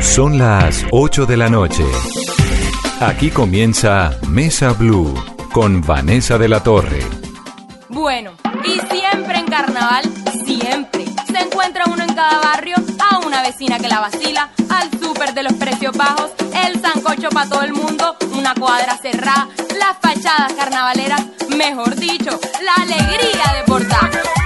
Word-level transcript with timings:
Son 0.00 0.38
las 0.38 0.84
8 0.90 1.26
de 1.26 1.36
la 1.36 1.48
noche. 1.48 1.84
Aquí 3.00 3.30
comienza 3.30 4.18
Mesa 4.28 4.72
Blue 4.72 5.14
con 5.52 5.80
Vanessa 5.80 6.38
de 6.38 6.48
la 6.48 6.62
Torre. 6.62 7.00
Bueno, 7.88 8.32
y 8.64 8.80
siempre 8.94 9.38
en 9.38 9.46
carnaval, 9.46 10.04
siempre. 10.44 11.04
Se 11.30 11.38
encuentra 11.38 11.84
uno 11.86 12.02
en 12.02 12.14
cada 12.14 12.40
barrio, 12.40 12.76
a 13.10 13.18
una 13.26 13.42
vecina 13.42 13.78
que 13.78 13.88
la 13.88 14.00
vacila, 14.00 14.50
al 14.70 14.90
súper 15.00 15.34
de 15.34 15.42
los 15.42 15.52
precios 15.54 15.96
bajos, 15.96 16.30
el 16.64 16.80
sancocho 16.80 17.28
para 17.30 17.48
todo 17.48 17.62
el 17.62 17.72
mundo, 17.72 18.16
una 18.32 18.54
cuadra 18.54 18.96
cerrada, 18.98 19.48
las 19.78 19.98
fachadas 20.00 20.52
carnavaleras, 20.54 21.22
mejor 21.56 21.94
dicho, 21.96 22.38
la 22.62 22.82
alegría 22.82 23.54
de 23.56 23.64
portar. 23.66 24.37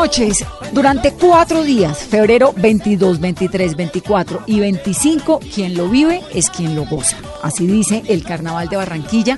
Noches. 0.00 0.46
Durante 0.72 1.12
cuatro 1.12 1.62
días, 1.62 1.98
febrero 1.98 2.54
22, 2.56 3.20
23, 3.20 3.76
24 3.76 4.44
y 4.46 4.58
25, 4.58 5.40
quien 5.40 5.76
lo 5.76 5.90
vive 5.90 6.22
es 6.32 6.48
quien 6.48 6.74
lo 6.74 6.86
goza. 6.86 7.18
Así 7.42 7.66
dice 7.66 8.02
el 8.08 8.24
Carnaval 8.24 8.70
de 8.70 8.76
Barranquilla, 8.76 9.36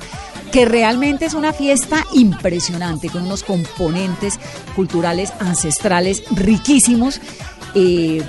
que 0.53 0.65
realmente 0.65 1.25
es 1.25 1.35
una 1.35 1.53
fiesta 1.53 2.07
impresionante, 2.13 3.09
con 3.09 3.25
unos 3.25 3.43
componentes 3.43 4.39
culturales 4.77 5.33
ancestrales 5.41 6.23
riquísimos. 6.31 7.21
eh, 7.75 8.23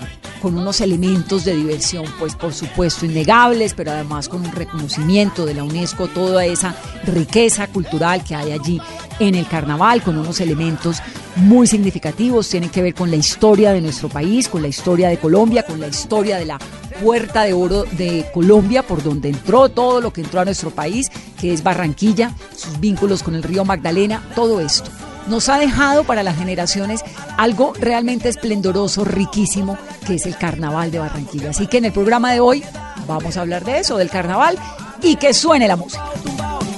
con 0.44 0.58
unos 0.58 0.82
elementos 0.82 1.46
de 1.46 1.56
diversión, 1.56 2.04
pues 2.20 2.36
por 2.36 2.54
supuesto 2.54 3.06
innegables, 3.06 3.74
pero 3.74 3.92
además 3.92 4.28
con 4.28 4.42
un 4.42 4.52
reconocimiento 4.52 5.46
de 5.46 5.54
la 5.54 5.64
UNESCO, 5.64 6.10
toda 6.10 6.46
esa 6.46 6.76
riqueza 7.06 7.68
cultural 7.68 8.26
que 8.26 8.36
hay 8.36 8.52
allí 8.52 8.82
en 9.22 9.36
el 9.36 9.48
carnaval, 9.48 10.04
con 10.04 10.18
unos 10.18 10.42
elementos 10.42 10.98
muy 11.38 11.66
significativos, 11.66 12.50
tienen 12.50 12.70
que 12.70 12.82
ver 12.82 12.94
con 12.94 13.10
la 13.10 13.16
historia 13.16 13.72
de 13.72 13.80
nuestro 13.80 14.10
país, 14.10 14.50
con 14.50 14.62
la 14.62 14.68
historia 14.68 15.08
de 15.08 15.18
Colombia, 15.18 15.64
con 15.64 15.80
la 15.80 15.88
historia 15.88 16.36
de 16.36 16.46
la 16.46 16.60
puerta 17.02 17.44
de 17.44 17.54
oro 17.54 17.84
de 17.94 18.26
Colombia, 18.34 18.84
por 18.84 19.02
donde 19.02 19.30
entró 19.30 19.70
todo 19.70 20.02
lo 20.02 20.12
que 20.12 20.20
entró 20.20 20.42
a 20.42 20.46
nuestro 20.46 20.72
país, 20.72 21.10
que 21.40 21.54
es 21.54 21.64
Barranquilla, 21.64 22.36
sus 22.54 22.82
vínculos 22.82 23.24
con 23.24 23.36
el 23.36 23.44
río 23.44 23.64
Magdalena, 23.64 24.22
todo 24.36 24.60
esto 24.60 24.92
nos 25.28 25.50
ha 25.50 25.58
dejado 25.58 26.04
para 26.04 26.24
las 26.24 26.38
generaciones 26.38 27.04
algo 27.38 27.74
realmente 27.80 28.30
esplendoroso, 28.30 29.06
riquísimo, 29.06 29.78
que 30.06 30.16
es 30.16 30.26
el 30.26 30.38
carnaval 30.38 30.92
de 30.92 31.00
Barranquilla. 31.00 31.52
Así 31.52 31.68
que 31.68 31.78
en 31.78 31.86
el 31.86 31.94
programa 31.94 32.32
de 32.32 32.40
hoy 32.40 32.64
vamos 33.08 33.38
a 33.38 33.42
hablar 33.42 33.64
de 33.64 33.80
eso, 33.80 33.98
del 33.98 34.10
carnaval, 34.10 34.58
y 35.02 35.16
que 35.16 35.34
suene 35.34 35.68
la 35.68 35.76
música. 35.76 36.04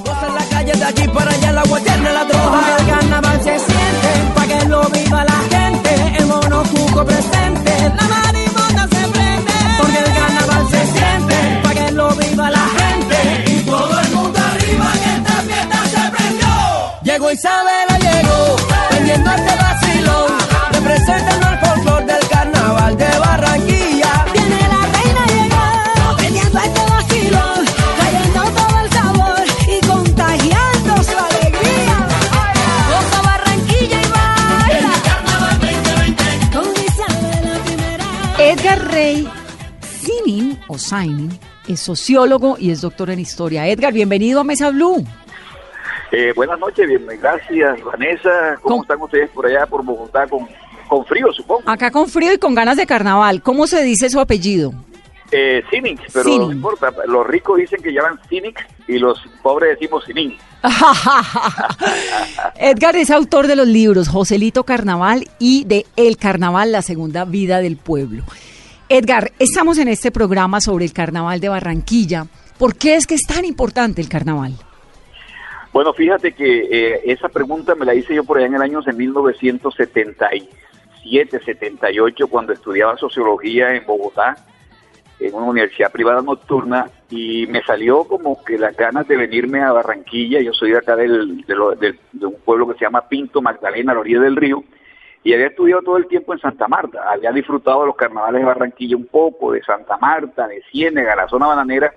Goza 0.04 0.28
en 0.28 0.36
la 0.36 0.46
calle 0.46 0.72
de 0.74 0.84
allí 0.84 1.08
para 1.08 1.32
allá, 1.32 1.52
la 1.52 1.64
guayana, 1.64 2.12
la 2.12 2.26
droga. 2.26 2.78
El 2.80 2.88
carnaval 2.88 3.38
se 3.44 3.60
siente, 3.60 4.34
pa' 4.36 4.48
que 4.48 4.66
lo 4.66 4.84
viva 4.90 5.24
la 5.24 5.40
gente. 5.50 6.18
El 6.18 6.26
mono 6.28 6.64
cuco 6.64 7.06
presente, 7.06 7.94
la 7.96 8.04
marimona 8.04 8.88
se 8.88 9.08
prende. 9.08 9.54
Porque 9.80 9.98
el 9.98 10.14
carnaval 10.14 10.68
se 10.70 10.86
siente, 10.88 11.62
pa' 11.64 11.74
que 11.74 11.92
lo 11.92 12.10
viva 12.16 12.50
la 12.52 12.68
gente. 12.78 13.52
Y 13.52 13.64
todo 13.64 14.00
el 14.00 14.12
mundo 14.12 14.40
arriba, 14.40 14.92
que 15.04 15.16
esta 15.18 15.34
fiesta 15.42 15.78
se 15.90 16.12
prendió. 16.12 16.48
Llegó 17.04 17.32
Isabela, 17.32 17.95
llegó, 17.95 17.95
prendiendo 19.16 19.32
este 19.32 19.56
vacilón. 19.56 20.32
Representando 20.72 21.50
el 21.50 21.58
folclor 21.60 22.06
del 22.06 22.28
carnaval 22.28 22.98
de 22.98 23.20
Barranquilla. 23.20 24.26
Viene 24.34 24.60
la 24.68 24.82
reina 24.96 25.26
llegó, 25.28 26.18
prendiendo 26.18 26.60
este 26.60 26.82
vacilón, 26.90 27.66
trayendo 27.98 28.42
todo 28.42 28.80
el 28.84 28.90
sabor 28.92 29.44
y 29.68 29.86
contagiando 29.86 31.04
su 31.04 31.18
alegría. 31.18 32.08
Goza 32.90 33.22
Barranquilla 33.22 34.02
y 34.02 34.10
baila. 34.10 34.94
Con 36.52 36.68
la 37.44 37.58
primera. 37.64 38.06
Edgar 38.40 38.88
Rey 38.92 39.28
Sinin, 40.02 40.60
o 40.68 40.78
Sainin, 40.78 41.40
es 41.68 41.80
sociólogo 41.80 42.58
y 42.60 42.72
es 42.72 42.82
doctor 42.82 43.10
en 43.10 43.20
historia. 43.20 43.68
Edgar, 43.68 43.94
bienvenido 43.94 44.42
a 44.42 44.44
Mesa 44.44 44.70
Blue. 44.72 45.06
Eh, 46.18 46.32
buenas 46.34 46.58
noches, 46.58 46.88
bien, 46.88 47.06
gracias 47.22 47.84
Vanessa. 47.84 48.58
¿Cómo 48.62 48.84
están 48.84 49.02
ustedes 49.02 49.30
por 49.32 49.48
allá, 49.48 49.66
por 49.66 49.84
Bogotá, 49.84 50.26
con, 50.28 50.48
con 50.88 51.06
frío, 51.06 51.28
supongo? 51.34 51.70
Acá 51.70 51.92
con 51.92 52.08
frío 52.08 52.32
y 52.32 52.38
con 52.38 52.56
ganas 52.56 52.78
de 52.78 52.86
carnaval. 52.86 53.42
¿Cómo 53.42 53.68
se 53.68 53.84
dice 53.84 54.10
su 54.10 54.22
apellido? 54.22 54.74
Eh, 55.34 55.62
Cynics, 55.70 56.14
pero 56.14 56.30
no 56.38 56.52
importa. 56.54 56.94
Los 57.06 57.28
ricos 57.28 57.58
dicen 57.58 57.82
que 57.84 57.92
llaman 57.92 58.18
Cynics 58.30 58.64
y 58.88 58.98
los 58.98 59.20
pobres 59.44 59.78
decimos 59.78 60.06
Cynics. 60.06 60.42
Edgar 62.56 62.96
es 62.96 63.12
autor 63.12 63.48
de 63.48 63.58
los 63.58 63.68
libros 63.68 64.08
Joselito 64.08 64.64
Carnaval 64.64 65.28
y 65.38 65.66
de 65.66 65.86
El 65.98 66.16
Carnaval, 66.16 66.72
la 66.72 66.82
segunda 66.82 67.26
vida 67.26 67.60
del 67.60 67.76
pueblo. 67.76 68.24
Edgar, 68.88 69.34
estamos 69.38 69.80
en 69.80 69.90
este 69.90 70.12
programa 70.12 70.62
sobre 70.62 70.86
el 70.86 70.94
Carnaval 70.94 71.42
de 71.42 71.50
Barranquilla. 71.50 72.28
¿Por 72.58 72.78
qué 72.78 72.96
es 72.96 73.06
que 73.06 73.16
es 73.16 73.24
tan 73.28 73.44
importante 73.44 74.00
el 74.00 74.08
carnaval? 74.08 74.56
Bueno, 75.76 75.92
fíjate 75.92 76.32
que 76.32 76.70
eh, 76.72 77.02
esa 77.04 77.28
pregunta 77.28 77.76
me 77.76 77.84
la 77.84 77.94
hice 77.94 78.16
yo 78.16 78.24
por 78.24 78.38
allá 78.38 78.48
en 78.48 78.54
el 78.56 78.62
año 78.62 78.82
de 78.82 78.94
1977, 78.94 81.40
78, 81.44 82.28
cuando 82.30 82.54
estudiaba 82.54 82.96
sociología 82.96 83.76
en 83.76 83.86
Bogotá, 83.86 84.38
en 85.20 85.36
una 85.36 85.48
universidad 85.48 85.92
privada 85.92 86.22
nocturna, 86.22 86.90
y 87.10 87.46
me 87.48 87.62
salió 87.64 88.06
como 88.06 88.42
que 88.46 88.58
las 88.58 88.74
ganas 88.78 89.06
de 89.10 89.18
venirme 89.18 89.64
a 89.64 89.74
Barranquilla. 89.74 90.40
Yo 90.40 90.54
soy 90.54 90.72
de 90.72 90.78
acá 90.78 90.96
del, 90.96 91.42
de, 91.46 91.56
lo- 91.56 91.76
de 91.76 91.94
un 92.22 92.38
pueblo 92.46 92.70
que 92.70 92.76
se 92.76 92.86
llama 92.86 93.10
Pinto 93.10 93.42
Magdalena, 93.42 93.92
a 93.92 93.96
la 93.96 94.00
orilla 94.00 94.22
del 94.22 94.38
río, 94.38 94.64
y 95.26 95.34
había 95.34 95.48
estudiado 95.48 95.82
todo 95.82 95.98
el 95.98 96.08
tiempo 96.08 96.32
en 96.32 96.40
Santa 96.40 96.70
Marta. 96.70 97.02
Había 97.12 97.34
disfrutado 97.34 97.82
de 97.82 97.88
los 97.88 97.98
carnavales 97.98 98.40
de 98.40 98.46
Barranquilla 98.46 98.96
un 98.96 99.08
poco, 99.08 99.52
de 99.52 99.62
Santa 99.62 99.98
Marta, 99.98 100.48
de 100.48 100.64
Ciénega, 100.72 101.18
la 101.18 101.28
zona 101.28 101.48
bananera, 101.48 101.94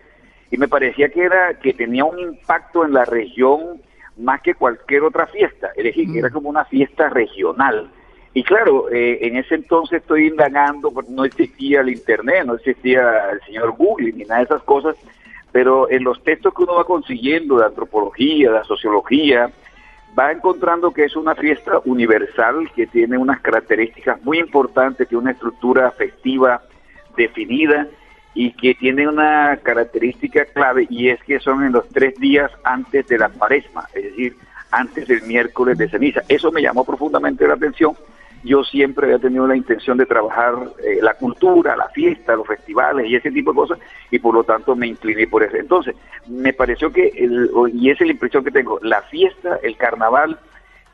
y 0.50 0.56
me 0.56 0.68
parecía 0.68 1.08
que 1.10 1.22
era 1.22 1.54
que 1.54 1.74
tenía 1.74 2.04
un 2.04 2.18
impacto 2.18 2.84
en 2.84 2.92
la 2.92 3.04
región 3.04 3.80
más 4.16 4.40
que 4.42 4.54
cualquier 4.54 5.02
otra 5.02 5.26
fiesta, 5.26 5.70
es 5.76 5.84
decir, 5.84 6.10
que 6.10 6.18
era 6.18 6.30
como 6.30 6.48
una 6.48 6.64
fiesta 6.64 7.08
regional. 7.08 7.90
Y 8.34 8.42
claro, 8.42 8.90
eh, 8.90 9.18
en 9.22 9.36
ese 9.36 9.54
entonces 9.54 10.00
estoy 10.02 10.26
indagando, 10.26 10.90
porque 10.90 11.10
no 11.10 11.24
existía 11.24 11.80
el 11.80 11.90
Internet, 11.90 12.44
no 12.46 12.54
existía 12.54 13.30
el 13.30 13.40
señor 13.42 13.72
Google 13.72 14.12
ni 14.12 14.24
nada 14.24 14.38
de 14.38 14.44
esas 14.44 14.62
cosas, 14.62 14.96
pero 15.52 15.90
en 15.90 16.04
los 16.04 16.22
textos 16.22 16.52
que 16.54 16.62
uno 16.62 16.76
va 16.76 16.84
consiguiendo 16.84 17.58
de 17.58 17.66
antropología, 17.66 18.52
de 18.52 18.64
sociología, 18.64 19.50
va 20.18 20.32
encontrando 20.32 20.92
que 20.92 21.04
es 21.04 21.16
una 21.16 21.34
fiesta 21.34 21.80
universal 21.84 22.70
que 22.74 22.86
tiene 22.86 23.16
unas 23.16 23.40
características 23.40 24.22
muy 24.22 24.38
importantes, 24.38 25.08
tiene 25.08 25.22
una 25.22 25.32
estructura 25.32 25.88
afectiva 25.88 26.62
definida 27.16 27.86
y 28.34 28.52
que 28.52 28.74
tiene 28.74 29.08
una 29.08 29.58
característica 29.62 30.44
clave 30.44 30.86
y 30.90 31.08
es 31.08 31.22
que 31.24 31.40
son 31.40 31.64
en 31.64 31.72
los 31.72 31.88
tres 31.88 32.14
días 32.16 32.50
antes 32.64 33.06
de 33.08 33.18
la 33.18 33.28
cuaresma, 33.28 33.86
es 33.94 34.04
decir, 34.04 34.36
antes 34.70 35.08
del 35.08 35.22
miércoles 35.22 35.78
de 35.78 35.88
ceniza. 35.88 36.22
Eso 36.28 36.52
me 36.52 36.62
llamó 36.62 36.84
profundamente 36.84 37.46
la 37.46 37.54
atención. 37.54 37.96
Yo 38.44 38.62
siempre 38.62 39.06
había 39.06 39.18
tenido 39.18 39.46
la 39.46 39.56
intención 39.56 39.98
de 39.98 40.06
trabajar 40.06 40.54
eh, 40.84 41.00
la 41.02 41.14
cultura, 41.14 41.76
la 41.76 41.88
fiesta, 41.88 42.36
los 42.36 42.46
festivales 42.46 43.06
y 43.06 43.16
ese 43.16 43.32
tipo 43.32 43.50
de 43.50 43.56
cosas 43.56 43.78
y 44.10 44.20
por 44.20 44.34
lo 44.34 44.44
tanto 44.44 44.76
me 44.76 44.86
incliné 44.86 45.26
por 45.26 45.42
eso. 45.42 45.56
Entonces, 45.56 45.96
me 46.28 46.52
pareció 46.52 46.92
que, 46.92 47.08
el, 47.16 47.50
y 47.74 47.90
esa 47.90 48.04
es 48.04 48.08
la 48.08 48.12
impresión 48.12 48.44
que 48.44 48.52
tengo, 48.52 48.78
la 48.82 49.02
fiesta, 49.02 49.58
el 49.62 49.76
carnaval, 49.76 50.38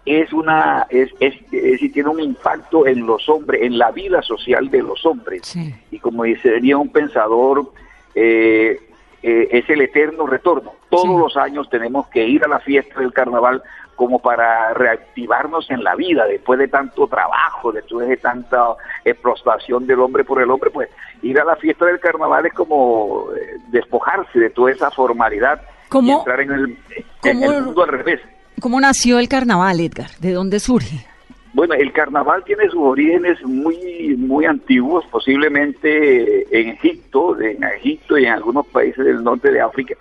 es 0.06 0.33
una 0.33 0.87
es, 0.91 1.11
es, 1.21 1.35
es 1.53 1.93
tiene 1.93 2.09
un 2.11 2.21
impacto 2.21 2.87
en 2.87 3.06
los 3.06 3.29
hombres, 3.29 3.62
en 3.62 3.79
la 3.79 3.91
vida 3.91 4.21
social 4.23 4.71
de 4.71 4.83
los 4.83 5.05
hombres. 5.06 5.43
Sí. 5.47 5.75
Y 5.91 5.99
como 5.99 6.25
diría 6.25 6.77
un 6.77 6.91
pensador, 6.91 7.71
eh, 8.15 8.79
eh, 9.23 9.49
es 9.51 9.69
el 9.71 9.81
eterno 9.81 10.27
retorno. 10.27 10.73
Todos 10.91 11.05
Sí. 11.05 11.17
los 11.19 11.37
años 11.37 11.69
tenemos 11.71 12.06
que 12.09 12.27
ir 12.27 12.45
a 12.45 12.49
la 12.49 12.61
fiesta 12.61 13.01
del 13.01 13.12
carnaval 13.12 13.62
como 13.97 14.19
para 14.19 14.75
reactivarnos 14.75 15.71
en 15.71 15.83
la 15.85 15.95
vida 15.95 16.27
después 16.27 16.59
de 16.59 16.67
tanto 16.69 17.06
trabajo, 17.06 17.71
después 17.73 18.09
de 18.09 18.17
tanta 18.17 18.75
explotación 19.05 19.87
del 19.87 20.01
hombre 20.01 20.25
por 20.25 20.43
el 20.43 20.51
hombre, 20.51 20.71
pues 20.71 20.89
ir 21.23 21.41
a 21.41 21.45
la 21.45 21.56
fiesta 21.56 21.87
del 21.87 22.01
carnaval 22.01 22.45
es 22.47 22.53
como 22.53 23.29
eh, 23.37 23.59
despojarse 23.69 24.39
de 24.39 24.51
toda 24.51 24.73
esa 24.73 24.91
formalidad 24.91 25.62
y 25.62 25.89
¿Cómo- 25.89 26.19
entrar 26.19 26.41
en 26.41 26.51
el, 26.53 26.79
en 27.25 27.43
el 27.43 27.62
mundo 27.62 27.83
al 27.85 27.89
revés. 27.91 28.21
¿Cómo 28.61 28.81
nació 28.81 29.19
el 29.19 29.29
carnaval, 29.29 29.81
Edgar? 29.81 30.11
¿De 30.21 30.33
dónde 30.33 30.61
surge? 30.61 31.06
Bueno, 31.55 31.75
el 31.75 31.93
carnaval 31.93 32.43
tiene 32.45 32.69
sus 32.69 32.81
orígenes 32.81 33.41
muy 33.45 34.17
muy 34.17 34.45
antiguos, 34.45 35.05
posiblemente 35.06 36.47
en 36.51 36.71
Egipto, 36.71 37.41
en 37.41 37.62
Egipto 37.62 38.19
y 38.19 38.27
en 38.27 38.33
algunos 38.33 38.67
países 38.67 39.05
del 39.05 39.23
norte 39.23 39.53
de 39.53 39.61
África. 39.61 39.95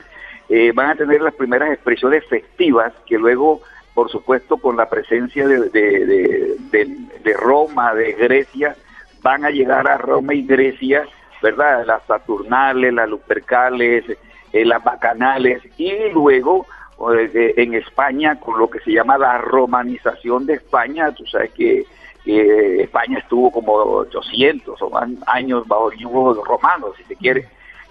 Eh, 0.50 0.72
van 0.74 0.90
a 0.90 0.96
tener 0.96 1.22
las 1.22 1.34
primeras 1.36 1.72
expresiones 1.72 2.26
festivas 2.28 2.92
que 3.06 3.18
luego, 3.18 3.62
por 3.94 4.10
supuesto, 4.10 4.58
con 4.58 4.78
la 4.78 4.90
presencia 4.90 5.48
de, 5.48 6.58
Roma, 7.40 7.94
de 7.94 8.14
Grecia, 8.14 8.76
van 9.22 9.46
a 9.46 9.52
llegar 9.52 9.88
a 9.88 9.98
Roma 9.98 10.34
y 10.34 10.46
Grecia, 10.46 11.08
¿verdad? 11.42 11.86
Las 11.86 12.04
Saturnales, 12.08 12.94
las 12.94 13.10
Lupercales, 13.10 14.06
eh, 14.52 14.66
las 14.66 14.84
Bacanales 14.84 15.62
y 15.78 15.92
luego 16.14 16.66
en 17.10 17.74
España 17.74 18.40
con 18.40 18.58
lo 18.60 18.70
que 18.70 18.80
se 18.80 18.92
llama 18.92 19.18
la 19.18 19.40
romanización 19.40 20.46
de 20.46 20.54
España, 20.56 21.12
tú 21.12 21.26
sabes 21.26 21.52
que 21.52 21.86
España 22.26 23.20
estuvo 23.20 23.52
como 23.52 23.74
800 23.74 24.82
o 24.82 24.92
años 25.28 25.68
bajo 25.68 25.92
el 25.92 26.00
yugo 26.00 26.34
romano, 26.44 26.88
si 26.98 27.04
se 27.04 27.16
quiere. 27.16 27.48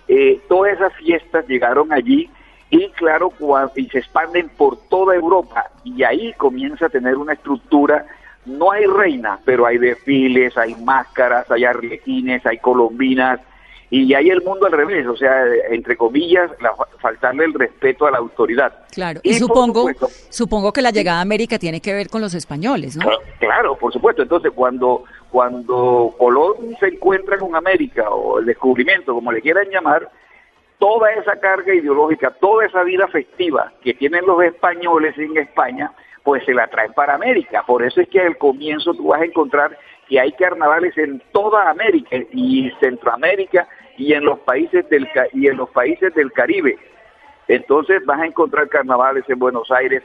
Eh, 0.09 0.41
todas 0.49 0.75
esas 0.75 0.95
fiestas 0.95 1.47
llegaron 1.47 1.93
allí 1.93 2.31
y 2.71 2.89
claro, 2.91 3.33
y 3.77 3.87
se 3.89 3.99
expanden 3.99 4.49
por 4.49 4.79
toda 4.89 5.15
Europa 5.15 5.71
y 5.85 6.03
ahí 6.03 6.33
comienza 6.35 6.87
a 6.87 6.89
tener 6.91 7.17
una 7.17 7.35
estructura. 7.35 8.07
No 8.47 8.73
hay 8.73 8.87
reinas, 8.87 9.41
pero 9.45 9.67
hay 9.67 9.79
desfiles, 9.79 10.57
hay 10.57 10.75
máscaras, 10.77 11.51
hay 11.51 11.65
arlequines, 11.65 12.45
hay 12.47 12.59
colombinas 12.59 13.41
y 13.95 14.15
hay 14.15 14.31
el 14.31 14.41
mundo 14.43 14.65
al 14.65 14.73
revés, 14.73 15.07
o 15.07 15.15
sea, 15.17 15.45
entre 15.71 15.97
comillas, 15.99 16.51
la- 16.63 16.75
faltarle 16.99 17.45
el 17.45 17.53
respeto 17.53 18.07
a 18.07 18.11
la 18.11 18.19
autoridad. 18.19 18.73
Claro, 18.91 19.21
y, 19.23 19.35
supongo, 19.35 19.81
supuesto, 19.81 20.09
supongo 20.31 20.73
que 20.73 20.81
la 20.81 20.91
llegada 20.91 21.19
a 21.19 21.23
América 21.23 21.59
tiene 21.59 21.81
que 21.83 21.93
ver 21.93 22.09
con 22.09 22.23
los 22.23 22.33
españoles, 22.33 22.97
¿no? 22.97 23.05
Cla- 23.05 23.19
Claro, 23.39 23.77
por 23.77 23.93
supuesto. 23.93 24.23
Entonces, 24.23 24.51
cuando 24.55 25.05
cuando 25.31 26.15
Colón 26.19 26.55
se 26.81 26.87
encuentra 26.89 27.37
con 27.39 27.55
América 27.55 28.09
o 28.11 28.39
el 28.39 28.47
descubrimiento, 28.47 29.15
como 29.15 29.31
le 29.33 29.41
quieran 29.43 29.69
llamar, 29.71 30.09
toda 30.79 31.11
esa 31.13 31.37
carga 31.39 31.75
ideológica, 31.75 32.31
toda 32.41 32.67
esa 32.67 32.83
vida 32.85 33.07
festiva 33.09 33.73
que 33.83 33.95
tienen 33.95 34.25
los 34.27 34.43
españoles 34.43 35.17
en 35.19 35.37
España, 35.37 35.93
pues 36.23 36.45
se 36.45 36.55
la 36.55 36.67
traen 36.69 36.93
para 36.93 37.15
América. 37.15 37.63
Por 37.67 37.83
eso 37.85 38.01
es 38.01 38.09
que 38.09 38.21
al 38.21 38.37
comienzo 38.39 38.95
tú 38.95 39.09
vas 39.09 39.21
a 39.23 39.25
encontrar 39.25 39.77
que 40.13 40.21
hay 40.21 40.33
carnavales 40.33 40.97
en 40.99 41.23
toda 41.33 41.71
América 41.71 42.15
y 42.33 42.71
Centroamérica 42.81 43.67
y 43.97 44.13
en 44.13 44.27
los 44.27 44.41
países 44.41 44.87
del 44.91 45.09
y 45.33 45.47
en 45.47 45.57
los 45.57 45.71
países 45.71 46.15
del 46.15 46.31
Caribe. 46.33 46.77
Entonces 47.49 48.05
vas 48.05 48.21
a 48.21 48.27
encontrar 48.27 48.69
carnavales 48.69 49.25
en 49.29 49.39
Buenos 49.39 49.71
Aires, 49.71 50.03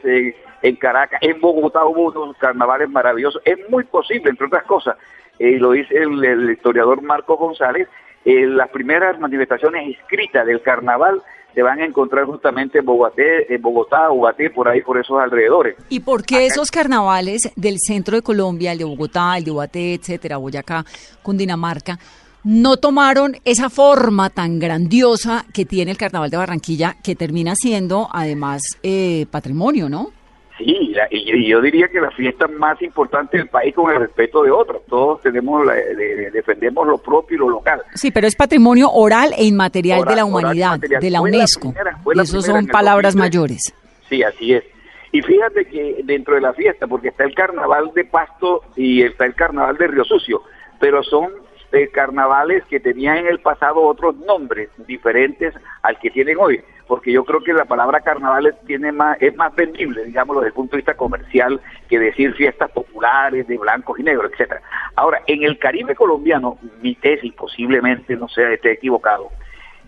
en, 0.62 0.76
Caracas, 0.76 1.20
en 1.20 1.38
Bogotá 1.42 1.84
hubo 1.84 2.22
unos 2.22 2.38
carnavales 2.38 2.88
maravillosos. 2.88 3.42
Es 3.44 3.58
muy 3.68 3.84
posible, 3.84 4.30
entre 4.30 4.46
otras 4.46 4.64
cosas, 4.64 4.96
eh, 5.38 5.58
lo 5.58 5.72
dice 5.72 5.94
el, 5.98 6.24
el 6.24 6.52
historiador 6.52 7.02
Marco 7.02 7.36
González, 7.36 7.86
eh, 8.24 8.46
las 8.46 8.70
primeras 8.70 9.20
manifestaciones 9.20 9.94
escritas 9.94 10.46
del 10.46 10.62
carnaval 10.62 11.20
se 11.54 11.62
van 11.62 11.80
a 11.80 11.84
encontrar 11.84 12.24
justamente 12.24 12.78
en 12.78 12.84
Bogotá, 12.84 13.22
en 13.48 13.60
Bogotá, 13.60 14.10
Ubaté, 14.10 14.50
por 14.50 14.68
ahí, 14.68 14.82
por 14.82 14.98
esos 14.98 15.18
alrededores. 15.20 15.76
¿Y 15.88 16.00
por 16.00 16.24
qué 16.24 16.46
esos 16.46 16.70
carnavales 16.70 17.50
del 17.56 17.78
centro 17.78 18.16
de 18.16 18.22
Colombia, 18.22 18.72
el 18.72 18.78
de 18.78 18.84
Bogotá, 18.84 19.36
el 19.36 19.44
de 19.44 19.50
Ubaté, 19.50 19.94
etcétera, 19.94 20.36
Boyacá, 20.36 20.84
Cundinamarca, 21.22 21.98
no 22.44 22.76
tomaron 22.76 23.36
esa 23.44 23.68
forma 23.68 24.30
tan 24.30 24.58
grandiosa 24.58 25.44
que 25.52 25.64
tiene 25.64 25.90
el 25.90 25.96
carnaval 25.96 26.30
de 26.30 26.36
Barranquilla, 26.36 26.96
que 27.02 27.16
termina 27.16 27.54
siendo 27.56 28.08
además 28.12 28.62
eh, 28.82 29.26
patrimonio, 29.30 29.88
¿no? 29.88 30.12
Sí, 30.58 30.92
la- 30.94 31.06
y, 31.10 31.48
yo 31.48 31.60
diría 31.60 31.86
que 31.88 32.00
la 32.00 32.10
fiesta 32.10 32.48
más 32.48 32.82
importante 32.82 33.38
del 33.38 33.46
país 33.48 33.74
con 33.74 33.90
el 33.92 34.00
respeto 34.00 34.42
de 34.42 34.50
otros. 34.50 34.82
Todos 34.86 35.20
tenemos, 35.22 35.64
la- 35.64 35.74
de- 35.74 35.94
de- 35.94 36.30
defendemos 36.32 36.86
lo 36.86 36.98
propio 36.98 37.36
y 37.36 37.38
lo 37.38 37.48
local. 37.48 37.80
Sí, 37.94 38.10
pero 38.10 38.26
es 38.26 38.34
patrimonio 38.34 38.90
oral 38.90 39.32
e 39.38 39.44
inmaterial 39.44 40.00
Oral- 40.00 40.12
de 40.12 40.16
la 40.16 40.24
humanidad, 40.24 40.78
de 40.80 41.10
la 41.10 41.20
UNESCO. 41.20 41.72
primera 41.72 42.24
son 42.24 42.66
palabras 42.66 43.14
2003. 43.14 43.16
mayores. 43.16 43.74
Sí, 44.08 44.22
así 44.22 44.54
es. 44.54 44.64
Y 45.12 45.22
fíjate 45.22 45.64
que 45.66 46.00
dentro 46.04 46.34
de 46.34 46.40
la 46.42 46.52
fiesta, 46.52 46.86
porque 46.86 47.08
está 47.08 47.24
el 47.24 47.34
carnaval 47.34 47.92
de 47.94 48.04
Pasto 48.04 48.62
y 48.76 49.02
está 49.02 49.24
el 49.24 49.34
carnaval 49.34 49.76
de 49.78 49.86
Río 49.86 50.04
Sucio, 50.04 50.42
pero 50.80 51.02
son 51.02 51.30
eh, 51.70 51.88
carnavales 51.92 52.64
que 52.64 52.80
tenían 52.80 53.18
en 53.18 53.26
el 53.26 53.40
pasado 53.40 53.82
otros 53.82 54.16
nombres 54.16 54.70
diferentes 54.86 55.54
al 55.82 55.98
que 55.98 56.08
tienen 56.10 56.38
hoy, 56.40 56.60
porque 56.88 57.12
yo 57.12 57.24
creo 57.24 57.40
que 57.40 57.52
la 57.52 57.66
palabra 57.66 58.00
carnaval 58.00 58.56
tiene 58.66 58.90
más, 58.90 59.16
es 59.20 59.36
más 59.36 59.54
vendible, 59.54 60.04
digámoslo, 60.04 60.40
desde 60.40 60.48
el 60.48 60.54
punto 60.54 60.72
de 60.72 60.78
vista 60.78 60.94
comercial, 60.96 61.60
que 61.88 61.98
decir 61.98 62.34
fiestas 62.34 62.70
populares 62.70 63.46
de 63.46 63.58
blancos 63.58 63.98
y 64.00 64.02
negros, 64.02 64.32
etcétera. 64.32 64.62
Ahora, 64.96 65.20
en 65.26 65.42
el 65.44 65.58
Caribe 65.58 65.94
colombiano, 65.94 66.58
mi 66.80 66.94
tesis 66.96 67.32
posiblemente 67.34 68.16
no 68.16 68.26
sea 68.28 68.50
esté 68.50 68.72
equivocado, 68.72 69.28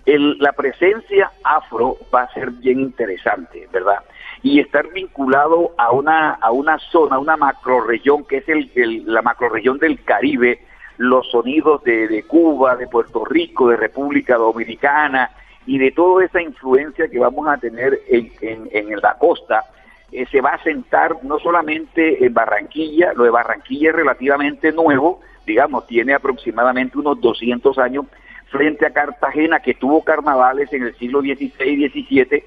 el- 0.06 0.38
la 0.38 0.52
presencia 0.52 1.30
afro 1.42 1.96
va 2.14 2.22
a 2.22 2.32
ser 2.34 2.50
bien 2.50 2.80
interesante, 2.80 3.66
¿verdad? 3.72 4.02
Y 4.42 4.60
estar 4.60 4.86
vinculado 4.92 5.72
a 5.78 5.90
una, 5.92 6.32
a 6.34 6.50
una 6.50 6.78
zona, 6.90 7.16
a 7.16 7.18
una 7.18 7.36
macroregión, 7.36 8.24
que 8.26 8.38
es 8.38 8.48
el, 8.48 8.70
el- 8.74 9.04
la 9.12 9.22
macroregión 9.22 9.78
del 9.78 10.02
Caribe, 10.04 10.60
los 10.98 11.30
sonidos 11.30 11.82
de, 11.84 12.08
de 12.08 12.22
Cuba, 12.24 12.76
de 12.76 12.86
Puerto 12.86 13.24
Rico, 13.24 13.68
de 13.68 13.76
República 13.76 14.36
Dominicana 14.36 15.30
y 15.70 15.78
de 15.78 15.90
toda 15.92 16.24
esa 16.24 16.40
influencia 16.42 17.08
que 17.08 17.18
vamos 17.18 17.46
a 17.46 17.56
tener 17.56 17.90
en, 18.08 18.32
en- 18.40 18.68
en 18.72 18.86
la 19.00 19.14
costa, 19.18 19.64
eh, 20.10 20.26
se 20.32 20.40
va 20.40 20.50
a 20.54 20.62
sentar 20.64 21.16
no 21.22 21.38
solamente 21.38 22.24
en 22.24 22.34
Barranquilla, 22.34 23.12
lo 23.14 23.22
de 23.24 23.30
Barranquilla 23.30 23.90
es 23.90 23.94
relativamente 23.96 24.72
nuevo, 24.72 25.20
digamos, 25.46 25.86
tiene 25.86 26.12
aproximadamente 26.14 26.98
unos 26.98 27.20
200 27.20 27.78
años, 27.78 28.06
frente 28.48 28.84
a 28.86 28.90
Cartagena, 28.90 29.60
que 29.60 29.74
tuvo 29.74 30.02
carnavales 30.02 30.72
en 30.72 30.82
el 30.82 30.94
siglo 30.96 31.20
XVI 31.20 31.52
y 31.64 31.88
XVII, 31.88 32.42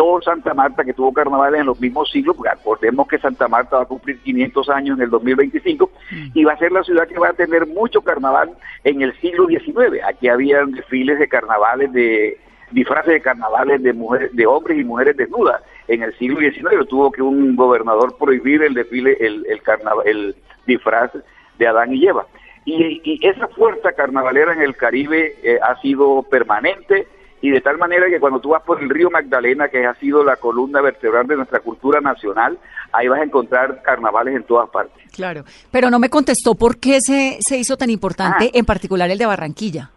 o 0.00 0.20
Santa 0.22 0.54
Marta, 0.54 0.84
que 0.84 0.92
tuvo 0.92 1.12
carnavales 1.12 1.60
en 1.60 1.66
los 1.66 1.80
mismos 1.80 2.10
siglos, 2.12 2.36
porque 2.36 2.50
acordemos 2.50 3.08
que 3.08 3.18
Santa 3.18 3.48
Marta 3.48 3.76
va 3.78 3.82
a 3.82 3.86
cumplir 3.86 4.20
500 4.20 4.68
años 4.68 4.98
en 4.98 5.04
el 5.04 5.10
2025, 5.10 5.90
y 6.34 6.44
va 6.44 6.52
a 6.52 6.58
ser 6.58 6.70
la 6.70 6.84
ciudad 6.84 7.08
que 7.08 7.18
va 7.18 7.30
a 7.30 7.32
tener 7.32 7.66
mucho 7.66 8.02
carnaval 8.02 8.50
en 8.84 9.02
el 9.02 9.12
siglo 9.20 9.48
XIX. 9.48 10.04
Aquí 10.06 10.28
habían 10.28 10.70
desfiles 10.70 11.18
de 11.18 11.26
carnavales 11.26 11.92
de 11.92 12.38
disfraces 12.70 13.12
de 13.14 13.20
carnavales 13.20 13.82
de 13.82 13.92
mujeres, 13.92 14.34
de 14.34 14.46
hombres 14.46 14.78
y 14.78 14.84
mujeres 14.84 15.16
desnudas. 15.16 15.62
En 15.86 16.02
el 16.02 16.16
siglo 16.18 16.40
XIX 16.40 16.86
tuvo 16.88 17.10
que 17.10 17.22
un 17.22 17.56
gobernador 17.56 18.16
prohibir 18.18 18.62
el 18.62 18.74
desfile, 18.74 19.16
el, 19.20 19.46
el, 19.48 19.62
carnaval, 19.62 20.06
el 20.06 20.36
disfraz 20.66 21.10
de 21.58 21.66
Adán 21.66 21.94
y 21.94 22.06
Eva. 22.06 22.26
Y, 22.64 23.00
y 23.02 23.26
esa 23.26 23.48
fuerza 23.48 23.92
carnavalera 23.92 24.52
en 24.52 24.60
el 24.60 24.76
Caribe 24.76 25.36
eh, 25.42 25.58
ha 25.62 25.80
sido 25.80 26.22
permanente 26.24 27.06
y 27.40 27.50
de 27.50 27.60
tal 27.60 27.78
manera 27.78 28.08
que 28.08 28.18
cuando 28.20 28.40
tú 28.40 28.50
vas 28.50 28.62
por 28.62 28.82
el 28.82 28.90
río 28.90 29.10
Magdalena, 29.10 29.68
que 29.68 29.86
ha 29.86 29.94
sido 29.94 30.24
la 30.24 30.36
columna 30.36 30.80
vertebral 30.80 31.26
de 31.26 31.36
nuestra 31.36 31.60
cultura 31.60 32.00
nacional, 32.00 32.58
ahí 32.92 33.06
vas 33.08 33.20
a 33.20 33.24
encontrar 33.24 33.80
carnavales 33.82 34.34
en 34.34 34.42
todas 34.42 34.68
partes. 34.70 35.02
Claro, 35.12 35.44
pero 35.70 35.88
no 35.88 35.98
me 36.00 36.10
contestó 36.10 36.56
por 36.56 36.78
qué 36.78 36.98
se, 37.00 37.38
se 37.40 37.56
hizo 37.56 37.76
tan 37.76 37.90
importante, 37.90 38.46
Ah. 38.46 38.50
en 38.52 38.64
particular 38.64 39.08
el 39.10 39.18
de 39.18 39.26
Barranquilla. 39.26 39.90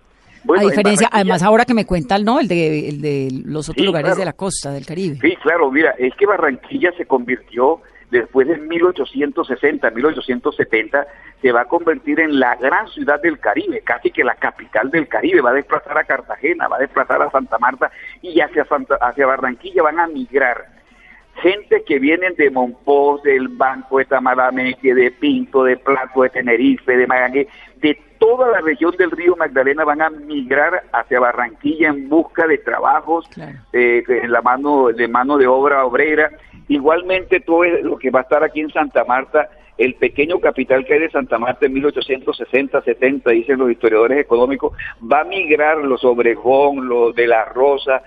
Bueno, 0.44 0.62
a 0.62 0.64
en 0.64 0.70
diferencia, 0.70 1.10
además 1.12 1.44
ahora 1.44 1.66
que 1.66 1.74
me 1.74 1.86
cuentan, 1.86 2.24
¿no? 2.24 2.40
El 2.40 2.48
de, 2.48 2.90
el 2.90 3.02
de 3.02 3.30
los 3.46 3.70
otros 3.70 3.82
Sí, 3.82 3.86
lugares 3.86 4.08
claro. 4.10 4.20
de 4.20 4.26
la 4.26 4.34
costa, 4.34 4.72
del 4.72 4.86
Caribe. 4.86 5.18
Sí, 5.22 5.36
claro, 5.38 5.72
mira, 5.72 5.94
es 5.98 6.14
que 6.16 6.26
Barranquilla 6.26 6.92
se 6.98 7.06
convirtió 7.06 7.82
después 8.10 8.48
de 8.48 8.58
1860, 8.58 9.90
1870, 9.92 11.08
se 11.42 11.52
va 11.52 11.62
a 11.62 11.66
convertir 11.66 12.20
en 12.20 12.40
la 12.40 12.56
gran 12.56 12.88
ciudad 12.90 13.22
del 13.22 13.40
Caribe, 13.40 13.82
casi 13.86 14.12
que 14.12 14.24
la 14.24 14.36
capital 14.36 14.92
del 14.92 15.08
Caribe, 15.08 15.42
va 15.42 15.52
a 15.52 15.54
desplazar 15.54 15.98
a 15.98 16.04
Cartagena, 16.04 16.68
va 16.68 16.76
a 16.78 16.80
desplazar 16.82 17.22
a 17.22 17.32
Santa 17.32 17.58
Marta 17.58 17.90
y 18.22 18.40
hacia, 18.42 18.66
Santa, 18.66 18.96
hacia 18.96 19.26
Barranquilla 19.26 19.84
van 19.84 20.00
a 20.00 20.08
migrar 20.08 20.81
gente 21.42 21.84
que 21.86 22.00
vienen 22.00 22.36
de 22.36 22.50
Monpós, 22.52 23.22
del 23.24 23.48
Banco 23.50 23.98
de 23.98 24.06
Tamarameque, 24.06 24.94
de 24.94 25.12
Pinto, 25.12 25.64
de 25.64 25.78
Plato, 25.78 26.22
de 26.24 26.30
Tenerife, 26.30 26.96
de 26.96 27.08
Magallanes, 27.08 27.48
de 27.78 28.00
toda 28.20 28.50
la 28.52 28.62
región 28.62 28.96
del 28.98 29.10
río 29.12 29.36
Magdalena 29.36 29.84
van 29.84 30.02
a 30.02 30.10
migrar 30.12 30.84
hacia 30.94 31.20
Barranquilla 31.20 31.90
en 31.90 32.08
busca 32.08 32.46
de 32.48 32.60
trabajos, 32.60 33.28
Claro. 33.34 33.58
eh, 33.74 34.04
en 34.08 34.32
la 34.32 34.42
mano 34.42 34.88
de 34.90 35.08
mano 35.08 35.38
de 35.38 35.48
obra 35.48 35.84
obrera. 35.86 36.30
Igualmente 36.68 37.40
todo 37.40 37.64
lo 37.66 37.98
que 37.98 38.12
va 38.12 38.20
a 38.20 38.24
estar 38.24 38.44
aquí 38.44 38.60
en 38.62 38.70
Santa 38.70 39.04
Marta, 39.06 39.50
el 39.78 39.96
pequeño 39.96 40.40
capital 40.40 40.86
que 40.86 40.94
hay 40.94 41.00
de 41.00 41.10
Santa 41.10 41.40
Marta 41.40 41.66
en 41.66 41.74
1860, 41.74 42.82
70, 42.84 43.32
dicen 43.32 43.58
los 43.58 43.72
historiadores 43.72 44.20
económicos, 44.20 44.74
va 45.12 45.22
a 45.22 45.24
migrar 45.26 45.78
los 45.80 46.04
Obregón, 46.06 46.88
los 46.88 47.16
de 47.16 47.26
La 47.26 47.46
Rosa, 47.46 48.04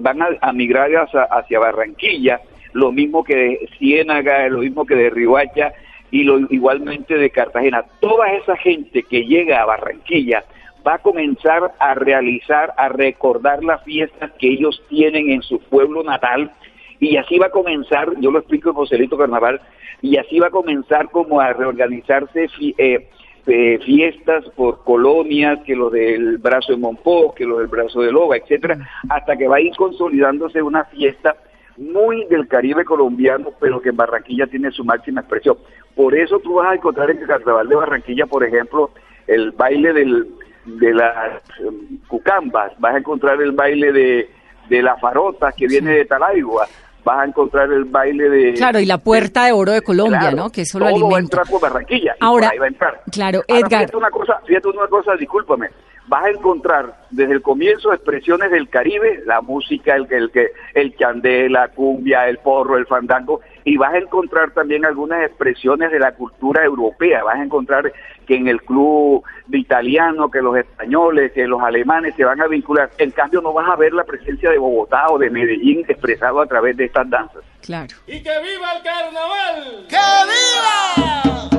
van 0.00 0.20
a, 0.22 0.28
a 0.42 0.52
migrar 0.52 0.90
hacia, 0.94 1.22
hacia 1.24 1.58
Barranquilla, 1.58 2.40
lo 2.74 2.92
mismo 2.92 3.24
que 3.24 3.34
de 3.34 3.68
Ciénaga, 3.78 4.46
lo 4.48 4.58
mismo 4.58 4.84
que 4.84 4.94
de 4.94 5.10
Rihuacha 5.10 5.72
y 6.10 6.24
lo, 6.24 6.38
igualmente 6.50 7.16
de 7.16 7.30
Cartagena. 7.30 7.84
Toda 8.00 8.30
esa 8.32 8.56
gente 8.56 9.02
que 9.04 9.24
llega 9.24 9.62
a 9.62 9.66
Barranquilla 9.66 10.44
va 10.86 10.94
a 10.94 10.98
comenzar 10.98 11.72
a 11.78 11.94
realizar, 11.94 12.74
a 12.76 12.88
recordar 12.88 13.64
las 13.64 13.82
fiestas 13.84 14.30
que 14.38 14.48
ellos 14.48 14.82
tienen 14.88 15.30
en 15.30 15.42
su 15.42 15.58
pueblo 15.58 16.02
natal 16.02 16.52
Y 17.00 17.16
así 17.16 17.38
va 17.38 17.46
a 17.46 17.50
comenzar, 17.50 18.08
yo 18.20 18.30
lo 18.30 18.38
explico 18.38 18.70
en 18.70 18.76
Joselito 18.76 19.16
Carnaval, 19.16 19.60
y 20.02 20.16
así 20.16 20.38
va 20.38 20.48
a 20.48 20.50
comenzar 20.50 21.10
como 21.10 21.40
a 21.40 21.52
reorganizarse 21.52 22.48
eh, 22.78 23.08
eh, 23.46 23.78
fiestas 23.84 24.44
por 24.56 24.84
colonias, 24.84 25.60
que 25.64 25.74
lo 25.76 25.90
del 25.90 26.38
brazo 26.38 26.72
de 26.72 26.78
Monpó, 26.78 27.34
que 27.34 27.44
lo 27.44 27.58
del 27.58 27.68
brazo 27.68 28.02
de 28.02 28.12
Loba, 28.12 28.36
etcétera, 28.36 28.78
hasta 29.08 29.36
que 29.36 29.48
va 29.48 29.56
a 29.56 29.60
ir 29.60 29.74
consolidándose 29.76 30.62
una 30.62 30.84
fiesta 30.84 31.36
muy 31.76 32.24
del 32.26 32.46
Caribe 32.48 32.84
colombiano, 32.84 33.50
pero 33.60 33.80
que 33.80 33.90
en 33.90 33.96
Barranquilla 33.96 34.46
tiene 34.46 34.70
su 34.70 34.84
máxima 34.84 35.20
expresión. 35.20 35.56
Por 35.94 36.16
eso 36.16 36.38
tú 36.40 36.54
vas 36.54 36.68
a 36.70 36.74
encontrar 36.74 37.10
en 37.10 37.18
el 37.18 37.26
Carnaval 37.26 37.68
de 37.68 37.76
Barranquilla, 37.76 38.26
por 38.26 38.44
ejemplo, 38.44 38.90
el 39.26 39.52
baile 39.52 39.92
del, 39.92 40.28
de 40.64 40.94
las 40.94 41.42
em, 41.60 41.98
cucambas, 42.08 42.72
vas 42.78 42.94
a 42.94 42.98
encontrar 42.98 43.40
el 43.40 43.52
baile 43.52 43.92
de, 43.92 44.30
de 44.68 44.82
las 44.82 45.00
farotas 45.00 45.54
que 45.54 45.66
viene 45.66 45.92
de 45.92 46.04
Talaigua, 46.04 46.66
vas 47.04 47.18
a 47.18 47.24
encontrar 47.24 47.70
el 47.70 47.84
baile 47.84 48.28
de... 48.28 48.54
Claro, 48.54 48.80
y 48.80 48.86
la 48.86 48.98
puerta 48.98 49.44
de 49.44 49.52
oro 49.52 49.72
de 49.72 49.82
Colombia, 49.82 50.20
Claro, 50.20 50.36
¿no? 50.36 50.50
Que 50.50 50.62
eso 50.62 50.78
lo 50.78 50.86
va 51.08 51.18
a 51.18 51.20
entrar 51.20 51.46
por 51.46 51.60
Barranquilla. 51.60 52.16
Ahora, 52.20 52.48
ahí 52.50 52.58
va 52.58 52.64
a 52.64 52.68
entrar. 52.68 53.02
claro, 53.12 53.42
Ahora, 53.48 53.60
Edgar. 53.60 53.80
Fíjate 53.80 53.96
una 53.96 54.10
cosa, 54.10 54.40
fíjate 54.46 54.68
una 54.68 54.86
cosa, 54.88 55.12
discúlpame. 55.16 55.68
Vas 56.06 56.24
a 56.24 56.30
encontrar 56.30 57.04
desde 57.10 57.32
el 57.32 57.42
comienzo 57.42 57.92
expresiones 57.92 58.50
del 58.50 58.68
Caribe, 58.68 59.22
la 59.24 59.40
música, 59.40 59.94
el, 59.94 60.06
el, 60.10 60.30
el, 60.34 60.50
el 60.74 60.96
chandé, 60.96 61.48
la 61.48 61.68
cumbia, 61.68 62.28
el 62.28 62.38
porro, 62.38 62.76
el 62.76 62.86
fandango, 62.86 63.40
y 63.64 63.78
vas 63.78 63.94
a 63.94 63.98
encontrar 63.98 64.50
también 64.50 64.84
algunas 64.84 65.24
expresiones 65.24 65.90
de 65.90 65.98
la 65.98 66.12
cultura 66.12 66.62
europea. 66.62 67.24
Vas 67.24 67.36
a 67.36 67.42
encontrar 67.42 67.90
que 68.26 68.36
en 68.36 68.48
el 68.48 68.62
club 68.62 69.22
de 69.46 69.58
italiano, 69.58 70.30
que 70.30 70.42
los 70.42 70.56
españoles, 70.56 71.32
que 71.32 71.46
los 71.46 71.62
alemanes 71.62 72.14
se 72.16 72.24
van 72.24 72.40
a 72.40 72.48
vincular. 72.48 72.90
En 72.98 73.10
cambio, 73.10 73.40
no 73.40 73.52
vas 73.52 73.68
a 73.68 73.76
ver 73.76 73.92
la 73.92 74.04
presencia 74.04 74.50
de 74.50 74.58
Bogotá 74.58 75.06
o 75.08 75.18
de 75.18 75.30
Medellín 75.30 75.84
expresado 75.88 76.40
a 76.40 76.46
través 76.46 76.76
de 76.76 76.84
estas 76.84 77.08
danzas. 77.08 77.42
Claro. 77.62 77.94
¡Y 78.06 78.22
que 78.22 78.30
viva 78.42 78.72
el 78.76 78.82
carnaval! 78.82 79.86
¡Que 79.88 79.96
viva! 79.96 81.53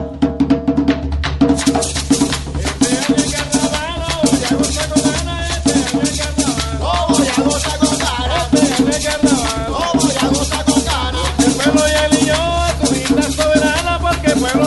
Soberana, 13.32 14.00
porque 14.00 14.32
pueblo 14.36 14.66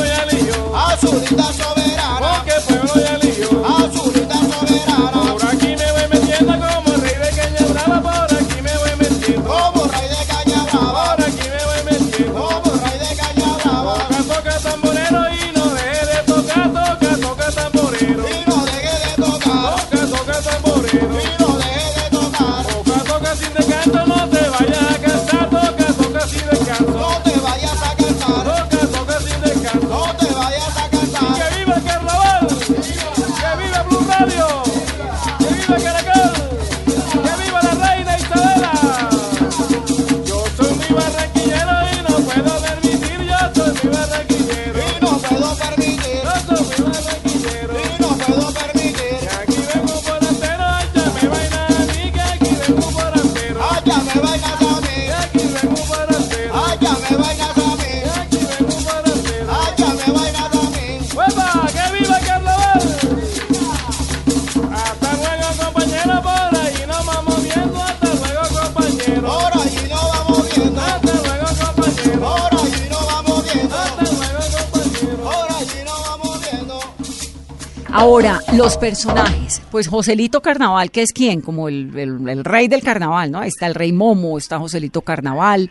Ahora, 77.99 78.41
los 78.53 78.77
personajes. 78.77 79.61
Pues 79.79 79.87
Joselito 79.87 80.41
Carnaval, 80.43 80.91
que 80.91 81.03
es 81.03 81.13
quién? 81.13 81.41
Como 81.41 81.69
el, 81.69 81.97
el- 81.97 82.29
el 82.29 82.45
rey 82.45 82.67
del 82.67 82.83
carnaval, 82.83 83.31
¿no? 83.31 83.45
Está 83.45 83.69
el 83.69 83.77
rey 83.77 83.93
Momo, 83.93 84.37
está 84.37 84.59
Joselito 84.59 85.03
Carnaval, 85.03 85.71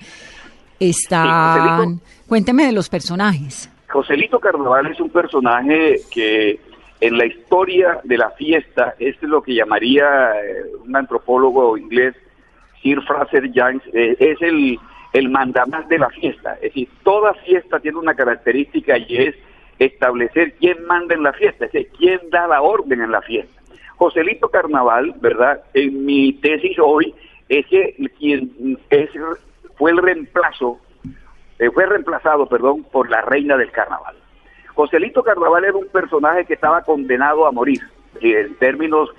está... 0.80 1.82
Sí. 1.86 2.00
Cuénteme 2.26 2.66
de 2.68 2.72
los 2.72 2.88
personajes. 2.88 3.70
Joselito 3.90 4.40
Carnaval 4.40 4.88
es 4.88 5.02
un 5.02 5.10
personaje 5.10 5.98
que 6.10 6.58
en 7.02 7.18
la 7.18 7.26
historia 7.26 8.00
de 8.06 8.18
la 8.18 8.30
fiesta 8.30 8.96
es 8.98 9.22
lo 9.22 9.42
que 9.42 9.56
llamaría 9.56 10.06
eh, 10.42 10.64
un 10.86 10.96
antropólogo 10.96 11.78
inglés, 11.78 12.16
Sir 12.82 13.02
Fraser 13.02 13.52
Young, 13.52 13.82
eh, 13.92 14.16
es 14.20 14.42
el, 14.42 14.80
el 15.12 15.28
mandamás 15.30 15.86
de 15.90 15.98
la 16.00 16.10
fiesta. 16.12 16.54
Es 16.62 16.62
decir, 16.74 16.88
toda 17.04 17.34
fiesta 17.46 17.82
tiene 17.82 17.98
una 17.98 18.14
característica 18.16 18.98
y 18.98 19.18
es 19.18 19.36
establecer 19.80 20.54
quién 20.62 20.86
manda 20.86 21.14
en 21.14 21.24
la 21.24 21.34
fiesta, 21.34 21.66
es 21.66 21.74
decir, 21.74 21.90
quién 21.98 22.22
da 22.32 22.48
la 22.48 22.62
orden 22.62 23.02
en 23.02 23.12
la 23.12 23.22
fiesta. 23.22 23.52
Joselito 23.98 24.50
Carnaval, 24.50 25.16
¿verdad? 25.20 25.62
En 25.74 26.06
mi 26.06 26.34
tesis 26.34 26.78
hoy 26.80 27.14
es 27.50 27.66
que 27.68 27.96
quien 28.18 28.80
es, 28.90 29.10
fue 29.76 29.92
el 29.92 29.98
reemplazo 29.98 30.80
eh, 31.60 31.72
fue 31.72 31.86
reemplazado, 31.86 32.46
perdón, 32.46 32.84
por 32.84 33.10
la 33.10 33.22
reina 33.22 33.58
del 33.58 33.72
carnaval. 33.72 34.16
Joselito 34.76 35.24
Carnaval 35.24 35.66
era 35.66 35.76
un 35.76 35.88
personaje 35.88 36.46
que 36.46 36.54
estaba 36.54 36.84
condenado 36.84 37.48
a 37.48 37.52
morir. 37.52 37.82
Y 38.22 38.34
en 38.34 38.56
términos 38.56 39.10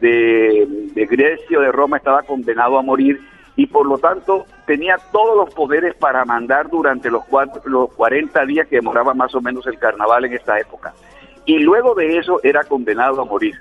de, 0.00 0.64
de 0.94 1.06
Grecia 1.06 1.58
o 1.58 1.62
de 1.62 1.72
Roma 1.72 1.96
estaba 1.96 2.22
condenado 2.22 2.78
a 2.78 2.82
morir 2.82 3.20
y 3.56 3.66
por 3.66 3.86
lo 3.86 3.98
tanto 3.98 4.46
tenía 4.66 4.96
todos 5.10 5.36
los 5.36 5.52
poderes 5.52 5.96
para 5.96 6.24
mandar 6.24 6.70
durante 6.70 7.10
los, 7.10 7.24
cuatro, 7.24 7.60
los 7.64 7.92
40 7.94 8.46
días 8.46 8.68
que 8.68 8.76
demoraba 8.76 9.14
más 9.14 9.34
o 9.34 9.40
menos 9.40 9.66
el 9.66 9.78
carnaval 9.80 10.24
en 10.24 10.34
esta 10.34 10.60
época. 10.60 10.94
Y 11.44 11.58
luego 11.58 11.96
de 11.96 12.18
eso 12.18 12.38
era 12.44 12.62
condenado 12.62 13.20
a 13.20 13.24
morir. 13.24 13.56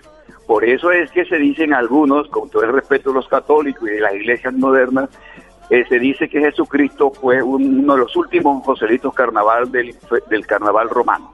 Por 0.48 0.63
eso 0.66 0.92
es 0.92 1.12
que 1.12 1.25
se 1.25 1.36
dicen 1.38 1.74
algunos, 1.74 2.27
con 2.30 2.50
todo 2.50 2.63
el 2.63 2.72
respeto 2.74 3.10
de 3.10 3.16
los 3.16 3.27
católicos 3.27 3.88
y 3.89 3.92
de 3.96 4.00
las 4.01 4.13
iglesias 4.16 4.54
modernas, 4.54 5.10
eh, 5.70 5.84
se 5.89 6.00
dice 6.00 6.30
que 6.30 6.39
Jesucristo 6.39 7.12
fue 7.12 7.44
un- 7.44 7.80
uno 7.82 7.94
de 7.96 8.00
los 8.00 8.16
últimos 8.16 8.63
Joselitos 8.66 9.13
carnaval 9.13 9.70
del, 9.72 9.94
del 10.30 10.48
carnaval 10.48 10.89
romano. 10.89 11.34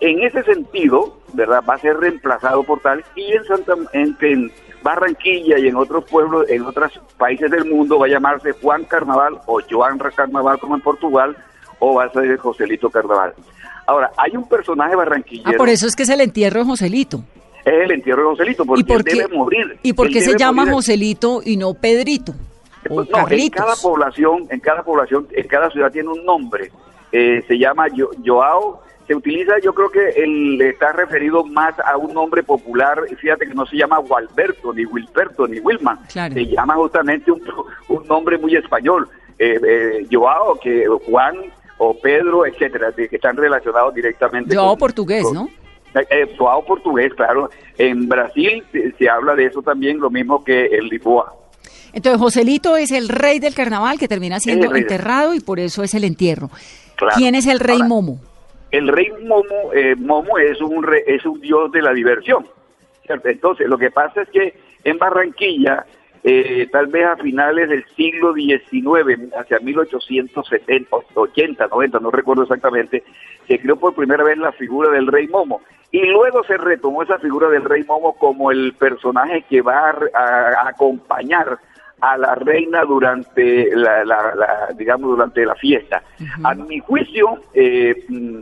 En 0.00 0.20
ese 0.24 0.42
sentido, 0.42 1.16
¿verdad? 1.32 1.62
Va 1.68 1.74
a 1.74 1.78
ser 1.78 1.96
reemplazado 1.96 2.64
por 2.64 2.80
tal 2.80 3.04
y 3.14 3.32
en 3.32 3.44
Santa 3.44 3.74
en, 3.92 4.16
en 4.20 4.52
Barranquilla 4.82 5.58
y 5.58 5.68
en 5.68 5.76
otros 5.76 6.04
pueblos, 6.04 6.46
en 6.50 6.62
otros 6.66 7.00
países 7.16 7.50
del 7.50 7.64
mundo 7.66 7.98
va 8.00 8.06
a 8.06 8.08
llamarse 8.10 8.52
Juan 8.52 8.84
Carnaval 8.84 9.38
o 9.46 9.60
Joan 9.70 9.98
Carnaval 9.98 10.58
como 10.58 10.74
en 10.74 10.80
Portugal 10.82 11.36
o 11.78 11.94
va 11.94 12.04
a 12.04 12.10
ser 12.12 12.36
Joselito 12.36 12.90
Carnaval. 12.90 13.32
Ahora, 13.86 14.10
hay 14.16 14.36
un 14.36 14.48
personaje 14.48 14.94
Ah, 14.94 14.96
barranquillero, 14.96 15.56
por 15.58 15.68
eso 15.68 15.86
es 15.86 15.94
que 15.94 16.02
es 16.02 16.08
el 16.08 16.20
entierro 16.20 16.60
de 16.60 16.66
Joselito. 16.66 17.22
Es 17.64 17.72
el 17.84 17.90
entierro 17.92 18.22
de 18.22 18.28
Joselito, 18.28 18.64
porque 18.64 18.80
¿Y 18.80 18.84
por 18.84 18.96
él 18.98 19.04
qué, 19.04 19.14
debe 19.16 19.34
morir. 19.36 19.78
¿y 19.82 19.92
por 19.92 20.06
Él 20.08 20.12
qué 20.12 20.20
se 20.20 20.36
llama 20.36 20.62
morir. 20.62 20.74
Joselito 20.74 21.40
y 21.44 21.56
no 21.56 21.74
Pedrito? 21.74 22.32
O 22.90 22.96
Pues 22.96 23.08
no, 23.10 23.26
en 23.30 23.48
cada 23.50 23.74
población, 23.76 24.46
en 24.50 24.60
cada 24.60 24.82
población, 24.82 25.26
en 25.32 25.46
cada 25.48 25.70
ciudad 25.70 25.90
tiene 25.90 26.10
un 26.10 26.24
nombre. 26.24 26.70
Eh, 27.12 27.42
se 27.48 27.58
llama 27.58 27.88
Yo- 27.88 28.10
Joao. 28.24 28.82
Se 29.06 29.14
utiliza, 29.14 29.52
yo 29.62 29.74
creo 29.74 29.90
que 29.90 30.08
el, 30.22 30.60
está 30.62 30.92
referido 30.92 31.44
más 31.44 31.74
a 31.80 31.96
un 31.98 32.14
nombre 32.14 32.42
popular. 32.42 33.02
Fíjate 33.20 33.46
que 33.46 33.54
no 33.54 33.66
se 33.66 33.76
llama 33.76 33.98
Gualberto, 33.98 34.72
ni 34.72 34.84
Wilberto, 34.86 35.46
ni 35.46 35.60
Wilman. 35.60 35.98
Claro. 36.10 36.32
Se 36.32 36.46
llama 36.46 36.74
justamente 36.74 37.30
un, 37.30 37.42
un 37.88 38.06
nombre 38.08 38.38
muy 38.38 38.56
español. 38.56 39.06
Eh, 39.38 39.60
eh, 39.66 40.06
Joao, 40.10 40.58
que 40.58 40.86
Juan 41.06 41.36
o 41.76 41.94
Pedro, 42.00 42.46
etcétera, 42.46 42.92
que 42.92 43.08
están 43.10 43.36
relacionados 43.36 43.94
directamente. 43.94 44.54
Joao 44.56 44.70
con- 44.70 44.78
portugués, 44.78 45.22
con- 45.24 45.34
¿no? 45.34 45.48
Eh, 45.94 46.06
eh, 46.10 46.34
Joao 46.36 46.64
portugués, 46.64 47.12
claro. 47.14 47.50
En 47.78 48.08
Brasil 48.08 48.62
se, 48.72 48.92
se 48.92 49.08
habla 49.08 49.34
de 49.34 49.46
eso 49.46 49.62
también, 49.62 49.98
lo 49.98 50.10
mismo 50.10 50.42
que 50.44 50.66
el 50.66 50.88
Lisboa. 50.88 51.32
Entonces, 51.92 52.20
Joselito 52.20 52.76
es 52.76 52.90
el 52.90 53.08
rey 53.08 53.38
del 53.38 53.54
carnaval 53.54 53.98
que 53.98 54.08
termina 54.08 54.40
siendo 54.40 54.74
enterrado 54.74 55.32
y 55.34 55.40
por 55.40 55.60
eso 55.60 55.82
es 55.84 55.94
el 55.94 56.02
entierro. 56.04 56.50
Claro. 56.96 57.14
¿Quién 57.16 57.34
es 57.36 57.46
el 57.46 57.60
rey 57.60 57.76
Ahora, 57.76 57.88
Momo? 57.88 58.20
el 58.72 58.88
rey 58.88 59.08
Momo, 59.24 59.72
eh, 59.72 59.94
Momo 59.96 60.36
es 60.38 60.60
un 60.60 60.82
re- 60.82 61.04
es 61.06 61.24
un 61.24 61.40
dios 61.40 61.70
de 61.70 61.82
la 61.82 61.92
diversión. 61.92 62.44
¿cierto? 63.06 63.28
Entonces, 63.28 63.68
lo 63.68 63.78
que 63.78 63.90
pasa 63.92 64.22
es 64.22 64.28
que 64.30 64.54
en 64.82 64.98
Barranquilla 64.98 65.84
eh, 66.24 66.66
tal 66.72 66.86
vez 66.88 67.04
a 67.06 67.16
finales 67.16 67.68
del 67.68 67.84
siglo 67.94 68.32
XIX, 68.34 69.32
hacia 69.38 69.58
1870, 69.60 70.88
80, 71.14 71.66
90, 71.68 71.98
no 72.00 72.10
recuerdo 72.10 72.42
exactamente, 72.44 73.04
se 73.46 73.58
creó 73.58 73.76
por 73.76 73.94
primera 73.94 74.24
vez 74.24 74.38
la 74.38 74.52
figura 74.52 74.90
del 74.90 75.06
rey 75.06 75.28
Momo. 75.28 75.60
Y 75.90 76.04
luego 76.06 76.42
se 76.44 76.56
retomó 76.56 77.02
esa 77.02 77.18
figura 77.18 77.48
del 77.48 77.64
rey 77.64 77.84
Momo 77.84 78.14
como 78.16 78.50
el 78.50 78.72
personaje 78.74 79.42
que 79.48 79.62
va 79.62 79.90
a, 79.90 79.94
a 80.64 80.68
acompañar 80.68 81.58
a 82.00 82.18
la 82.18 82.34
reina 82.34 82.82
durante 82.84 83.74
la, 83.76 84.04
la- 84.04 84.34
la- 84.34 84.68
digamos 84.76 85.08
durante 85.10 85.46
la 85.46 85.54
fiesta. 85.54 86.02
A 86.42 86.54
mi 86.54 86.80
juicio, 86.80 87.38
eh, 87.54 88.04
mm, 88.08 88.38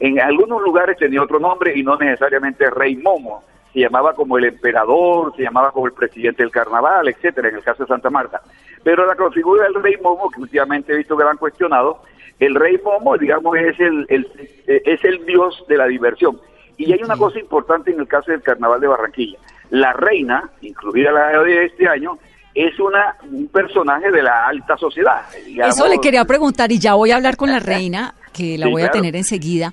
en 0.00 0.20
algunos 0.20 0.62
lugares 0.62 0.96
tenía 0.98 1.22
otro 1.22 1.38
nombre 1.40 1.72
y 1.76 1.82
no 1.82 1.96
necesariamente 1.96 2.68
Rey 2.70 2.96
Momo. 2.96 3.42
Se 3.72 3.80
llamaba 3.80 4.14
como 4.14 4.36
el 4.36 4.44
emperador, 4.46 5.34
se 5.36 5.42
llamaba 5.44 5.70
como 5.72 5.86
el 5.86 5.92
presidente 5.92 6.42
del 6.42 6.50
carnaval, 6.52 7.08
etcétera, 7.08 7.48
en 7.48 7.56
el 7.56 7.62
caso 7.62 7.84
de 7.84 7.88
Santa 7.88 8.10
Marta. 8.10 8.40
Pero 8.82 9.06
la 9.06 9.14
configura 9.14 9.64
del 9.64 9.82
Rey 9.82 9.94
Momo, 10.02 10.30
que 10.30 10.40
últimamente 10.40 10.92
he 10.92 10.96
visto 10.96 11.16
que 11.16 11.24
la 11.24 11.30
han 11.30 11.36
cuestionado, 11.36 12.02
el 12.38 12.54
Rey 12.54 12.78
Momo, 12.82 13.16
digamos, 13.18 13.56
es 13.56 13.78
el, 13.80 14.06
el- 14.08 14.26
es 14.66 15.04
el 15.04 15.24
dios 15.26 15.62
de 15.68 15.76
la 15.76 15.86
diversión. 15.86 16.38
Y 16.78 16.92
hay 16.92 17.02
una 17.02 17.16
cosa 17.16 17.38
importante 17.38 17.90
en 17.90 18.00
el 18.00 18.08
caso 18.08 18.30
del 18.30 18.40
carnaval 18.42 18.80
de 18.80 18.86
Barranquilla. 18.86 19.38
La 19.68 19.92
reina, 19.92 20.48
incluida 20.62 21.12
la 21.12 21.42
de 21.42 21.66
este 21.66 21.86
año, 21.86 22.18
es 22.54 22.78
una 22.80 23.16
un 23.30 23.46
personaje 23.48 24.10
de 24.10 24.22
la 24.22 24.46
alta 24.46 24.76
sociedad. 24.78 25.22
digamos. 25.44 25.76
Eso 25.76 25.86
le 25.86 25.98
quería 26.00 26.24
preguntar 26.24 26.72
y 26.72 26.78
ya 26.78 26.94
voy 26.94 27.10
a 27.10 27.16
hablar 27.16 27.36
con 27.36 27.50
la 27.50 27.58
reina, 27.60 28.14
que 28.32 28.56
la 28.56 28.66
Sí, 28.66 28.72
voy 28.72 28.82
a 28.82 28.90
tener 28.90 29.14
enseguida. 29.14 29.72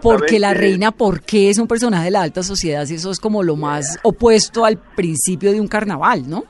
Porque 0.00 0.38
la 0.38 0.54
reina, 0.54 0.92
¿por 0.92 1.22
qué 1.22 1.50
es 1.50 1.58
un 1.58 1.66
personaje 1.66 2.04
de 2.04 2.10
la 2.12 2.22
alta 2.22 2.42
sociedad? 2.42 2.84
Si 2.86 2.94
eso 2.94 3.10
es 3.10 3.18
como 3.18 3.42
lo 3.42 3.56
más 3.56 3.98
opuesto 4.02 4.64
al 4.64 4.78
principio 4.78 5.50
de 5.52 5.60
un 5.60 5.68
carnaval, 5.68 6.28
¿no? 6.28 6.44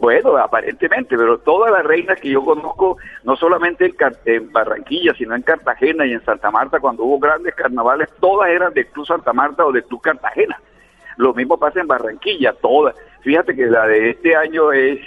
Bueno, 0.00 0.36
aparentemente, 0.36 1.16
pero 1.16 1.38
todas 1.38 1.70
las 1.70 1.84
reinas 1.84 2.20
que 2.20 2.30
yo 2.30 2.44
conozco, 2.44 2.98
no 3.24 3.36
solamente 3.36 3.94
en, 4.24 4.52
Barranquilla, 4.52 5.14
sino 5.14 5.34
en 5.34 5.42
Cartagena 5.42 6.06
y 6.06 6.12
en 6.12 6.24
Santa 6.24 6.50
Marta, 6.50 6.80
cuando 6.80 7.04
hubo 7.04 7.18
grandes 7.18 7.54
carnavales, 7.54 8.08
todas 8.20 8.48
eran 8.50 8.74
del 8.74 8.86
Club 8.88 9.06
Santa 9.06 9.32
Marta 9.32 9.64
o 9.64 9.72
del 9.72 9.84
Club 9.84 10.00
Cartagena. 10.00 10.60
Lo 11.16 11.32
mismo 11.34 11.58
pasa 11.58 11.80
en 11.80 11.86
Barranquilla, 11.86 12.52
todas. 12.54 12.94
Fíjate 13.22 13.54
que 13.54 13.66
la 13.66 13.86
de 13.86 14.10
este 14.10 14.36
año 14.36 14.72
es 14.72 15.00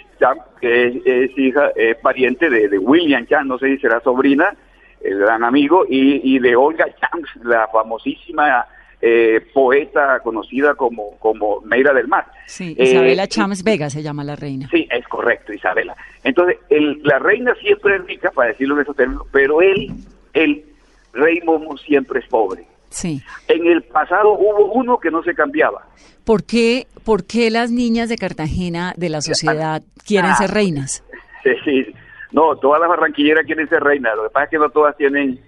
es, 0.61 0.95
es 1.05 1.37
hija, 1.37 1.71
es 1.75 1.95
pariente 1.97 2.49
de, 2.49 2.67
de 2.67 2.77
William 2.77 3.25
Cham, 3.25 3.47
no 3.47 3.57
sé 3.57 3.67
si 3.67 3.77
será 3.79 4.01
sobrina, 4.01 4.53
el 5.01 5.19
gran 5.19 5.43
amigo, 5.43 5.85
y, 5.87 6.35
y 6.35 6.39
de 6.39 6.55
Olga 6.55 6.85
Cham, 6.99 7.21
la 7.43 7.67
famosísima 7.67 8.65
eh, 9.01 9.39
poeta 9.53 10.19
conocida 10.21 10.75
como, 10.75 11.17
como 11.19 11.61
Meira 11.61 11.93
del 11.93 12.07
Mar. 12.07 12.25
Sí, 12.47 12.75
Eh, 12.77 12.83
Isabela 12.89 13.23
y- 13.23 13.27
Chams 13.27 13.63
Vega 13.63 13.89
se 13.89 14.01
llama 14.03 14.23
la 14.23 14.35
reina. 14.35 14.67
Sí, 14.71 14.87
es 14.91 15.07
correcto, 15.07 15.53
Isabela. 15.53 15.95
Entonces, 16.23 16.57
el- 16.69 17.01
la 17.03 17.17
reina 17.19 17.53
siempre 17.61 17.95
es 17.95 18.05
rica, 18.05 18.31
para 18.31 18.49
decirlo 18.49 18.75
en 18.75 18.81
esos 18.81 18.95
términos, 18.95 19.25
pero 19.31 19.61
él, 19.61 19.91
el 20.33 20.65
rey 21.13 21.39
Momo, 21.45 21.77
siempre 21.77 22.19
es 22.19 22.27
pobre. 22.27 22.65
Sí. 22.89 23.21
En 23.47 23.67
el 23.67 23.83
pasado 23.83 24.33
hubo 24.33 24.71
uno 24.73 24.97
que 24.99 25.11
no 25.11 25.21
se 25.23 25.33
cambiaba. 25.35 25.85
¿Por 26.25 26.43
qué, 26.43 26.87
¿Por 27.05 27.25
qué 27.25 27.49
las 27.49 27.71
niñas 27.71 28.09
de 28.09 28.17
Cartagena 28.17 28.93
de 28.97 29.09
la 29.09 29.21
sociedad 29.21 29.81
quieren 30.05 30.31
Ah. 30.31 30.35
ser 30.35 30.51
reinas? 30.51 31.03
Sí, 31.43 31.51
sí. 31.63 31.85
No, 32.33 32.57
todas 32.57 32.81
las 32.81 32.89
barranquilleras 32.89 33.45
quieren 33.45 33.67
ser 33.69 33.81
reinas. 33.81 34.13
Lo 34.17 34.23
que 34.23 34.29
pasa 34.29 34.43
es 34.43 34.49
que 34.51 34.57
no 34.57 34.69
todas 34.69 34.95
tienen, 34.97 35.39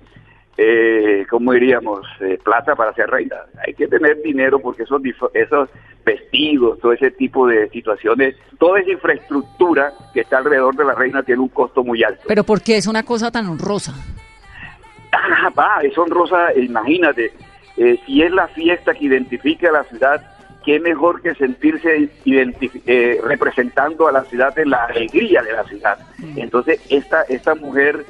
eh, 0.58 1.26
¿cómo 1.30 1.54
diríamos?, 1.54 2.06
eh, 2.20 2.38
plata 2.44 2.76
para 2.76 2.94
ser 2.94 3.10
reinas. 3.10 3.42
Hay 3.66 3.74
que 3.74 3.88
tener 3.88 4.22
dinero 4.22 4.60
porque 4.60 4.84
esos, 4.84 5.02
esos 5.34 5.70
vestidos, 6.06 6.80
todo 6.80 6.94
ese 6.94 7.12
tipo 7.12 7.48
de 7.48 7.70
situaciones, 7.70 8.36
toda 8.60 8.80
esa 8.80 8.92
infraestructura 8.92 9.94
que 10.14 10.22
está 10.22 10.38
alrededor 10.38 10.76
de 10.76 10.86
la 10.86 10.94
reina 10.94 11.24
tiene 11.24 11.42
un 11.42 11.50
costo 11.50 11.84
muy 11.84 12.04
alto. 12.04 12.24
Pero 12.28 12.44
¿por 12.44 12.62
qué 12.62 12.78
es 12.78 12.88
una 12.88 13.04
cosa 13.04 13.32
tan 13.32 13.48
honrosa? 13.48 13.94
Ah, 15.12 15.52
va, 15.58 15.80
es 15.84 15.98
honrosa, 15.98 16.54
imagínate, 16.56 17.32
eh, 17.78 18.00
si 18.06 18.22
es 18.22 18.32
la 18.32 18.48
fiesta 18.48 18.94
que 18.94 19.06
identifica 19.06 19.70
a 19.70 19.74
la 19.74 19.84
ciudad, 19.86 20.22
qué 20.64 20.80
mejor 20.80 21.22
que 21.22 21.34
sentirse 21.36 22.10
eh, 22.26 23.22
representando 23.24 24.08
a 24.08 24.12
la 24.12 24.24
ciudad 24.26 24.58
en 24.60 24.70
la 24.70 24.86
alegría 24.86 25.42
de 25.42 25.54
la 25.54 25.64
ciudad. 25.64 25.98
Entonces, 26.36 26.80
esta, 26.90 27.24
esta 27.24 27.56
mujer, 27.56 28.06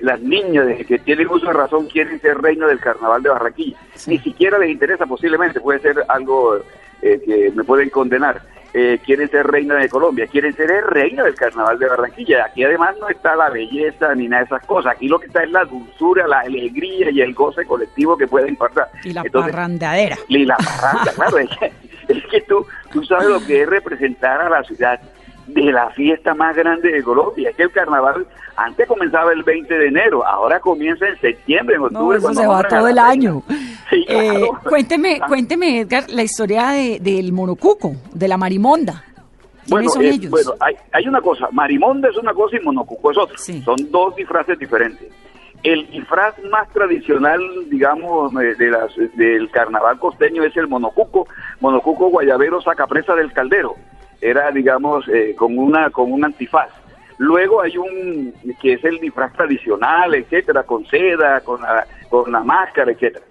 las 0.00 0.20
niñas 0.20 0.66
desde 0.66 0.84
que 0.84 0.98
tienen 0.98 1.28
uso 1.28 1.46
de 1.46 1.52
razón 1.52 1.86
quieren 1.86 2.20
ser 2.20 2.38
reina 2.38 2.66
del 2.66 2.80
carnaval 2.80 3.22
de 3.22 3.30
Barranquilla. 3.30 3.76
Ni 4.06 4.18
siquiera 4.18 4.58
les 4.58 4.70
interesa, 4.70 5.06
posiblemente, 5.06 5.60
puede 5.60 5.80
ser 5.80 6.04
algo 6.08 6.58
eh, 7.02 7.20
que 7.24 7.50
me 7.54 7.64
pueden 7.64 7.90
condenar. 7.90 8.42
Eh, 8.72 9.00
quieren 9.04 9.28
ser 9.28 9.48
reina 9.48 9.74
de 9.74 9.88
Colombia, 9.88 10.28
quieren 10.28 10.54
ser 10.54 10.70
el 10.70 10.84
reina 10.84 11.24
del 11.24 11.34
carnaval 11.34 11.76
de 11.78 11.88
Barranquilla. 11.88 12.44
Aquí 12.44 12.62
además 12.62 12.94
no 13.00 13.08
está 13.08 13.34
la 13.34 13.50
belleza 13.50 14.14
ni 14.14 14.28
nada 14.28 14.42
de 14.42 14.46
esas 14.46 14.64
cosas. 14.64 14.92
Aquí 14.94 15.08
lo 15.08 15.18
que 15.18 15.26
está 15.26 15.42
es 15.42 15.50
la 15.50 15.64
dulzura, 15.64 16.28
la 16.28 16.40
alegría 16.40 17.10
y 17.10 17.20
el 17.20 17.34
goce 17.34 17.64
colectivo 17.64 18.16
que 18.16 18.28
pueden 18.28 18.50
impartir. 18.50 18.84
Y 19.02 19.12
la 19.12 19.22
Entonces, 19.22 19.52
parrandadera. 19.52 20.16
y 20.28 20.44
la 20.44 20.56
parranda, 20.56 21.12
claro, 21.16 21.38
es 21.38 21.50
que, 21.58 21.72
es 22.08 22.26
que 22.26 22.40
tú, 22.42 22.64
tú 22.92 23.02
sabes 23.02 23.28
lo 23.28 23.44
que 23.44 23.62
es 23.62 23.68
representar 23.68 24.40
a 24.40 24.48
la 24.48 24.62
ciudad 24.62 25.00
de 25.46 25.72
la 25.72 25.90
fiesta 25.90 26.34
más 26.34 26.54
grande 26.56 26.90
de 26.92 27.02
Colombia. 27.02 27.50
Es 27.50 27.56
que 27.56 27.64
el 27.64 27.70
carnaval 27.72 28.26
antes 28.56 28.86
comenzaba 28.86 29.32
el 29.32 29.42
20 29.42 29.72
de 29.78 29.86
enero, 29.88 30.24
ahora 30.26 30.60
comienza 30.60 31.06
en 31.08 31.18
septiembre, 31.20 31.76
en 31.76 31.80
No, 31.82 31.86
octubre. 31.88 32.18
eso 32.18 32.22
cuando 32.26 32.40
se 32.42 32.46
va 32.46 32.62
todo 32.68 32.88
el 32.88 32.98
año. 32.98 33.42
Sí, 33.90 34.04
Eh, 34.08 34.48
cuénteme, 34.68 35.18
Ah. 35.20 35.26
cuénteme, 35.26 35.80
Edgar, 35.80 36.04
la 36.10 36.22
historia 36.22 36.68
de- 36.68 36.98
del 37.00 37.32
monocuco, 37.32 37.94
de 38.12 38.28
la 38.28 38.36
marimonda. 38.36 39.02
¿Quiénes 39.66 39.68
Bueno, 39.68 39.90
son 39.90 40.02
eh, 40.02 40.08
ellos? 40.10 40.30
bueno 40.30 40.52
hay, 40.60 40.74
hay 40.92 41.06
una 41.08 41.20
cosa, 41.20 41.48
marimonda 41.52 42.08
es 42.08 42.16
una 42.16 42.32
cosa 42.34 42.56
y 42.56 42.60
monocuco 42.60 43.10
es 43.10 43.18
otra. 43.18 43.36
Sí. 43.38 43.62
Son 43.62 43.76
dos 43.90 44.14
disfraces 44.16 44.58
diferentes. 44.58 45.08
El 45.62 45.88
disfraz 45.90 46.34
más 46.50 46.68
tradicional, 46.70 47.40
digamos, 47.68 48.32
eh, 48.42 48.54
de 48.58 48.70
las, 48.70 48.90
del 49.14 49.50
carnaval 49.50 49.98
costeño 49.98 50.42
es 50.44 50.56
el 50.56 50.68
monocuco. 50.68 51.26
Monocuco 51.60 52.08
guayabero 52.08 52.60
sacapresa 52.62 53.14
del 53.14 53.32
caldero. 53.32 53.74
Era, 54.20 54.50
digamos, 54.50 55.08
eh, 55.08 55.34
con 55.36 55.58
una 55.58 55.90
con 55.90 56.12
un 56.12 56.24
antifaz. 56.24 56.70
Luego 57.18 57.60
hay 57.60 57.76
un 57.76 58.32
que 58.60 58.74
es 58.74 58.84
el 58.84 58.98
disfraz 58.98 59.32
tradicional, 59.34 60.14
etcétera, 60.14 60.62
con 60.62 60.86
seda, 60.86 61.40
con 61.40 61.60
la, 61.60 61.86
con 62.08 62.30
la 62.32 62.40
máscara, 62.40 62.92
etcétera. 62.92 63.24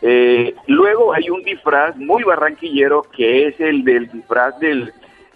Eh, 0.00 0.54
luego 0.66 1.14
hay 1.14 1.30
un 1.30 1.42
disfraz 1.42 1.96
muy 1.96 2.22
barranquillero 2.24 3.02
que 3.16 3.46
es 3.48 3.60
el 3.60 3.84
del 3.84 4.10
disfraz 4.10 4.58
del, 4.60 4.92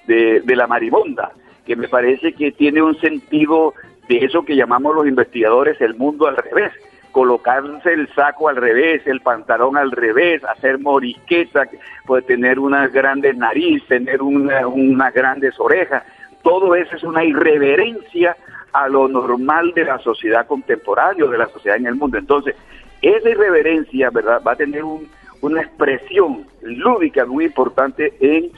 de, 0.07 0.41
de 0.41 0.57
la 0.57 0.67
marimonda, 0.67 1.33
que 1.67 1.77
me 1.77 1.89
parece 1.89 2.33
que 2.33 2.53
tiene 2.53 2.83
un 2.83 2.99
sentido 3.01 3.75
de 4.09 4.25
eso 4.25 4.43
que 4.43 4.57
llamamos 4.57 4.95
los 4.95 5.07
investigadores 5.07 5.81
el 5.81 5.95
mundo 5.95 6.27
al 6.27 6.37
revés. 6.37 6.73
Colocarse 7.13 7.93
el 7.93 8.09
saco 8.15 8.49
al 8.49 8.57
revés, 8.57 9.07
el 9.07 9.21
pantalón 9.21 9.77
al 9.77 9.91
revés, 9.91 10.43
hacer 10.45 10.79
morisqueta, 10.79 11.69
puede 12.07 12.23
tener 12.23 12.59
una 12.59 12.87
grande 12.89 13.33
nariz, 13.35 13.83
tener 13.89 14.23
una, 14.23 14.67
unas 14.67 15.13
grandes 15.15 15.59
orejas. 15.59 16.03
Todo 16.43 16.75
eso 16.75 16.95
es 16.97 17.03
una 17.03 17.25
irreverencia 17.25 18.37
a 18.73 18.89
lo 18.89 19.09
normal 19.09 19.73
de 19.75 19.85
la 19.85 19.99
sociedad 19.99 20.47
contemporánea, 20.47 21.27
de 21.27 21.39
la 21.39 21.49
sociedad 21.49 21.79
en 21.79 21.87
el 21.87 21.95
mundo. 21.97 22.19
Entonces, 22.19 22.55
esa 23.03 23.31
irreverencia, 23.31 24.11
¿verdad?, 24.11 24.43
va 24.47 24.53
a 24.53 24.57
tener 24.57 24.85
un, 24.85 25.09
una 25.41 25.63
expresión 25.63 26.47
lúdica 26.63 27.25
muy 27.25 27.47
importante 27.47 28.13
en, 28.21 28.51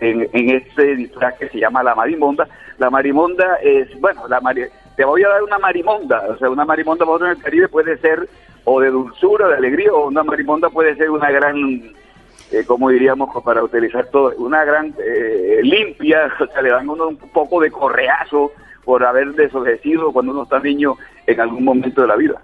en, 0.00 0.50
este 0.50 0.96
disfraz 0.96 1.36
que 1.38 1.48
se 1.48 1.58
llama 1.58 1.82
la 1.82 1.94
marimonda. 1.94 2.46
La 2.78 2.90
marimonda 2.90 3.56
es, 3.62 3.98
bueno, 4.00 4.28
la 4.28 4.40
mari- 4.40 4.68
te 4.96 5.04
voy 5.04 5.22
a 5.22 5.28
dar 5.28 5.42
una 5.42 5.58
marimonda, 5.58 6.24
o 6.28 6.36
sea, 6.38 6.50
una 6.50 6.64
marimonda 6.64 7.04
para 7.04 7.12
nosotros 7.12 7.30
en 7.30 7.36
el 7.36 7.42
Caribe 7.42 7.68
puede 7.68 7.98
ser 7.98 8.28
o 8.64 8.80
de 8.80 8.90
dulzura, 8.90 9.48
de 9.48 9.56
alegría, 9.56 9.92
o 9.92 10.08
una 10.08 10.22
marimonda 10.22 10.68
puede 10.68 10.94
ser 10.96 11.10
una 11.10 11.30
gran, 11.30 11.56
eh, 12.52 12.64
como 12.66 12.90
diríamos, 12.90 13.30
para 13.42 13.62
utilizar 13.62 14.06
todo, 14.06 14.32
una 14.36 14.64
gran 14.64 14.94
eh, 14.98 15.60
limpia, 15.62 16.30
o 16.40 16.46
sea, 16.46 16.62
le 16.62 16.70
dan 16.70 16.88
uno 16.88 17.08
un 17.08 17.16
poco 17.16 17.60
de 17.60 17.70
correazo 17.70 18.52
por 18.84 19.04
haber 19.04 19.32
desobedecido 19.34 20.12
cuando 20.12 20.32
uno 20.32 20.42
está 20.42 20.58
niño 20.58 20.96
en 21.26 21.40
algún 21.40 21.64
momento 21.64 22.02
de 22.02 22.08
la 22.08 22.16
vida. 22.16 22.40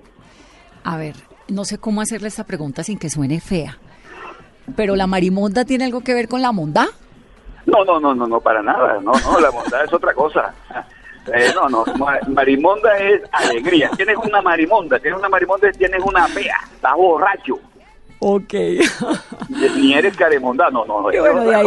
A 0.85 0.97
ver, 0.97 1.17
no 1.49 1.65
sé 1.65 1.79
cómo 1.79 2.01
hacerle 2.01 2.29
esta 2.29 2.45
pregunta 2.45 2.83
sin 2.83 2.99
que 2.99 3.11
suene 3.11 3.41
fea. 3.41 3.79
Pero 4.75 4.97
la 4.97 5.07
marimonda 5.07 5.65
tiene 5.65 5.85
algo 5.85 6.03
que 6.03 6.15
ver 6.15 6.29
con 6.29 6.43
la 6.43 6.53
monda? 6.53 6.87
No, 7.67 7.85
no, 7.85 8.01
no, 8.01 8.15
no, 8.15 8.27
no, 8.27 8.41
para 8.41 8.63
nada. 8.63 9.01
No, 9.01 9.13
no, 9.13 9.41
la 9.41 9.51
bondad 9.51 9.85
es 9.85 9.93
otra 9.93 10.13
cosa. 10.15 10.55
Eh, 11.35 11.51
no, 11.55 11.69
no, 11.69 11.85
ma- 11.99 12.19
marimonda 12.29 12.97
es 12.99 13.23
alegría. 13.33 13.91
Tienes 13.97 14.17
una 14.17 14.41
marimonda, 14.43 14.99
tienes 14.99 15.19
una 15.19 15.29
marimonda, 15.29 15.71
tienes 15.73 16.03
una 16.05 16.27
fea, 16.29 16.57
estás 16.73 16.95
borracho. 16.95 17.59
Ok. 18.19 18.55
Ni 19.77 19.93
eres 19.95 20.17
caremonda, 20.17 20.71
no, 20.71 20.85
no, 20.87 21.13
Y 21.13 21.17
es 21.17 21.21
bueno, 21.21 21.51
ahí, 21.51 21.67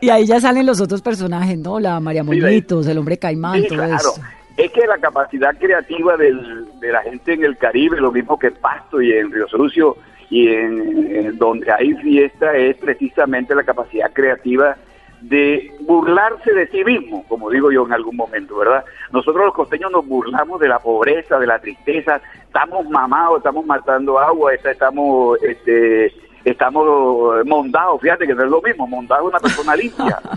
y 0.00 0.08
ahí 0.10 0.26
ya 0.26 0.40
salen 0.40 0.64
los 0.66 0.80
otros 0.80 1.02
personajes, 1.02 1.58
¿no? 1.58 1.78
La 1.80 2.00
María. 2.00 2.22
Monitos, 2.24 2.86
el 2.86 2.98
hombre 2.98 3.18
caimán, 3.18 3.60
Sí, 3.62 3.68
todo 3.68 3.78
claro. 3.78 3.94
esto. 3.96 4.12
Es 4.56 4.70
que 4.72 4.86
la 4.86 4.98
capacidad 4.98 5.56
creativa 5.58 6.16
del- 6.16 6.66
de 6.80 6.92
la 6.92 7.02
gente 7.02 7.32
en 7.34 7.44
el 7.44 7.56
Caribe, 7.56 8.00
lo 8.00 8.12
mismo 8.12 8.38
que 8.38 8.48
en 8.48 8.54
Pasto 8.54 9.00
y 9.00 9.12
en 9.12 9.30
Río 9.32 9.48
Sucio 9.48 9.96
y 10.28 10.48
en, 10.48 11.14
en 11.14 11.38
donde 11.38 11.70
hay 11.72 11.94
fiesta, 11.94 12.54
es 12.56 12.76
precisamente 12.76 13.54
la 13.54 13.64
capacidad 13.64 14.10
creativa 14.12 14.76
de 15.20 15.72
burlarse 15.80 16.52
de 16.52 16.66
sí 16.68 16.82
mismo, 16.84 17.24
como 17.28 17.50
digo 17.50 17.70
yo 17.70 17.84
en 17.86 17.92
algún 17.92 18.16
momento, 18.16 18.56
¿verdad? 18.56 18.84
Nosotros 19.12 19.44
los 19.44 19.54
costeños 19.54 19.92
nos 19.92 20.06
burlamos 20.06 20.60
de 20.60 20.68
la 20.68 20.78
pobreza, 20.78 21.38
de 21.38 21.46
la 21.46 21.58
tristeza, 21.58 22.20
estamos 22.42 22.88
mamados, 22.88 23.38
estamos 23.38 23.66
matando 23.66 24.18
agua, 24.18 24.54
estamos 24.54 25.42
este, 25.42 26.12
estamos 26.44 27.44
mondados, 27.44 28.00
fíjate 28.00 28.26
que 28.26 28.34
no 28.34 28.44
es 28.44 28.50
lo 28.50 28.62
mismo, 28.62 28.86
mondado 28.86 29.22
es 29.22 29.28
una 29.28 29.40
persona 29.40 29.76
limpia. 29.76 30.18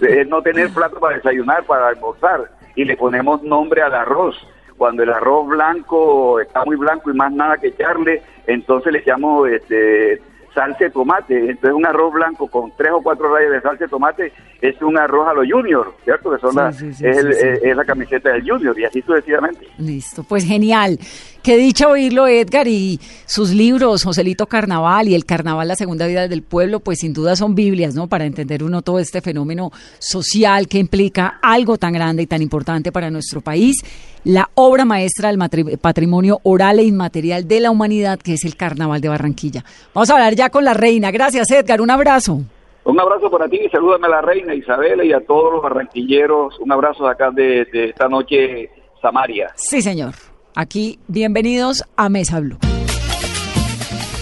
Es 0.00 0.28
no 0.28 0.40
tener 0.40 0.70
plato 0.70 0.98
para 0.98 1.16
desayunar, 1.16 1.64
para 1.64 1.88
almorzar, 1.88 2.50
y 2.74 2.84
le 2.84 2.96
ponemos 2.96 3.42
nombre 3.42 3.82
al 3.82 3.94
arroz. 3.94 4.36
Cuando 4.76 5.02
el 5.02 5.10
arroz 5.10 5.48
blanco 5.48 6.40
está 6.40 6.64
muy 6.64 6.76
blanco 6.76 7.10
y 7.10 7.14
más 7.14 7.32
nada 7.32 7.56
que 7.56 7.68
echarle, 7.68 8.22
entonces 8.46 8.92
le 8.92 9.00
echamos 9.00 9.48
este, 9.48 10.22
salsa 10.56 10.84
de 10.84 10.90
tomate. 10.90 11.38
Entonces 11.38 11.72
un 11.72 11.86
arroz 11.86 12.12
blanco 12.14 12.48
con 12.48 12.72
tres 12.76 12.90
o 12.92 13.02
cuatro 13.02 13.32
rayas 13.32 13.52
de 13.52 13.60
salsa 13.60 13.84
de 13.84 13.88
tomate 13.90 14.32
es 14.60 14.80
un 14.82 14.98
arroz 14.98 15.28
a 15.28 15.34
los 15.34 15.46
juniors, 15.48 15.90
¿cierto? 16.02 16.32
Que 16.32 16.38
son 16.40 16.50
Sí, 16.50 16.56
la, 16.56 16.72
sí, 16.72 16.92
sí, 16.94 17.06
es, 17.06 17.16
el- 17.18 17.30
es- 17.30 17.62
es 17.62 17.76
la 17.76 17.84
camiseta 17.84 18.30
del 18.32 18.42
junior 18.50 18.76
y 18.80 18.84
así 18.86 19.02
sucesivamente. 19.02 19.66
Listo, 19.78 20.24
pues 20.24 20.44
genial. 20.44 20.98
Qué 21.46 21.56
dicha 21.56 21.86
oírlo, 21.86 22.26
Edgar, 22.26 22.66
y 22.66 22.98
sus 23.24 23.52
libros, 23.52 24.02
Joselito 24.02 24.48
Carnaval 24.48 25.06
y 25.06 25.14
El 25.14 25.24
Carnaval, 25.24 25.68
la 25.68 25.76
segunda 25.76 26.08
vida 26.08 26.26
del 26.26 26.42
pueblo, 26.42 26.80
pues 26.80 26.98
sin 26.98 27.12
duda 27.12 27.36
son 27.36 27.54
Biblias, 27.54 27.94
¿no? 27.94 28.08
Para 28.08 28.24
entender 28.24 28.64
uno 28.64 28.82
todo 28.82 28.98
este 28.98 29.20
fenómeno 29.20 29.70
social 30.00 30.66
que 30.66 30.78
implica 30.78 31.38
algo 31.40 31.78
tan 31.78 31.92
grande 31.92 32.24
y 32.24 32.26
tan 32.26 32.42
importante 32.42 32.90
para 32.90 33.10
nuestro 33.10 33.42
país, 33.42 33.76
la 34.24 34.50
obra 34.56 34.84
maestra 34.84 35.28
del 35.28 35.78
patrimonio 35.78 36.40
oral 36.42 36.80
e 36.80 36.82
inmaterial 36.82 37.46
de 37.46 37.60
la 37.60 37.70
humanidad, 37.70 38.18
que 38.18 38.32
es 38.32 38.44
el 38.44 38.56
Carnaval 38.56 39.00
de 39.00 39.08
Barranquilla. 39.08 39.64
Vamos 39.94 40.10
a 40.10 40.14
hablar 40.14 40.34
ya 40.34 40.50
con 40.50 40.64
la 40.64 40.74
reina. 40.74 41.12
Gracias, 41.12 41.48
Edgar. 41.52 41.80
Un 41.80 41.92
abrazo. 41.92 42.40
Un 42.82 42.98
abrazo 42.98 43.30
para 43.30 43.48
ti 43.48 43.60
y 43.64 43.68
salúdame 43.68 44.08
a 44.08 44.10
la 44.10 44.20
reina 44.20 44.52
Isabela 44.52 45.04
y 45.04 45.12
a 45.12 45.20
todos 45.20 45.52
los 45.52 45.62
barranquilleros. 45.62 46.58
Un 46.58 46.72
abrazo 46.72 47.04
de 47.04 47.10
acá 47.12 47.30
de, 47.30 47.66
de 47.66 47.90
esta 47.90 48.08
noche 48.08 48.68
Samaria. 49.00 49.52
Sí, 49.54 49.80
señor. 49.80 50.14
Aquí, 50.58 50.98
bienvenidos 51.06 51.84
a 51.96 52.08
Mesa 52.08 52.40
Blue. 52.40 52.56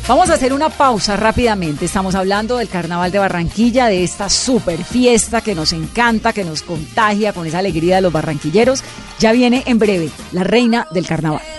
Vamos 0.09 0.31
a 0.31 0.35
hacer 0.35 0.53
una 0.53 0.69
pausa 0.69 1.17
rápidamente. 1.17 1.85
Estamos 1.85 2.17
hablando 2.17 2.57
del 2.57 2.69
Carnaval 2.69 3.13
de 3.13 3.21
Barranquilla, 3.21 3.87
de 3.87 4.03
esta 4.03 4.29
super 4.29 4.83
fiesta 4.83 5.43
que 5.43 5.55
nos 5.55 5.73
encanta, 5.73 6.33
que 6.33 6.45
nos 6.45 6.63
contagia 6.63 7.33
con 7.33 7.47
esa 7.47 7.61
alegría 7.61 7.97
de 7.97 8.03
los 8.03 8.13
barranquilleros. 8.13 8.83
Ya 9.21 9.31
viene 9.31 9.63
en 9.67 9.79
breve 9.79 10.11
la 10.33 10.43
reina 10.43 10.89
del 10.91 11.07
Carnaval. 11.07 11.54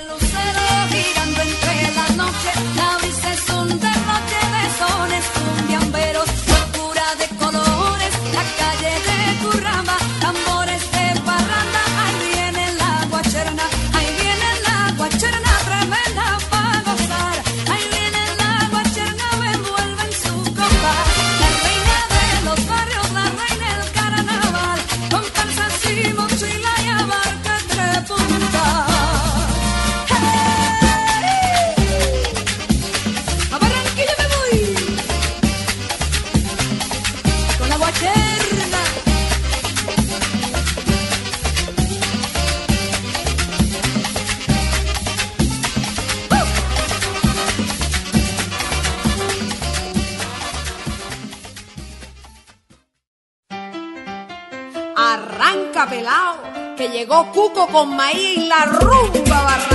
Con 57.71 57.95
maíz 57.95 58.37
y 58.37 58.47
la 58.47 58.65
rumba. 58.65 59.74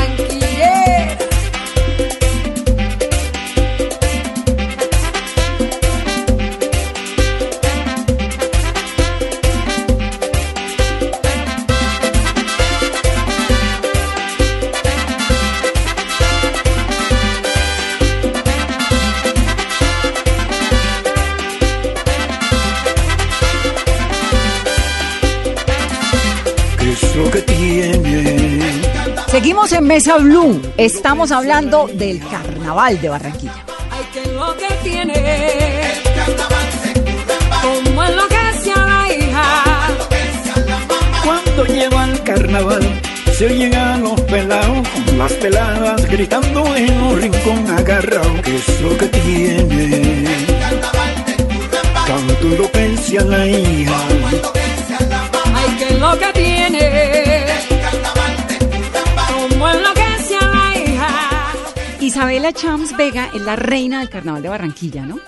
Mesa 30.00 30.16
Blue. 30.16 30.62
Estamos 30.78 31.30
hablando 31.30 31.86
del 31.86 32.26
Carnaval 32.26 32.98
de 33.02 33.10
Barranquilla. 33.10 33.52
Ay, 33.90 34.02
que 34.14 34.32
lo 34.32 34.56
que 34.56 34.74
tiene. 34.82 35.92
Como 37.60 38.04
enloquece 38.04 38.72
a 38.72 38.86
la 38.86 39.12
hija. 39.12 39.64
Cuando 41.22 41.66
lleva 41.66 42.04
el 42.06 42.22
carnaval, 42.22 43.02
se 43.36 43.44
oyen 43.44 43.74
a 43.74 43.98
los 43.98 44.18
pelados 44.22 44.88
con 44.88 45.18
las 45.18 45.32
peladas 45.34 46.06
gritando 46.06 46.74
en 46.74 47.02
un 47.02 47.20
rincón 47.20 47.70
agarrado. 47.70 48.40
¿Qué 48.42 48.56
es 48.56 48.80
lo 48.80 48.96
que 48.96 49.06
tiene? 49.06 50.24
Tanto 52.06 52.46
enloquece 52.46 53.18
a 53.18 53.24
la 53.24 53.46
hija. 53.46 54.00
Ay, 55.54 55.76
que 55.76 55.94
lo 55.98 56.18
que 56.18 56.32
tiene. 56.32 57.19
Isabela 62.10 62.52
Chams 62.52 62.96
Vega 62.96 63.30
es 63.32 63.40
la 63.42 63.54
reina 63.54 64.00
del 64.00 64.10
Carnaval 64.10 64.42
de 64.42 64.48
Barranquilla, 64.48 65.06
¿no? 65.06 65.20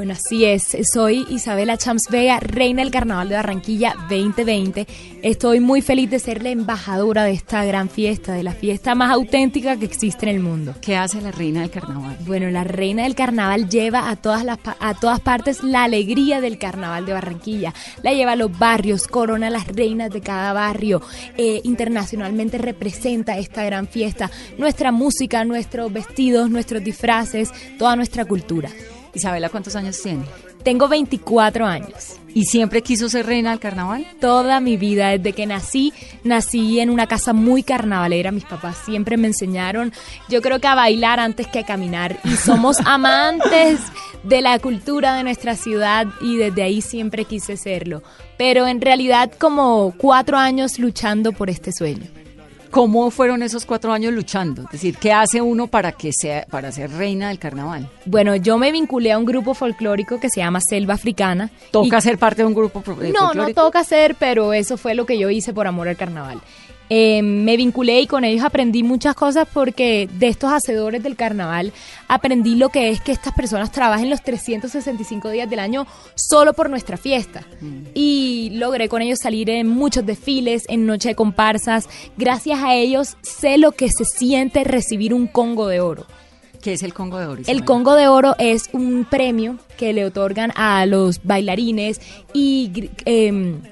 Bueno, 0.00 0.14
así 0.14 0.46
es. 0.46 0.74
Soy 0.94 1.26
Isabela 1.28 1.76
Champs 1.76 2.04
Vega, 2.10 2.40
reina 2.40 2.80
del 2.80 2.90
Carnaval 2.90 3.28
de 3.28 3.34
Barranquilla 3.34 3.94
2020. 4.08 4.86
Estoy 5.20 5.60
muy 5.60 5.82
feliz 5.82 6.08
de 6.08 6.18
ser 6.18 6.42
la 6.42 6.48
embajadora 6.48 7.24
de 7.24 7.32
esta 7.32 7.66
gran 7.66 7.90
fiesta, 7.90 8.32
de 8.32 8.42
la 8.42 8.52
fiesta 8.52 8.94
más 8.94 9.10
auténtica 9.10 9.76
que 9.76 9.84
existe 9.84 10.24
en 10.24 10.36
el 10.36 10.42
mundo. 10.42 10.74
¿Qué 10.80 10.96
hace 10.96 11.20
la 11.20 11.32
reina 11.32 11.60
del 11.60 11.70
Carnaval? 11.70 12.16
Bueno, 12.20 12.48
la 12.48 12.64
reina 12.64 13.02
del 13.02 13.14
carnaval 13.14 13.68
lleva 13.68 14.08
a 14.08 14.16
todas, 14.16 14.42
las, 14.42 14.58
a 14.64 14.94
todas 14.94 15.20
partes 15.20 15.62
la 15.62 15.84
alegría 15.84 16.40
del 16.40 16.56
carnaval 16.56 17.04
de 17.04 17.12
Barranquilla. 17.12 17.74
La 18.02 18.14
lleva 18.14 18.32
a 18.32 18.36
los 18.36 18.58
barrios, 18.58 19.06
corona 19.06 19.48
a 19.48 19.50
las 19.50 19.66
reinas 19.66 20.08
de 20.08 20.22
cada 20.22 20.54
barrio. 20.54 21.02
eh, 21.36 21.60
internacionalmente 21.64 22.56
representa 22.56 23.36
esta 23.36 23.64
gran 23.64 23.86
fiesta. 23.86 24.30
Nuestra 24.56 24.92
música, 24.92 25.44
nuestros 25.44 25.92
vestidos, 25.92 26.48
nuestros 26.48 26.82
disfraces, 26.82 27.50
toda 27.76 27.96
nuestra 27.96 28.24
cultura. 28.24 28.70
Isabela, 29.14 29.48
¿cuántos 29.48 29.76
años 29.76 30.00
tiene? 30.02 30.24
Tengo 30.62 30.88
24 30.88 31.66
años. 31.66 32.16
¿Y 32.32 32.44
siempre 32.44 32.82
quiso 32.82 33.08
ser 33.08 33.26
reina 33.26 33.50
del 33.50 33.58
Carnaval? 33.58 34.06
Toda 34.20 34.60
mi 34.60 34.76
vida, 34.76 35.08
desde 35.08 35.32
que 35.32 35.46
nací, 35.46 35.92
nací 36.22 36.78
en 36.78 36.90
una 36.90 37.06
casa 37.06 37.32
muy 37.32 37.62
carnavalera. 37.62 38.30
Mis 38.30 38.44
papás 38.44 38.76
siempre 38.84 39.16
me 39.16 39.26
enseñaron, 39.26 39.92
yo 40.28 40.40
creo 40.40 40.60
que 40.60 40.68
a 40.68 40.74
bailar 40.74 41.18
antes 41.18 41.48
que 41.48 41.60
a 41.60 41.66
caminar. 41.66 42.20
Y 42.24 42.36
somos 42.36 42.76
amantes 42.84 43.80
de 44.22 44.42
la 44.42 44.58
cultura 44.58 45.14
de 45.14 45.24
nuestra 45.24 45.56
ciudad 45.56 46.06
y 46.20 46.36
desde 46.36 46.62
ahí 46.62 46.82
siempre 46.82 47.24
quise 47.24 47.56
serlo. 47.56 48.02
Pero 48.36 48.66
en 48.66 48.80
realidad 48.80 49.32
como 49.38 49.92
cuatro 49.96 50.36
años 50.36 50.78
luchando 50.78 51.32
por 51.32 51.50
este 51.50 51.72
sueño. 51.72 52.19
¿Cómo 52.70 53.10
fueron 53.10 53.42
esos 53.42 53.64
cuatro 53.66 53.92
años 53.92 54.12
luchando? 54.12 54.62
Es 54.64 54.70
decir, 54.72 54.96
¿qué 54.96 55.12
hace 55.12 55.40
uno 55.40 55.66
para 55.66 55.92
que 55.92 56.12
sea, 56.12 56.46
para 56.50 56.70
ser 56.72 56.90
reina 56.92 57.28
del 57.28 57.38
Carnaval? 57.38 57.88
Bueno, 58.04 58.36
yo 58.36 58.58
me 58.58 58.70
vinculé 58.72 59.12
a 59.12 59.18
un 59.18 59.24
grupo 59.24 59.54
folclórico 59.54 60.20
que 60.20 60.30
se 60.30 60.40
llama 60.40 60.60
Selva 60.60 60.94
Africana. 60.94 61.50
¿Toca 61.70 61.98
y- 61.98 62.00
ser 62.02 62.18
parte 62.18 62.42
de 62.42 62.46
un 62.46 62.54
grupo 62.54 62.80
pro- 62.80 62.94
eh, 63.02 63.08
No, 63.12 63.20
no 63.20 63.26
folclórico? 63.26 63.62
toca 63.62 63.80
hacer, 63.80 64.14
pero 64.18 64.52
eso 64.52 64.76
fue 64.76 64.94
lo 64.94 65.04
que 65.06 65.18
yo 65.18 65.30
hice 65.30 65.52
por 65.52 65.66
amor 65.66 65.88
al 65.88 65.96
carnaval. 65.96 66.40
Eh, 66.92 67.22
me 67.22 67.56
vinculé 67.56 68.00
y 68.00 68.06
con 68.08 68.24
ellos 68.24 68.44
aprendí 68.44 68.82
muchas 68.82 69.14
cosas 69.14 69.46
porque 69.52 70.08
de 70.12 70.26
estos 70.26 70.50
hacedores 70.50 71.00
del 71.04 71.14
carnaval 71.14 71.72
aprendí 72.08 72.56
lo 72.56 72.68
que 72.68 72.90
es 72.90 73.00
que 73.00 73.12
estas 73.12 73.32
personas 73.32 73.70
trabajen 73.70 74.10
los 74.10 74.22
365 74.22 75.30
días 75.30 75.48
del 75.48 75.60
año 75.60 75.86
solo 76.16 76.52
por 76.52 76.68
nuestra 76.68 76.96
fiesta. 76.96 77.46
Y 77.94 78.50
logré 78.54 78.88
con 78.88 79.02
ellos 79.02 79.20
salir 79.22 79.50
en 79.50 79.68
muchos 79.68 80.04
desfiles, 80.04 80.64
en 80.68 80.84
noche 80.84 81.10
de 81.10 81.14
comparsas. 81.14 81.88
Gracias 82.16 82.58
a 82.60 82.74
ellos 82.74 83.16
sé 83.22 83.56
lo 83.56 83.70
que 83.70 83.88
se 83.88 84.04
siente 84.04 84.64
recibir 84.64 85.14
un 85.14 85.28
congo 85.28 85.68
de 85.68 85.80
oro. 85.80 86.06
¿Qué 86.60 86.74
es 86.74 86.82
el 86.82 86.92
Congo 86.92 87.18
de 87.18 87.26
Oro? 87.26 87.42
El? 87.46 87.64
Congo 87.64 87.94
de 87.94 88.08
Oro 88.08 88.34
es 88.38 88.68
un 88.72 89.06
premio 89.08 89.56
que 89.78 89.94
le 89.94 90.04
otorgan 90.04 90.52
a 90.56 90.84
los 90.84 91.24
bailarines 91.24 92.00
y 92.34 92.90
em, 93.06 93.62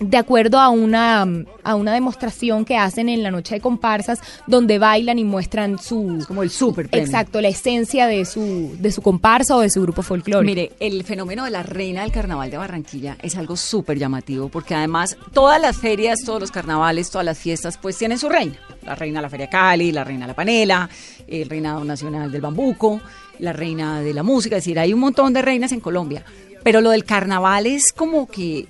de 0.00 0.16
acuerdo 0.16 0.58
a 0.58 0.68
una, 0.68 1.26
a 1.62 1.74
una 1.74 1.92
demostración 1.92 2.64
que 2.64 2.76
hacen 2.76 3.08
en 3.08 3.22
la 3.22 3.30
noche 3.30 3.56
de 3.56 3.60
comparsas 3.60 4.20
donde 4.46 4.78
bailan 4.78 5.18
y 5.18 5.24
muestran 5.24 5.78
su... 5.78 6.24
como 6.26 6.42
el 6.42 6.50
super 6.50 6.88
premio. 6.88 7.04
Exacto, 7.04 7.40
la 7.40 7.48
esencia 7.48 8.06
de 8.06 8.24
su, 8.24 8.76
de 8.78 8.92
su 8.92 9.02
comparsa 9.02 9.56
o 9.56 9.60
de 9.60 9.70
su 9.70 9.82
grupo 9.82 10.02
folclórico. 10.02 10.44
Mire, 10.44 10.72
el 10.80 11.02
fenómeno 11.04 11.44
de 11.44 11.50
la 11.50 11.62
reina 11.62 12.02
del 12.02 12.12
carnaval 12.12 12.50
de 12.50 12.58
Barranquilla 12.58 13.16
es 13.22 13.36
algo 13.36 13.56
súper 13.56 13.98
llamativo 13.98 14.48
porque 14.48 14.74
además 14.74 15.16
todas 15.32 15.60
las 15.60 15.76
ferias, 15.76 16.20
todos 16.24 16.40
los 16.40 16.50
carnavales, 16.50 17.10
todas 17.10 17.24
las 17.24 17.38
fiestas 17.38 17.78
pues 17.78 17.96
tienen 17.96 18.18
su 18.18 18.28
reina. 18.28 18.54
La 18.84 18.94
reina 18.94 19.18
de 19.18 19.22
la 19.22 19.30
Feria 19.30 19.50
Cali, 19.50 19.92
la 19.92 20.04
reina 20.04 20.26
de 20.26 20.28
la 20.28 20.36
Panela, 20.36 20.88
el 21.26 21.48
reinado 21.48 21.84
nacional 21.84 22.30
del 22.30 22.40
bambuco, 22.40 23.00
la 23.38 23.52
reina 23.52 24.00
de 24.00 24.14
la 24.14 24.22
música, 24.22 24.56
es 24.56 24.64
decir, 24.64 24.78
hay 24.78 24.92
un 24.92 25.00
montón 25.00 25.32
de 25.32 25.42
reinas 25.42 25.72
en 25.72 25.80
Colombia. 25.80 26.24
Pero 26.62 26.80
lo 26.80 26.90
del 26.90 27.04
carnaval 27.04 27.66
es 27.66 27.92
como 27.92 28.26
que 28.26 28.66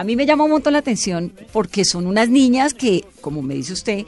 a 0.00 0.04
mí 0.04 0.16
me 0.16 0.24
llama 0.24 0.44
un 0.44 0.52
montón 0.52 0.72
la 0.72 0.78
atención 0.78 1.30
porque 1.52 1.84
son 1.84 2.06
unas 2.06 2.30
niñas 2.30 2.72
que, 2.72 3.04
como 3.20 3.42
me 3.42 3.54
dice 3.54 3.74
usted, 3.74 4.06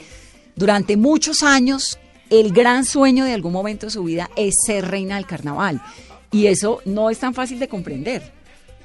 durante 0.56 0.96
muchos 0.96 1.42
años 1.42 1.98
el 2.30 2.50
gran 2.50 2.86
sueño 2.86 3.26
de 3.26 3.34
algún 3.34 3.52
momento 3.52 3.84
de 3.84 3.92
su 3.92 4.02
vida 4.02 4.30
es 4.34 4.54
ser 4.66 4.88
reina 4.88 5.16
del 5.16 5.26
carnaval. 5.26 5.82
Y 6.30 6.46
eso 6.46 6.80
no 6.86 7.10
es 7.10 7.18
tan 7.18 7.34
fácil 7.34 7.58
de 7.58 7.68
comprender. 7.68 8.32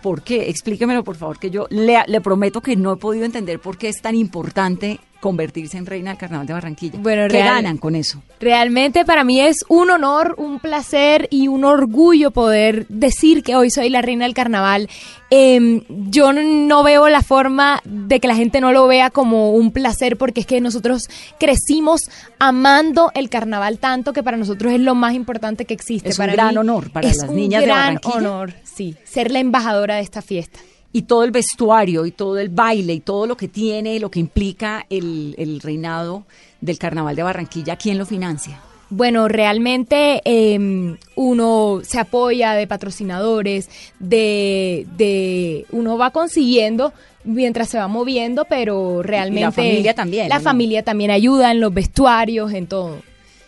¿Por 0.02 0.22
qué? 0.22 0.50
Explíquemelo, 0.50 1.06
por 1.06 1.16
favor, 1.16 1.40
que 1.40 1.50
yo 1.50 1.66
le, 1.70 1.98
le 2.08 2.20
prometo 2.20 2.60
que 2.60 2.76
no 2.76 2.92
he 2.92 2.98
podido 2.98 3.24
entender 3.24 3.62
por 3.62 3.78
qué 3.78 3.88
es 3.88 4.02
tan 4.02 4.16
importante 4.16 5.00
convertirse 5.20 5.78
en 5.78 5.86
reina 5.86 6.12
del 6.12 6.18
carnaval 6.20 6.48
de 6.48 6.54
Barranquilla. 6.54 7.00
Bueno, 7.00 7.24
¿Qué 7.24 7.30
real- 7.42 7.56
ganan 7.56 7.78
con 7.78 7.96
eso? 7.96 8.22
Realmente 8.40 9.04
para 9.06 9.24
mí 9.24 9.40
es 9.42 9.66
un 9.68 9.90
honor, 9.90 10.36
un 10.38 10.60
placer 10.60 11.28
y 11.32 11.48
un 11.48 11.66
orgullo 11.66 12.32
poder 12.32 12.86
decir 12.90 13.44
que 13.44 13.56
hoy 13.56 13.70
soy 13.72 13.90
la 13.90 14.02
reina 14.02 14.26
del 14.26 14.34
carnaval. 14.34 14.90
Em, 15.30 15.82
yo 15.90 16.32
no 16.32 16.84
veo 16.84 17.10
la 17.10 17.22
forma 17.22 17.82
de 17.84 18.20
que 18.20 18.28
la 18.28 18.36
gente 18.36 18.62
no 18.62 18.72
lo 18.72 18.88
vea 18.88 19.10
como 19.10 19.52
un 19.52 19.72
placer 19.72 20.18
porque 20.18 20.42
es 20.42 20.46
que 20.48 20.62
nosotros 20.62 21.04
crecimos 21.40 22.02
amando 22.40 23.12
el 23.14 23.30
carnaval 23.30 23.80
tanto 23.80 24.14
que 24.14 24.24
para 24.24 24.38
nosotros 24.38 24.72
es 24.74 24.80
lo 24.80 24.96
más 24.96 25.14
importante 25.16 25.66
que 25.66 25.74
existe. 25.74 26.10
Es 26.10 26.20
un 26.20 26.24
para 26.24 26.34
gran 26.34 26.50
mí 26.54 26.58
honor 26.58 26.92
para 26.92 27.08
es 27.10 27.18
las 27.18 27.30
un 27.30 27.36
niñas 27.36 27.62
de 27.62 27.68
gran 27.68 27.78
Barranquilla. 27.96 28.16
honor, 28.18 28.54
sí, 28.64 28.96
ser 29.04 29.32
la 29.32 29.40
embajadora 29.40 29.96
de 29.96 30.02
esta 30.02 30.22
fiesta. 30.22 30.60
Y 30.98 31.04
todo 31.04 31.24
el 31.24 31.30
vestuario 31.30 32.08
y 32.08 32.12
todo 32.12 32.40
el 32.40 32.50
baile 32.50 32.94
y 32.94 33.02
todo 33.02 33.28
lo 33.28 33.38
que 33.38 33.48
tiene, 33.48 34.00
lo 34.00 34.10
que 34.10 34.20
implica 34.20 34.84
el, 34.90 35.36
el 35.38 35.60
reinado 35.60 36.24
del 36.60 36.80
carnaval 36.80 37.16
de 37.16 37.22
Barranquilla, 37.22 37.76
¿quién 37.76 38.00
lo 38.00 38.06
financia? 38.08 38.60
Bueno, 38.90 39.28
realmente 39.28 40.22
eh, 40.26 40.98
uno 41.16 41.82
se 41.84 42.00
apoya 42.00 42.54
de 42.54 42.66
patrocinadores, 42.66 43.70
de, 44.00 44.88
de 44.98 45.68
uno 45.72 46.00
va 46.00 46.10
consiguiendo 46.10 46.94
mientras 47.26 47.70
se 47.70 47.78
va 47.78 47.88
moviendo, 47.88 48.46
pero 48.46 49.04
realmente 49.04 49.52
familia 49.52 49.94
también, 49.94 50.30
La 50.30 50.40
¿no? 50.40 50.44
familia 50.44 50.84
también 50.84 51.12
ayuda 51.12 51.52
en 51.52 51.60
los 51.60 51.74
vestuarios, 51.74 52.54
en 52.54 52.66
todo. 52.66 53.02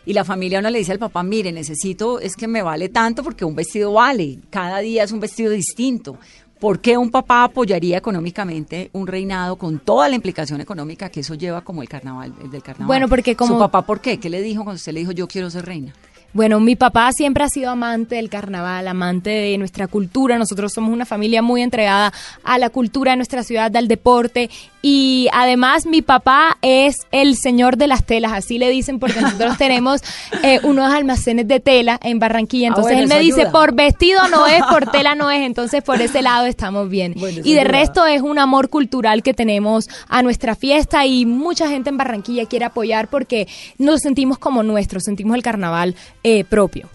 Y 0.05 0.13
la 0.13 0.23
familia 0.25 0.59
uno 0.59 0.69
le 0.69 0.79
dice 0.79 0.91
al 0.91 0.99
papá, 0.99 1.23
mire, 1.23 1.51
necesito, 1.51 2.19
es 2.19 2.35
que 2.35 2.47
me 2.47 2.61
vale 2.61 2.89
tanto 2.89 3.23
porque 3.23 3.45
un 3.45 3.55
vestido 3.55 3.93
vale, 3.93 4.39
cada 4.49 4.79
día 4.79 5.03
es 5.03 5.11
un 5.11 5.19
vestido 5.19 5.51
distinto. 5.51 6.17
¿Por 6.59 6.81
qué 6.81 6.97
un 6.97 7.09
papá 7.09 7.45
apoyaría 7.45 7.97
económicamente 7.97 8.89
un 8.91 9.07
reinado 9.07 9.55
con 9.55 9.79
toda 9.79 10.09
la 10.09 10.15
implicación 10.15 10.59
económica 10.59 11.09
que 11.09 11.21
eso 11.21 11.33
lleva 11.35 11.61
como 11.61 11.81
el 11.81 11.87
carnaval, 11.87 12.33
el 12.43 12.51
del 12.51 12.61
carnaval? 12.61 12.87
Bueno, 12.87 13.07
porque 13.07 13.35
como- 13.37 13.53
¿Su 13.53 13.59
papá 13.59 13.83
por 13.85 14.01
qué? 14.01 14.19
¿Qué 14.19 14.29
le 14.29 14.41
dijo 14.41 14.63
cuando 14.65 14.75
usted 14.75 14.91
le 14.91 14.99
dijo 14.99 15.13
yo 15.13 15.27
quiero 15.27 15.49
ser 15.49 15.65
reina? 15.65 15.93
Bueno, 16.31 16.59
mi 16.59 16.75
papá 16.75 17.11
siempre 17.11 17.43
ha 17.43 17.49
sido 17.49 17.71
amante 17.71 18.15
del 18.15 18.29
carnaval, 18.29 18.87
amante 18.87 19.29
de 19.31 19.57
nuestra 19.57 19.87
cultura. 19.87 20.37
Nosotros 20.37 20.71
somos 20.73 20.93
una 20.93 21.05
familia 21.05 21.41
muy 21.41 21.61
entregada 21.61 22.13
a 22.43 22.57
la 22.59 22.69
cultura 22.69 23.11
de 23.11 23.17
nuestra 23.17 23.43
ciudad, 23.43 23.75
al 23.75 23.87
deporte. 23.87 24.49
Y 24.81 25.27
además 25.33 25.85
mi 25.85 26.01
papá 26.01 26.57
es 26.61 26.95
el 27.11 27.35
señor 27.35 27.77
de 27.77 27.87
las 27.87 28.05
telas, 28.05 28.31
así 28.31 28.59
le 28.59 28.69
dicen, 28.69 28.99
porque 28.99 29.19
nosotros 29.19 29.57
tenemos 29.57 30.01
eh, 30.43 30.59
unos 30.63 30.93
almacenes 30.93 31.47
de 31.47 31.59
tela 31.59 31.99
en 32.01 32.19
Barranquilla. 32.19 32.67
Ah, 32.67 32.69
Entonces 32.69 32.93
bueno, 32.95 33.03
él 33.03 33.09
me 33.09 33.19
dice, 33.19 33.41
ayuda. 33.41 33.51
por 33.51 33.73
vestido 33.73 34.27
no 34.29 34.45
es, 34.47 34.63
por 34.65 34.85
tela 34.91 35.15
no 35.15 35.31
es. 35.31 35.41
Entonces 35.41 35.83
por 35.83 35.99
ese 36.01 36.21
lado 36.21 36.45
estamos 36.45 36.89
bien. 36.89 37.15
Bueno, 37.17 37.39
y 37.43 37.53
de 37.53 37.61
ayuda. 37.61 37.71
resto 37.71 38.05
es 38.05 38.21
un 38.21 38.37
amor 38.39 38.69
cultural 38.69 39.23
que 39.23 39.33
tenemos 39.33 39.89
a 40.07 40.21
nuestra 40.21 40.55
fiesta 40.55 41.05
y 41.05 41.25
mucha 41.25 41.67
gente 41.67 41.89
en 41.89 41.97
Barranquilla 41.97 42.45
quiere 42.45 42.65
apoyar 42.65 43.09
porque 43.09 43.47
nos 43.79 44.01
sentimos 44.01 44.37
como 44.37 44.63
nuestros, 44.63 45.03
sentimos 45.03 45.35
el 45.35 45.43
carnaval 45.43 45.95
eh, 46.23 46.43
propio. 46.43 46.89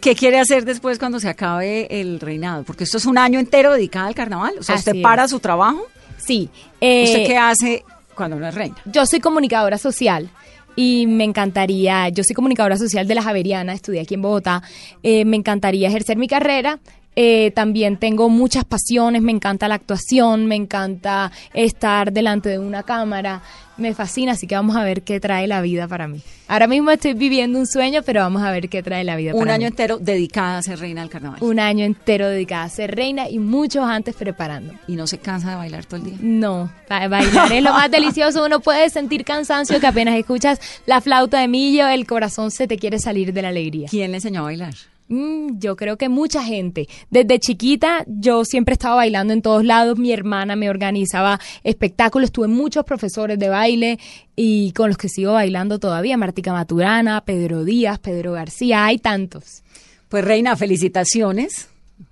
¿Qué 0.00 0.16
quiere 0.16 0.40
hacer 0.40 0.64
después 0.64 0.98
cuando 0.98 1.20
se 1.20 1.28
acabe 1.28 1.86
el 2.00 2.18
reinado? 2.18 2.64
Porque 2.64 2.84
esto 2.84 2.98
es 2.98 3.06
un 3.06 3.18
año 3.18 3.38
entero 3.38 3.72
dedicado 3.72 4.08
al 4.08 4.14
carnaval. 4.14 4.54
O 4.58 4.62
sea, 4.62 4.74
Así 4.74 4.80
usted 4.80 4.96
es. 4.96 5.02
para 5.02 5.28
su 5.28 5.38
trabajo. 5.38 5.86
Sí. 6.18 6.48
eh, 6.80 7.04
¿Usted 7.04 7.26
qué 7.26 7.36
hace 7.36 7.84
cuando 8.14 8.36
no 8.36 8.46
es 8.48 8.54
reina? 8.54 8.76
Yo 8.84 9.06
soy 9.06 9.20
comunicadora 9.20 9.78
social 9.78 10.28
y 10.74 11.06
me 11.06 11.24
encantaría, 11.24 12.08
yo 12.08 12.24
soy 12.24 12.34
comunicadora 12.34 12.76
social 12.76 13.06
de 13.06 13.14
la 13.14 13.22
Javeriana, 13.22 13.74
estudié 13.74 14.00
aquí 14.00 14.14
en 14.14 14.22
Bogotá, 14.22 14.62
eh, 15.02 15.24
me 15.24 15.36
encantaría 15.36 15.86
ejercer 15.88 16.16
mi 16.16 16.26
carrera. 16.28 16.80
Eh, 17.16 17.50
también 17.54 17.96
tengo 17.98 18.28
muchas 18.28 18.64
pasiones, 18.64 19.22
me 19.22 19.32
encanta 19.32 19.68
la 19.68 19.74
actuación, 19.74 20.46
me 20.46 20.56
encanta 20.56 21.30
estar 21.54 22.12
delante 22.12 22.48
de 22.48 22.58
una 22.58 22.82
cámara, 22.82 23.42
me 23.76 23.94
fascina, 23.94 24.32
así 24.32 24.46
que 24.46 24.54
vamos 24.54 24.76
a 24.76 24.84
ver 24.84 25.02
qué 25.02 25.18
trae 25.20 25.46
la 25.46 25.60
vida 25.60 25.88
para 25.88 26.06
mí. 26.08 26.22
Ahora 26.48 26.66
mismo 26.66 26.90
estoy 26.90 27.14
viviendo 27.14 27.58
un 27.58 27.66
sueño, 27.66 28.02
pero 28.04 28.20
vamos 28.20 28.42
a 28.42 28.50
ver 28.50 28.68
qué 28.68 28.82
trae 28.82 29.02
la 29.04 29.16
vida 29.16 29.32
Un 29.34 29.40
para 29.40 29.54
año 29.54 29.62
mí. 29.62 29.66
entero 29.68 29.98
dedicada 29.98 30.58
a 30.58 30.62
ser 30.62 30.78
reina 30.78 31.00
del 31.00 31.10
carnaval. 31.10 31.38
Un 31.42 31.58
año 31.58 31.84
entero 31.84 32.28
dedicada 32.28 32.64
a 32.64 32.68
ser 32.68 32.94
reina 32.94 33.28
y 33.28 33.38
muchos 33.38 33.84
antes 33.84 34.14
preparando. 34.14 34.74
¿Y 34.86 34.96
no 34.96 35.06
se 35.06 35.18
cansa 35.18 35.50
de 35.50 35.56
bailar 35.56 35.86
todo 35.86 35.96
el 36.00 36.04
día? 36.04 36.16
No, 36.20 36.70
ba- 36.88 37.08
bailar 37.08 37.50
es 37.52 37.62
lo 37.62 37.72
más 37.72 37.90
delicioso. 37.90 38.44
Uno 38.44 38.60
puede 38.60 38.90
sentir 38.90 39.24
cansancio 39.24 39.80
que 39.80 39.86
apenas 39.86 40.16
escuchas 40.16 40.60
la 40.86 41.00
flauta 41.00 41.40
de 41.40 41.48
millo, 41.48 41.88
el 41.88 42.06
corazón 42.06 42.50
se 42.50 42.66
te 42.68 42.76
quiere 42.78 42.98
salir 42.98 43.32
de 43.32 43.42
la 43.42 43.48
alegría. 43.48 43.88
¿Quién 43.90 44.10
le 44.12 44.18
enseñó 44.18 44.40
a 44.40 44.44
bailar? 44.44 44.74
Mm, 45.08 45.58
yo 45.58 45.76
creo 45.76 45.98
que 45.98 46.08
mucha 46.08 46.42
gente. 46.42 46.88
Desde 47.10 47.38
chiquita 47.38 48.04
yo 48.06 48.44
siempre 48.44 48.72
estaba 48.72 48.96
bailando 48.96 49.32
en 49.32 49.42
todos 49.42 49.64
lados. 49.64 49.98
Mi 49.98 50.12
hermana 50.12 50.56
me 50.56 50.70
organizaba 50.70 51.38
espectáculos. 51.64 52.32
Tuve 52.32 52.48
muchos 52.48 52.84
profesores 52.84 53.38
de 53.38 53.48
baile 53.48 53.98
y 54.36 54.72
con 54.72 54.88
los 54.88 54.96
que 54.96 55.08
sigo 55.08 55.32
bailando 55.32 55.78
todavía. 55.78 56.16
Martica 56.16 56.52
Maturana, 56.52 57.24
Pedro 57.24 57.64
Díaz, 57.64 57.98
Pedro 57.98 58.32
García. 58.32 58.86
Hay 58.86 58.98
tantos. 58.98 59.62
Pues 60.08 60.24
reina, 60.24 60.56
felicitaciones. 60.56 61.68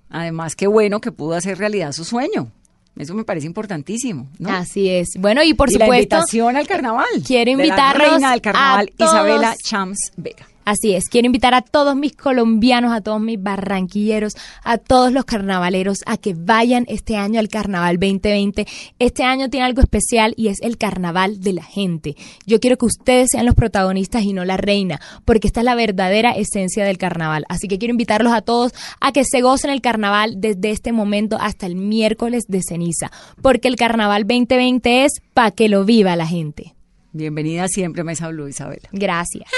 Además, 0.09 0.55
qué 0.55 0.67
bueno 0.67 0.99
que 1.01 1.11
pudo 1.11 1.35
hacer 1.35 1.57
realidad 1.57 1.93
su 1.93 2.03
sueño. 2.03 2.51
Eso 2.97 3.15
me 3.15 3.23
parece 3.23 3.47
importantísimo. 3.47 4.27
¿no? 4.37 4.49
Así 4.49 4.89
es. 4.89 5.11
Bueno, 5.17 5.41
y 5.43 5.53
por 5.53 5.69
Y 5.71 5.75
la 5.77 5.85
supuesto... 5.85 6.15
invitación 6.17 6.57
al 6.57 6.67
carnaval. 6.67 7.05
Quiero 7.25 7.57
de 7.57 7.67
la 7.67 7.93
reina 7.93 8.31
del 8.31 8.41
carnaval, 8.41 8.89
a 8.93 8.97
todos. 8.97 9.13
Isabela 9.13 9.55
Chams 9.63 10.11
Vega. 10.17 10.50
Así 10.63 10.93
es, 10.93 11.09
quiero 11.09 11.25
invitar 11.25 11.53
a 11.53 11.61
todos 11.61 11.95
mis 11.95 12.15
colombianos, 12.15 12.93
a 12.93 13.01
todos 13.01 13.19
mis 13.19 13.41
barranquilleros, 13.41 14.35
a 14.63 14.77
todos 14.77 15.11
los 15.11 15.25
carnavaleros 15.25 15.99
a 16.05 16.17
que 16.17 16.35
vayan 16.35 16.85
este 16.87 17.17
año 17.17 17.39
al 17.39 17.49
Carnaval 17.49 17.97
2020. 17.97 18.67
Este 18.99 19.23
año 19.23 19.49
tiene 19.49 19.65
algo 19.65 19.81
especial 19.81 20.33
y 20.37 20.49
es 20.49 20.61
el 20.61 20.77
Carnaval 20.77 21.41
de 21.41 21.53
la 21.53 21.63
gente. 21.63 22.15
Yo 22.45 22.59
quiero 22.59 22.77
que 22.77 22.85
ustedes 22.85 23.29
sean 23.31 23.45
los 23.45 23.55
protagonistas 23.55 24.23
y 24.23 24.33
no 24.33 24.45
la 24.45 24.57
reina, 24.57 25.01
porque 25.25 25.47
esta 25.47 25.61
es 25.61 25.65
la 25.65 25.75
verdadera 25.75 26.31
esencia 26.31 26.85
del 26.85 26.97
carnaval. 26.97 27.45
Así 27.49 27.67
que 27.67 27.79
quiero 27.79 27.91
invitarlos 27.91 28.33
a 28.33 28.41
todos 28.41 28.73
a 28.99 29.11
que 29.11 29.23
se 29.25 29.41
gocen 29.41 29.71
el 29.71 29.81
carnaval 29.81 30.35
desde 30.39 30.71
este 30.71 30.91
momento 30.91 31.37
hasta 31.39 31.65
el 31.65 31.75
miércoles 31.75 32.43
de 32.47 32.61
ceniza, 32.61 33.11
porque 33.41 33.67
el 33.67 33.75
Carnaval 33.75 34.23
2020 34.23 35.05
es 35.05 35.13
para 35.33 35.51
que 35.51 35.69
lo 35.69 35.85
viva 35.85 36.15
la 36.15 36.27
gente. 36.27 36.75
Bienvenida 37.13 37.67
siempre 37.67 38.01
a 38.01 38.03
Mesa 38.05 38.29
Blue, 38.29 38.47
Isabela. 38.47 38.87
Gracias. 38.91 39.49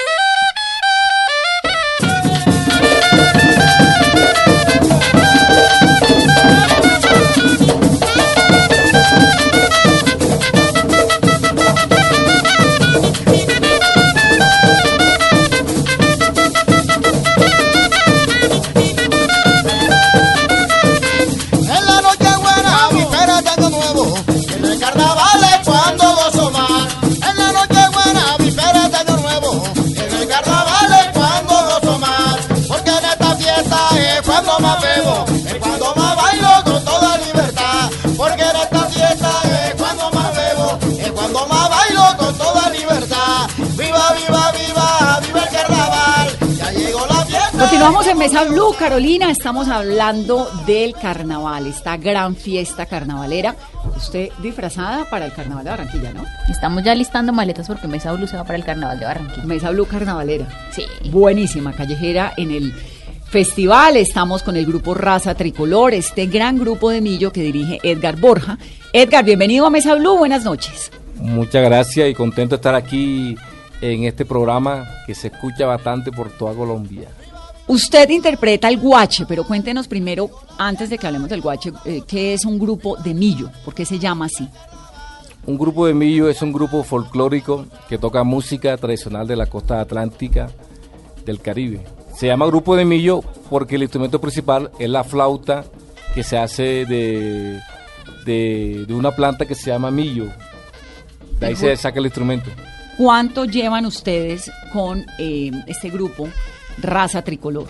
En 2.01 2.07
Continuamos 47.63 48.05
en 48.07 48.17
Mesa 48.17 48.43
Blue, 48.43 48.75
Carolina. 48.77 49.31
Estamos 49.31 49.69
hablando 49.69 50.49
del 50.67 50.93
carnaval, 50.95 51.65
esta 51.65 51.95
gran 51.95 52.35
fiesta 52.35 52.87
carnavalera. 52.87 53.55
Usted 53.95 54.31
disfrazada 54.41 55.09
para 55.09 55.27
el 55.27 55.31
carnaval 55.31 55.63
de 55.63 55.69
Barranquilla, 55.69 56.11
¿no? 56.11 56.25
Estamos 56.49 56.83
ya 56.83 56.93
listando 56.93 57.31
maletas 57.31 57.65
porque 57.67 57.87
Mesa 57.87 58.11
Blue 58.11 58.27
se 58.27 58.35
va 58.35 58.43
para 58.43 58.57
el 58.57 58.65
carnaval 58.65 58.99
de 58.99 59.05
Barranquilla. 59.05 59.45
Mesa 59.45 59.71
Blue 59.71 59.85
carnavalera. 59.85 60.45
Sí. 60.71 60.83
Buenísima, 61.09 61.71
callejera 61.71 62.33
en 62.35 62.51
el 62.51 62.73
festival. 63.29 63.95
Estamos 63.95 64.43
con 64.43 64.57
el 64.57 64.65
grupo 64.65 64.93
Raza 64.93 65.33
Tricolor, 65.33 65.93
este 65.93 66.25
gran 66.25 66.59
grupo 66.59 66.89
de 66.89 66.99
Millo 66.99 67.31
que 67.31 67.43
dirige 67.43 67.79
Edgar 67.81 68.17
Borja. 68.17 68.57
Edgar, 68.91 69.23
bienvenido 69.23 69.65
a 69.65 69.69
Mesa 69.69 69.95
Blue. 69.95 70.17
Buenas 70.17 70.43
noches. 70.43 70.91
Muchas 71.15 71.63
gracias 71.63 72.09
y 72.09 72.13
contento 72.13 72.57
de 72.57 72.59
estar 72.59 72.75
aquí 72.75 73.37
en 73.79 74.03
este 74.03 74.25
programa 74.25 74.85
que 75.07 75.15
se 75.15 75.27
escucha 75.27 75.65
bastante 75.65 76.11
por 76.11 76.29
toda 76.29 76.53
Colombia. 76.53 77.07
Usted 77.67 78.09
interpreta 78.09 78.67
el 78.67 78.77
guache, 78.77 79.25
pero 79.25 79.45
cuéntenos 79.45 79.87
primero, 79.87 80.29
antes 80.57 80.89
de 80.89 80.97
que 80.97 81.07
hablemos 81.07 81.29
del 81.29 81.41
guache, 81.41 81.71
eh, 81.85 82.01
¿qué 82.05 82.33
es 82.33 82.45
un 82.45 82.59
grupo 82.59 82.97
de 82.97 83.13
millo? 83.13 83.49
¿Por 83.63 83.73
qué 83.73 83.85
se 83.85 83.99
llama 83.99 84.25
así? 84.25 84.47
Un 85.45 85.57
grupo 85.57 85.87
de 85.87 85.93
millo 85.93 86.29
es 86.29 86.41
un 86.41 86.51
grupo 86.51 86.83
folclórico 86.83 87.65
que 87.87 87.97
toca 87.97 88.23
música 88.23 88.75
tradicional 88.77 89.27
de 89.27 89.35
la 89.35 89.45
costa 89.45 89.79
atlántica 89.79 90.49
del 91.25 91.39
Caribe. 91.39 91.81
Se 92.17 92.27
llama 92.27 92.45
grupo 92.45 92.75
de 92.75 92.85
millo 92.85 93.21
porque 93.49 93.75
el 93.75 93.83
instrumento 93.83 94.19
principal 94.19 94.71
es 94.77 94.89
la 94.89 95.03
flauta 95.03 95.65
que 96.13 96.23
se 96.23 96.37
hace 96.37 96.85
de, 96.85 97.59
de, 98.25 98.85
de 98.87 98.93
una 98.93 99.11
planta 99.11 99.45
que 99.45 99.55
se 99.55 99.71
llama 99.71 99.89
millo. 99.89 100.27
De 101.39 101.47
ahí 101.47 101.55
se 101.55 101.75
saca 101.75 101.99
el 101.99 102.05
instrumento. 102.05 102.49
¿Cuánto 102.97 103.45
llevan 103.45 103.85
ustedes 103.85 104.51
con 104.71 105.05
eh, 105.17 105.51
este 105.67 105.89
grupo 105.89 106.27
Raza 106.81 107.23
Tricolor? 107.23 107.67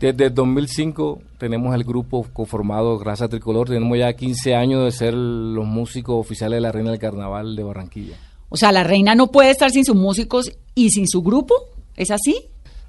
Desde 0.00 0.24
el 0.26 0.34
2005 0.34 1.20
tenemos 1.38 1.74
el 1.74 1.84
grupo 1.84 2.26
conformado 2.32 2.98
Raza 3.02 3.28
Tricolor. 3.28 3.68
Tenemos 3.68 3.96
ya 3.96 4.12
15 4.12 4.54
años 4.56 4.84
de 4.84 4.90
ser 4.90 5.14
los 5.14 5.64
músicos 5.64 6.16
oficiales 6.16 6.56
de 6.56 6.60
la 6.60 6.72
Reina 6.72 6.90
del 6.90 6.98
Carnaval 6.98 7.54
de 7.54 7.62
Barranquilla. 7.62 8.16
O 8.48 8.56
sea, 8.56 8.72
la 8.72 8.84
reina 8.84 9.14
no 9.14 9.28
puede 9.28 9.50
estar 9.50 9.70
sin 9.70 9.84
sus 9.84 9.96
músicos 9.96 10.52
y 10.74 10.90
sin 10.90 11.08
su 11.08 11.22
grupo. 11.22 11.54
¿Es 11.96 12.10
así? 12.10 12.48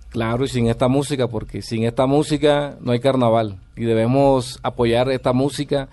Claro, 0.09 0.43
y 0.43 0.47
sin 0.47 0.67
esta 0.67 0.88
música, 0.88 1.27
porque 1.27 1.62
sin 1.62 1.83
esta 1.83 2.05
música 2.05 2.77
no 2.81 2.91
hay 2.91 2.99
carnaval. 2.99 3.59
Y 3.77 3.86
debemos 3.86 4.59
apoyar 4.62 5.09
esta 5.09 5.33
música, 5.33 5.89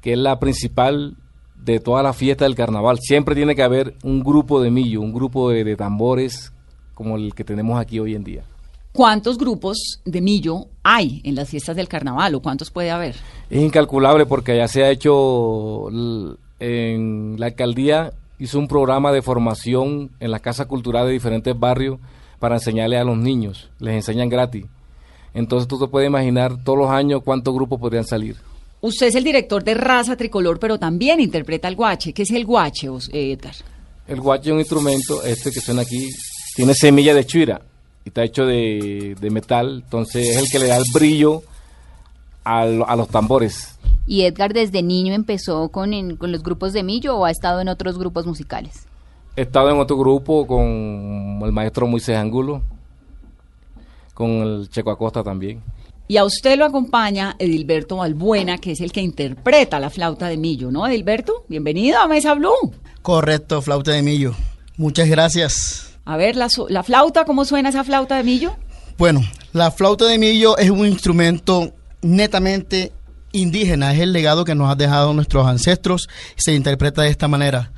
que 0.00 0.12
es 0.12 0.18
la 0.18 0.38
principal 0.40 1.16
de 1.56 1.80
toda 1.80 2.02
la 2.02 2.12
fiesta 2.12 2.44
del 2.44 2.54
carnaval. 2.54 2.98
Siempre 3.00 3.34
tiene 3.34 3.54
que 3.54 3.62
haber 3.62 3.94
un 4.02 4.22
grupo 4.22 4.60
de 4.60 4.70
millo, 4.70 5.00
un 5.00 5.12
grupo 5.12 5.50
de, 5.50 5.64
de 5.64 5.76
tambores 5.76 6.52
como 6.94 7.16
el 7.16 7.34
que 7.34 7.44
tenemos 7.44 7.80
aquí 7.80 7.98
hoy 7.98 8.14
en 8.14 8.24
día. 8.24 8.44
¿Cuántos 8.94 9.38
grupos 9.38 10.00
de 10.04 10.20
millo 10.20 10.68
hay 10.84 11.20
en 11.24 11.34
las 11.34 11.48
fiestas 11.48 11.74
del 11.74 11.88
carnaval 11.88 12.36
o 12.36 12.40
cuántos 12.40 12.70
puede 12.70 12.92
haber? 12.92 13.16
Es 13.50 13.60
incalculable 13.60 14.24
porque 14.24 14.52
allá 14.52 14.68
se 14.68 14.84
ha 14.84 14.90
hecho, 14.90 15.88
en 16.60 17.34
la 17.36 17.46
alcaldía 17.46 18.12
hizo 18.38 18.56
un 18.56 18.68
programa 18.68 19.10
de 19.10 19.20
formación 19.20 20.12
en 20.20 20.30
las 20.30 20.40
casas 20.40 20.68
culturales 20.68 21.08
de 21.08 21.14
diferentes 21.14 21.58
barrios 21.58 21.98
para 22.38 22.54
enseñarle 22.54 22.96
a 22.96 23.02
los 23.02 23.18
niños, 23.18 23.68
les 23.80 23.94
enseñan 23.94 24.28
gratis. 24.28 24.66
Entonces 25.34 25.66
tú 25.66 25.76
te 25.76 25.88
puedes 25.88 26.06
imaginar 26.06 26.62
todos 26.62 26.78
los 26.78 26.90
años 26.90 27.22
cuántos 27.24 27.52
grupos 27.52 27.80
podrían 27.80 28.04
salir. 28.04 28.36
Usted 28.80 29.08
es 29.08 29.16
el 29.16 29.24
director 29.24 29.64
de 29.64 29.74
Raza 29.74 30.16
Tricolor, 30.16 30.60
pero 30.60 30.78
también 30.78 31.18
interpreta 31.18 31.66
el 31.66 31.74
guache. 31.74 32.12
¿Qué 32.12 32.22
es 32.22 32.30
el 32.30 32.44
guache, 32.44 32.86
eh, 33.10 33.32
Edgar? 33.32 33.56
El 34.06 34.20
guache 34.20 34.50
es 34.50 34.52
un 34.52 34.60
instrumento, 34.60 35.20
este 35.24 35.50
que 35.50 35.58
suena 35.58 35.82
aquí, 35.82 36.08
tiene 36.54 36.74
semilla 36.74 37.12
de 37.12 37.26
chuira 37.26 37.60
y 38.04 38.08
está 38.10 38.22
hecho 38.24 38.44
de, 38.46 39.16
de 39.20 39.30
metal, 39.30 39.82
entonces 39.84 40.28
es 40.28 40.36
el 40.36 40.48
que 40.50 40.58
le 40.58 40.66
da 40.68 40.76
el 40.76 40.84
brillo 40.92 41.42
a, 42.44 42.66
lo- 42.66 42.88
a 42.88 42.96
los 42.96 43.08
tambores. 43.08 43.78
¿Y 44.06 44.22
Edgar 44.22 44.52
desde 44.52 44.82
niño 44.82 45.14
empezó 45.14 45.68
con, 45.70 45.94
en- 45.94 46.16
con 46.16 46.30
los 46.30 46.42
grupos 46.42 46.72
de 46.74 46.82
Millo 46.82 47.16
o 47.16 47.24
ha 47.24 47.30
estado 47.30 47.60
en 47.62 47.68
otros 47.68 47.96
grupos 47.98 48.26
musicales? 48.26 48.86
He 49.36 49.42
estado 49.42 49.70
en 49.70 49.78
otro 49.78 49.96
grupo 49.96 50.46
con 50.46 51.40
el 51.42 51.52
maestro 51.52 51.86
Moisés 51.86 52.16
Angulo, 52.16 52.62
con 54.12 54.30
el 54.30 54.68
Checo 54.68 54.90
Acosta 54.90 55.22
también. 55.22 55.62
Y 56.06 56.18
a 56.18 56.24
usted 56.24 56.58
lo 56.58 56.66
acompaña 56.66 57.34
Edilberto 57.38 57.96
Balbuena, 57.96 58.58
que 58.58 58.72
es 58.72 58.80
el 58.82 58.92
que 58.92 59.00
interpreta 59.00 59.80
la 59.80 59.88
flauta 59.88 60.28
de 60.28 60.36
millo, 60.36 60.70
¿no, 60.70 60.86
Edilberto? 60.86 61.44
Bienvenido 61.48 61.98
a 61.98 62.06
Mesa 62.06 62.34
Blue. 62.34 62.74
Correcto, 63.00 63.62
flauta 63.62 63.92
de 63.92 64.02
millo. 64.02 64.34
Muchas 64.76 65.08
gracias. 65.08 65.93
A 66.04 66.16
ver, 66.16 66.36
la, 66.36 66.48
la 66.68 66.82
flauta, 66.82 67.24
¿cómo 67.24 67.44
suena 67.44 67.70
esa 67.70 67.84
flauta 67.84 68.16
de 68.16 68.24
millo? 68.24 68.56
Bueno, 68.98 69.22
la 69.52 69.70
flauta 69.70 70.04
de 70.04 70.18
millo 70.18 70.56
es 70.58 70.70
un 70.70 70.86
instrumento 70.86 71.72
netamente 72.02 72.92
indígena, 73.32 73.92
es 73.92 74.00
el 74.00 74.12
legado 74.12 74.44
que 74.44 74.54
nos 74.54 74.70
han 74.70 74.78
dejado 74.78 75.12
nuestros 75.14 75.46
ancestros, 75.46 76.08
se 76.36 76.54
interpreta 76.54 77.02
de 77.02 77.08
esta 77.08 77.26
manera. 77.26 77.72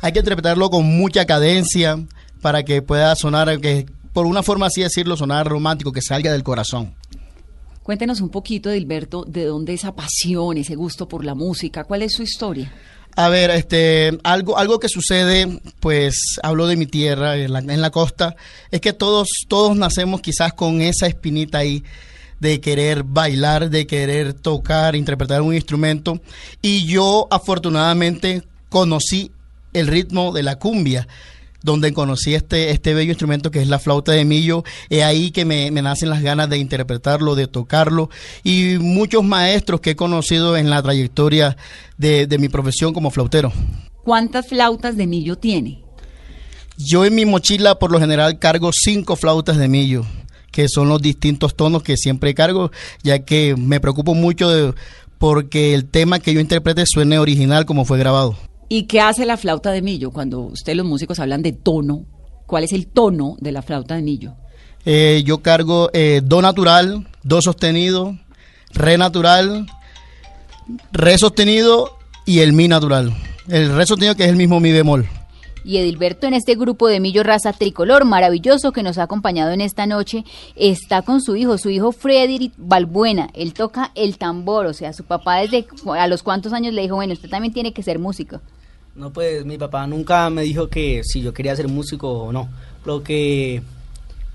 Hay 0.00 0.12
que 0.12 0.20
interpretarlo 0.20 0.70
con 0.70 0.84
mucha 0.84 1.26
cadencia 1.26 1.98
para 2.40 2.62
que 2.62 2.80
pueda 2.80 3.16
sonar, 3.16 3.60
que 3.60 3.86
por 4.12 4.24
una 4.24 4.44
forma 4.44 4.66
así 4.66 4.82
decirlo, 4.82 5.16
sonar 5.16 5.48
romántico, 5.48 5.90
que 5.90 6.00
salga 6.00 6.30
del 6.30 6.44
corazón. 6.44 6.94
Cuéntenos 7.86 8.20
un 8.20 8.30
poquito, 8.30 8.68
Edilberto, 8.68 9.24
de 9.28 9.44
dónde 9.44 9.72
esa 9.72 9.94
pasión, 9.94 10.56
ese 10.56 10.74
gusto 10.74 11.06
por 11.06 11.24
la 11.24 11.36
música, 11.36 11.84
¿cuál 11.84 12.02
es 12.02 12.14
su 12.14 12.24
historia? 12.24 12.74
A 13.14 13.28
ver, 13.28 13.48
este, 13.50 14.18
algo, 14.24 14.58
algo 14.58 14.80
que 14.80 14.88
sucede, 14.88 15.60
pues 15.78 16.36
hablo 16.42 16.66
de 16.66 16.74
mi 16.74 16.86
tierra, 16.86 17.36
en 17.36 17.52
la, 17.52 17.60
en 17.60 17.80
la 17.80 17.90
costa, 17.90 18.34
es 18.72 18.80
que 18.80 18.92
todos, 18.92 19.28
todos 19.46 19.76
nacemos 19.76 20.20
quizás 20.20 20.52
con 20.52 20.80
esa 20.82 21.06
espinita 21.06 21.58
ahí 21.58 21.84
de 22.40 22.60
querer 22.60 23.04
bailar, 23.04 23.70
de 23.70 23.86
querer 23.86 24.34
tocar, 24.34 24.96
interpretar 24.96 25.40
un 25.40 25.54
instrumento. 25.54 26.20
Y 26.62 26.86
yo 26.86 27.28
afortunadamente 27.30 28.42
conocí 28.68 29.30
el 29.74 29.86
ritmo 29.86 30.32
de 30.32 30.42
la 30.42 30.58
cumbia 30.58 31.06
donde 31.62 31.92
conocí 31.92 32.34
este, 32.34 32.70
este 32.70 32.94
bello 32.94 33.10
instrumento 33.10 33.50
que 33.50 33.60
es 33.60 33.68
la 33.68 33.78
flauta 33.78 34.12
de 34.12 34.24
millo, 34.24 34.64
es 34.88 35.02
ahí 35.02 35.30
que 35.30 35.44
me, 35.44 35.70
me 35.70 35.82
nacen 35.82 36.10
las 36.10 36.22
ganas 36.22 36.48
de 36.48 36.58
interpretarlo, 36.58 37.34
de 37.34 37.46
tocarlo, 37.46 38.10
y 38.44 38.78
muchos 38.78 39.24
maestros 39.24 39.80
que 39.80 39.90
he 39.90 39.96
conocido 39.96 40.56
en 40.56 40.70
la 40.70 40.82
trayectoria 40.82 41.56
de, 41.98 42.26
de 42.26 42.38
mi 42.38 42.48
profesión 42.48 42.92
como 42.92 43.10
flautero. 43.10 43.52
¿Cuántas 44.04 44.48
flautas 44.48 44.96
de 44.96 45.06
millo 45.06 45.36
tiene? 45.36 45.82
Yo 46.78 47.04
en 47.04 47.14
mi 47.14 47.24
mochila 47.24 47.78
por 47.78 47.90
lo 47.90 47.98
general 47.98 48.38
cargo 48.38 48.70
cinco 48.72 49.16
flautas 49.16 49.56
de 49.56 49.66
millo, 49.66 50.04
que 50.52 50.68
son 50.68 50.88
los 50.88 51.00
distintos 51.00 51.56
tonos 51.56 51.82
que 51.82 51.96
siempre 51.96 52.34
cargo, 52.34 52.70
ya 53.02 53.20
que 53.20 53.56
me 53.56 53.80
preocupo 53.80 54.14
mucho 54.14 54.50
de, 54.50 54.74
porque 55.18 55.74
el 55.74 55.86
tema 55.86 56.18
que 56.18 56.34
yo 56.34 56.40
interprete 56.40 56.84
suene 56.86 57.18
original 57.18 57.64
como 57.64 57.84
fue 57.84 57.98
grabado. 57.98 58.36
¿Y 58.68 58.84
qué 58.84 59.00
hace 59.00 59.26
la 59.26 59.36
flauta 59.36 59.70
de 59.70 59.82
millo 59.82 60.10
cuando 60.10 60.40
ustedes 60.40 60.76
los 60.76 60.86
músicos 60.86 61.20
hablan 61.20 61.42
de 61.42 61.52
tono? 61.52 62.04
¿Cuál 62.46 62.64
es 62.64 62.72
el 62.72 62.86
tono 62.86 63.36
de 63.40 63.52
la 63.52 63.62
flauta 63.62 63.94
de 63.94 64.02
millo? 64.02 64.34
Eh, 64.84 65.22
yo 65.24 65.42
cargo 65.42 65.90
eh, 65.92 66.20
do 66.22 66.42
natural, 66.42 67.08
do 67.22 67.42
sostenido, 67.42 68.16
re 68.72 68.98
natural, 68.98 69.66
re 70.92 71.18
sostenido 71.18 71.98
y 72.24 72.40
el 72.40 72.52
mi 72.52 72.68
natural. 72.68 73.12
El 73.48 73.74
re 73.74 73.86
sostenido 73.86 74.16
que 74.16 74.24
es 74.24 74.30
el 74.30 74.36
mismo 74.36 74.60
mi 74.60 74.72
bemol. 74.72 75.08
Y 75.66 75.78
Edilberto 75.78 76.28
en 76.28 76.34
este 76.34 76.54
grupo 76.54 76.86
de 76.86 77.00
Millo 77.00 77.24
Raza 77.24 77.52
Tricolor 77.52 78.04
maravilloso 78.04 78.70
que 78.70 78.84
nos 78.84 78.98
ha 78.98 79.02
acompañado 79.02 79.50
en 79.50 79.60
esta 79.60 79.84
noche 79.84 80.24
está 80.54 81.02
con 81.02 81.20
su 81.20 81.34
hijo, 81.34 81.58
su 81.58 81.70
hijo 81.70 81.90
Frederick 81.90 82.52
Balbuena. 82.56 83.30
Él 83.34 83.52
toca 83.52 83.90
el 83.96 84.16
tambor, 84.16 84.66
o 84.66 84.72
sea, 84.72 84.92
su 84.92 85.02
papá 85.02 85.38
desde 85.38 85.66
a 85.98 86.06
los 86.06 86.22
cuantos 86.22 86.52
años 86.52 86.72
le 86.72 86.82
dijo, 86.82 86.94
bueno, 86.94 87.14
usted 87.14 87.28
también 87.28 87.52
tiene 87.52 87.72
que 87.72 87.82
ser 87.82 87.98
músico. 87.98 88.40
No, 88.94 89.12
pues 89.12 89.44
mi 89.44 89.58
papá 89.58 89.88
nunca 89.88 90.30
me 90.30 90.42
dijo 90.42 90.68
que 90.68 91.02
si 91.02 91.20
yo 91.20 91.34
quería 91.34 91.56
ser 91.56 91.66
músico 91.66 92.12
o 92.12 92.32
no. 92.32 92.48
Lo 92.84 93.02
que, 93.02 93.60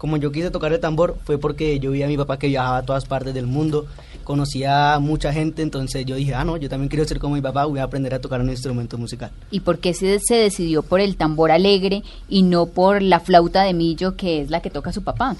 como 0.01 0.17
yo 0.17 0.31
quise 0.31 0.49
tocar 0.49 0.73
el 0.73 0.79
tambor, 0.79 1.15
fue 1.25 1.37
porque 1.37 1.79
yo 1.79 1.91
vi 1.91 2.01
a 2.01 2.07
mi 2.07 2.17
papá 2.17 2.39
que 2.39 2.47
viajaba 2.47 2.77
a 2.77 2.81
todas 2.81 3.05
partes 3.05 3.35
del 3.35 3.45
mundo, 3.45 3.85
conocía 4.23 4.95
a 4.95 4.99
mucha 4.99 5.31
gente, 5.31 5.61
entonces 5.61 6.07
yo 6.07 6.15
dije, 6.15 6.33
ah, 6.33 6.43
no, 6.43 6.57
yo 6.57 6.69
también 6.69 6.89
quiero 6.89 7.07
ser 7.07 7.19
como 7.19 7.35
mi 7.35 7.41
papá, 7.41 7.65
voy 7.65 7.77
a 7.77 7.83
aprender 7.83 8.15
a 8.15 8.19
tocar 8.19 8.41
un 8.41 8.49
instrumento 8.49 8.97
musical. 8.97 9.29
¿Y 9.51 9.59
por 9.59 9.77
qué 9.77 9.93
se, 9.93 10.17
se 10.19 10.33
decidió 10.37 10.81
por 10.81 11.01
el 11.01 11.17
tambor 11.17 11.51
alegre 11.51 12.01
y 12.27 12.41
no 12.41 12.65
por 12.65 13.03
la 13.03 13.19
flauta 13.19 13.61
de 13.61 13.75
millo 13.75 14.15
que 14.15 14.41
es 14.41 14.49
la 14.49 14.59
que 14.59 14.71
toca 14.71 14.91
su 14.91 15.03
papá? 15.03 15.35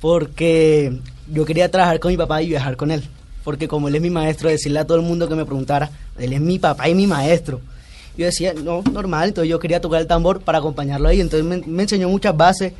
Porque 0.00 1.00
yo 1.28 1.44
quería 1.44 1.68
trabajar 1.68 1.98
con 1.98 2.12
mi 2.12 2.16
papá 2.16 2.42
y 2.42 2.50
viajar 2.50 2.76
con 2.76 2.92
él. 2.92 3.02
Porque 3.42 3.66
como 3.66 3.88
él 3.88 3.96
es 3.96 4.02
mi 4.02 4.10
maestro, 4.10 4.48
decirle 4.48 4.78
a 4.78 4.84
todo 4.84 4.98
el 4.98 5.04
mundo 5.04 5.28
que 5.28 5.34
me 5.34 5.44
preguntara, 5.44 5.90
él 6.16 6.32
es 6.32 6.40
mi 6.40 6.60
papá 6.60 6.88
y 6.88 6.94
mi 6.94 7.08
maestro. 7.08 7.60
Yo 8.16 8.26
decía, 8.26 8.54
no, 8.54 8.82
normal, 8.82 9.30
entonces 9.30 9.50
yo 9.50 9.58
quería 9.58 9.80
tocar 9.80 10.00
el 10.00 10.06
tambor 10.06 10.42
para 10.42 10.58
acompañarlo 10.58 11.08
ahí. 11.08 11.20
Entonces 11.20 11.44
me, 11.44 11.58
me 11.66 11.82
enseñó 11.82 12.08
muchas 12.08 12.36
bases 12.36 12.72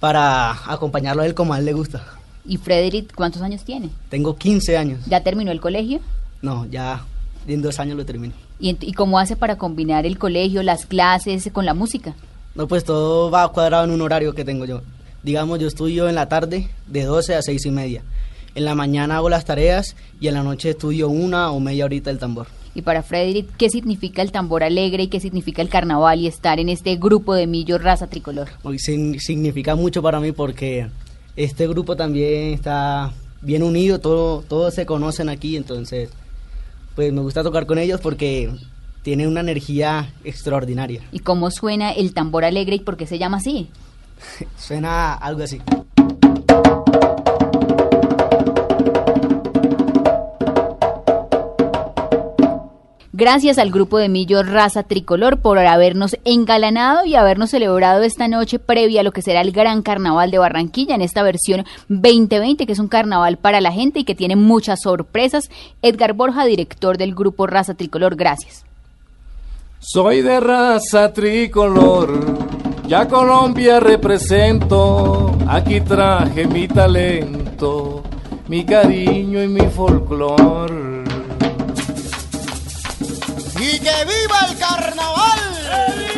para 0.00 0.52
acompañarlo 0.72 1.22
a 1.22 1.26
él 1.26 1.34
como 1.34 1.54
a 1.54 1.58
él 1.58 1.64
le 1.64 1.72
gusta. 1.72 2.02
¿Y 2.46 2.56
Frederick 2.56 3.14
cuántos 3.14 3.42
años 3.42 3.62
tiene? 3.64 3.90
Tengo 4.08 4.36
15 4.36 4.76
años. 4.78 5.00
¿Ya 5.06 5.22
terminó 5.22 5.50
el 5.52 5.60
colegio? 5.60 6.00
No, 6.40 6.66
ya 6.66 7.04
en 7.46 7.62
dos 7.62 7.78
años 7.80 7.96
lo 7.96 8.06
termino. 8.06 8.34
¿Y, 8.60 8.70
ent- 8.72 8.82
¿Y 8.86 8.92
cómo 8.92 9.18
hace 9.18 9.36
para 9.36 9.56
combinar 9.58 10.06
el 10.06 10.18
colegio, 10.18 10.62
las 10.62 10.86
clases 10.86 11.48
con 11.52 11.66
la 11.66 11.74
música? 11.74 12.14
No, 12.54 12.66
pues 12.66 12.84
todo 12.84 13.30
va 13.30 13.52
cuadrado 13.52 13.84
en 13.84 13.90
un 13.90 14.00
horario 14.00 14.34
que 14.34 14.44
tengo 14.44 14.64
yo. 14.64 14.82
Digamos, 15.22 15.58
yo 15.58 15.66
estudio 15.68 16.08
en 16.08 16.14
la 16.14 16.28
tarde 16.28 16.70
de 16.86 17.04
12 17.04 17.34
a 17.34 17.42
6 17.42 17.66
y 17.66 17.70
media. 17.70 18.02
En 18.54 18.64
la 18.64 18.74
mañana 18.74 19.16
hago 19.16 19.28
las 19.28 19.44
tareas 19.44 19.94
y 20.20 20.28
en 20.28 20.34
la 20.34 20.42
noche 20.42 20.70
estudio 20.70 21.08
una 21.08 21.50
o 21.50 21.60
media 21.60 21.84
horita 21.84 22.10
el 22.10 22.18
tambor. 22.18 22.46
Y 22.78 22.82
para 22.82 23.02
Frederick, 23.02 23.48
¿qué 23.56 23.70
significa 23.70 24.22
el 24.22 24.30
tambor 24.30 24.62
alegre 24.62 25.02
y 25.02 25.08
qué 25.08 25.18
significa 25.18 25.62
el 25.62 25.68
carnaval 25.68 26.20
y 26.20 26.28
estar 26.28 26.60
en 26.60 26.68
este 26.68 26.94
grupo 26.94 27.34
de 27.34 27.48
Millo 27.48 27.76
Raza 27.76 28.06
Tricolor? 28.06 28.50
Hoy 28.62 28.78
significa 28.78 29.74
mucho 29.74 30.00
para 30.00 30.20
mí 30.20 30.30
porque 30.30 30.86
este 31.34 31.66
grupo 31.66 31.96
también 31.96 32.54
está 32.54 33.12
bien 33.42 33.64
unido, 33.64 33.98
todo, 33.98 34.42
todos 34.42 34.74
se 34.74 34.86
conocen 34.86 35.28
aquí, 35.28 35.56
entonces 35.56 36.10
pues 36.94 37.12
me 37.12 37.20
gusta 37.20 37.42
tocar 37.42 37.66
con 37.66 37.78
ellos 37.78 38.00
porque 38.00 38.48
tienen 39.02 39.26
una 39.26 39.40
energía 39.40 40.14
extraordinaria. 40.22 41.02
¿Y 41.10 41.18
cómo 41.18 41.50
suena 41.50 41.90
el 41.90 42.14
tambor 42.14 42.44
alegre 42.44 42.76
y 42.76 42.80
por 42.80 42.96
qué 42.96 43.08
se 43.08 43.18
llama 43.18 43.38
así? 43.38 43.70
Suena 44.56 45.14
algo 45.14 45.42
así. 45.42 45.60
Gracias 53.18 53.58
al 53.58 53.72
grupo 53.72 53.98
de 53.98 54.08
Millo 54.08 54.44
Raza 54.44 54.84
Tricolor 54.84 55.40
por 55.40 55.58
habernos 55.58 56.16
engalanado 56.24 57.04
y 57.04 57.16
habernos 57.16 57.50
celebrado 57.50 58.04
esta 58.04 58.28
noche 58.28 58.60
previa 58.60 59.00
a 59.00 59.02
lo 59.02 59.10
que 59.10 59.22
será 59.22 59.40
el 59.40 59.50
Gran 59.50 59.82
Carnaval 59.82 60.30
de 60.30 60.38
Barranquilla 60.38 60.94
en 60.94 61.02
esta 61.02 61.24
versión 61.24 61.64
2020, 61.88 62.64
que 62.64 62.72
es 62.72 62.78
un 62.78 62.86
carnaval 62.86 63.36
para 63.36 63.60
la 63.60 63.72
gente 63.72 63.98
y 63.98 64.04
que 64.04 64.14
tiene 64.14 64.36
muchas 64.36 64.82
sorpresas. 64.82 65.50
Edgar 65.82 66.12
Borja, 66.12 66.44
director 66.44 66.96
del 66.96 67.12
grupo 67.12 67.48
Raza 67.48 67.74
Tricolor, 67.74 68.14
gracias. 68.14 68.64
Soy 69.80 70.22
de 70.22 70.38
raza 70.38 71.12
tricolor, 71.12 72.20
ya 72.86 73.08
Colombia 73.08 73.80
represento, 73.80 75.36
aquí 75.48 75.80
traje 75.80 76.46
mi 76.46 76.68
talento, 76.68 78.04
mi 78.46 78.64
cariño 78.64 79.42
y 79.42 79.48
mi 79.48 79.62
folclor. 79.62 80.97
¡Y 83.70 83.78
que 83.80 84.04
viva 84.06 84.46
el 84.48 84.56
carnaval! 84.56 86.17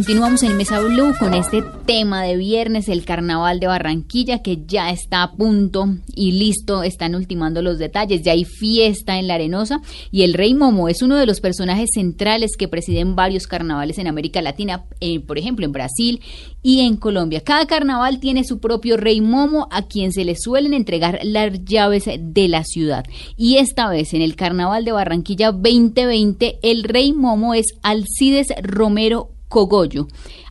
Continuamos 0.00 0.42
en 0.44 0.56
Mesa 0.56 0.80
Blue 0.80 1.12
con 1.18 1.34
este 1.34 1.62
tema 1.84 2.22
de 2.22 2.38
viernes, 2.38 2.88
el 2.88 3.04
carnaval 3.04 3.60
de 3.60 3.66
Barranquilla, 3.66 4.38
que 4.38 4.64
ya 4.66 4.88
está 4.88 5.22
a 5.22 5.32
punto 5.32 5.94
y 6.14 6.32
listo, 6.32 6.82
están 6.82 7.14
ultimando 7.14 7.60
los 7.60 7.78
detalles, 7.78 8.22
ya 8.22 8.32
hay 8.32 8.46
fiesta 8.46 9.18
en 9.18 9.28
la 9.28 9.34
Arenosa 9.34 9.82
y 10.10 10.22
el 10.22 10.32
Rey 10.32 10.54
Momo 10.54 10.88
es 10.88 11.02
uno 11.02 11.16
de 11.16 11.26
los 11.26 11.42
personajes 11.42 11.90
centrales 11.92 12.52
que 12.56 12.66
presiden 12.66 13.14
varios 13.14 13.46
carnavales 13.46 13.98
en 13.98 14.06
América 14.06 14.40
Latina, 14.40 14.86
eh, 15.00 15.20
por 15.20 15.36
ejemplo 15.36 15.66
en 15.66 15.72
Brasil 15.72 16.22
y 16.62 16.80
en 16.80 16.96
Colombia. 16.96 17.42
Cada 17.42 17.66
carnaval 17.66 18.20
tiene 18.20 18.44
su 18.44 18.58
propio 18.58 18.96
Rey 18.96 19.20
Momo 19.20 19.68
a 19.70 19.82
quien 19.82 20.14
se 20.14 20.24
le 20.24 20.34
suelen 20.34 20.72
entregar 20.72 21.18
las 21.24 21.62
llaves 21.66 22.04
de 22.18 22.48
la 22.48 22.64
ciudad. 22.64 23.04
Y 23.36 23.58
esta 23.58 23.90
vez 23.90 24.14
en 24.14 24.22
el 24.22 24.34
Carnaval 24.34 24.86
de 24.86 24.92
Barranquilla 24.92 25.52
2020, 25.52 26.60
el 26.62 26.84
Rey 26.84 27.12
Momo 27.12 27.52
es 27.52 27.74
Alcides 27.82 28.48
Romero 28.62 29.32
Cogollo. 29.50 30.06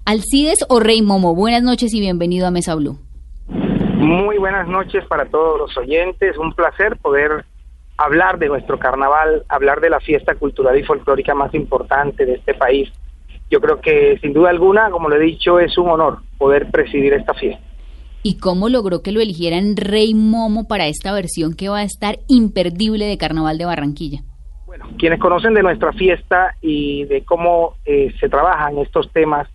Alcides 0.05 0.65
o 0.67 0.81
Rey 0.81 1.01
Momo, 1.01 1.33
buenas 1.33 1.63
noches 1.63 1.93
y 1.93 2.01
bienvenido 2.01 2.45
a 2.45 2.51
Mesa 2.51 2.75
Blue. 2.75 2.99
Muy 3.47 4.37
buenas 4.37 4.67
noches 4.67 5.05
para 5.05 5.25
todos 5.25 5.57
los 5.57 5.77
oyentes. 5.77 6.37
Un 6.37 6.53
placer 6.53 6.97
poder 6.97 7.45
hablar 7.97 8.37
de 8.39 8.49
nuestro 8.49 8.77
carnaval, 8.77 9.45
hablar 9.47 9.79
de 9.79 9.89
la 9.89 10.01
fiesta 10.01 10.35
cultural 10.35 10.77
y 10.77 10.83
folclórica 10.83 11.33
más 11.33 11.55
importante 11.55 12.25
de 12.25 12.33
este 12.33 12.53
país. 12.53 12.89
Yo 13.49 13.61
creo 13.61 13.79
que 13.79 14.19
sin 14.21 14.33
duda 14.33 14.49
alguna, 14.49 14.91
como 14.91 15.07
lo 15.07 15.15
he 15.15 15.19
dicho, 15.19 15.59
es 15.59 15.77
un 15.77 15.89
honor 15.89 16.19
poder 16.37 16.69
presidir 16.69 17.13
esta 17.13 17.33
fiesta. 17.33 17.63
¿Y 18.21 18.37
cómo 18.37 18.67
logró 18.67 19.01
que 19.01 19.13
lo 19.13 19.21
eligieran 19.21 19.77
Rey 19.77 20.13
Momo 20.13 20.67
para 20.67 20.87
esta 20.87 21.13
versión 21.13 21.53
que 21.53 21.69
va 21.69 21.79
a 21.79 21.83
estar 21.83 22.19
imperdible 22.27 23.05
de 23.05 23.17
Carnaval 23.17 23.57
de 23.57 23.65
Barranquilla? 23.65 24.23
Quienes 24.97 25.20
conocen 25.20 25.53
de 25.53 25.63
nuestra 25.63 25.93
fiesta 25.93 26.55
y 26.61 27.05
de 27.05 27.24
cómo 27.24 27.76
eh, 27.86 28.13
se 28.20 28.30
trabajan 28.30 28.78
estos 28.78 29.11
temas, 29.11 29.47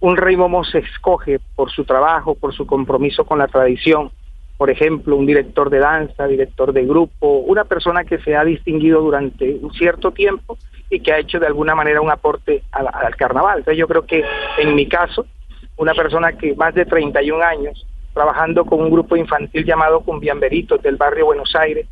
un 0.00 0.16
rey 0.16 0.36
momo 0.36 0.64
se 0.64 0.78
escoge 0.78 1.38
por 1.54 1.70
su 1.70 1.84
trabajo, 1.84 2.34
por 2.34 2.54
su 2.54 2.66
compromiso 2.66 3.24
con 3.24 3.38
la 3.38 3.46
tradición. 3.46 4.10
Por 4.56 4.70
ejemplo, 4.70 5.16
un 5.16 5.26
director 5.26 5.70
de 5.70 5.78
danza, 5.78 6.26
director 6.26 6.72
de 6.72 6.84
grupo, 6.84 7.38
una 7.38 7.64
persona 7.64 8.04
que 8.04 8.18
se 8.18 8.36
ha 8.36 8.44
distinguido 8.44 9.00
durante 9.00 9.54
un 9.54 9.72
cierto 9.72 10.12
tiempo 10.12 10.58
y 10.90 11.00
que 11.00 11.12
ha 11.12 11.18
hecho 11.18 11.40
de 11.40 11.46
alguna 11.46 11.74
manera 11.74 12.00
un 12.00 12.10
aporte 12.10 12.62
al, 12.72 12.88
al 12.92 13.16
carnaval. 13.16 13.58
Entonces 13.58 13.78
yo 13.78 13.88
creo 13.88 14.06
que 14.06 14.24
en 14.58 14.74
mi 14.74 14.86
caso, 14.86 15.26
una 15.76 15.94
persona 15.94 16.32
que 16.32 16.54
más 16.54 16.74
de 16.74 16.84
31 16.84 17.42
años 17.42 17.86
trabajando 18.12 18.64
con 18.64 18.80
un 18.80 18.90
grupo 18.90 19.16
infantil 19.16 19.64
llamado 19.64 20.00
Cumbiamberitos 20.00 20.82
del 20.82 20.96
barrio 20.96 21.26
Buenos 21.26 21.54
Aires, 21.56 21.86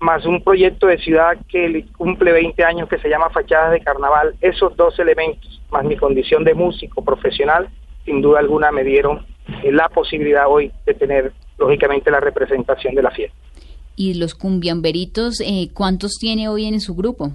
más 0.00 0.24
un 0.26 0.42
proyecto 0.42 0.86
de 0.86 0.98
ciudad 0.98 1.36
que 1.48 1.68
le 1.68 1.86
cumple 1.86 2.32
20 2.32 2.64
años 2.64 2.88
que 2.88 2.98
se 2.98 3.08
llama 3.08 3.30
Fachadas 3.30 3.72
de 3.72 3.80
Carnaval, 3.80 4.34
esos 4.40 4.76
dos 4.76 4.98
elementos, 4.98 5.60
más 5.70 5.84
mi 5.84 5.96
condición 5.96 6.44
de 6.44 6.54
músico 6.54 7.02
profesional, 7.02 7.68
sin 8.04 8.22
duda 8.22 8.40
alguna 8.40 8.70
me 8.70 8.84
dieron 8.84 9.26
eh, 9.62 9.72
la 9.72 9.88
posibilidad 9.88 10.44
hoy 10.48 10.72
de 10.86 10.94
tener, 10.94 11.32
lógicamente, 11.58 12.10
la 12.10 12.20
representación 12.20 12.94
de 12.94 13.02
la 13.02 13.10
fiesta. 13.10 13.36
¿Y 13.96 14.14
los 14.14 14.34
cumbiamberitos, 14.34 15.40
eh, 15.40 15.70
cuántos 15.74 16.18
tiene 16.20 16.48
hoy 16.48 16.66
en 16.66 16.80
su 16.80 16.94
grupo? 16.94 17.32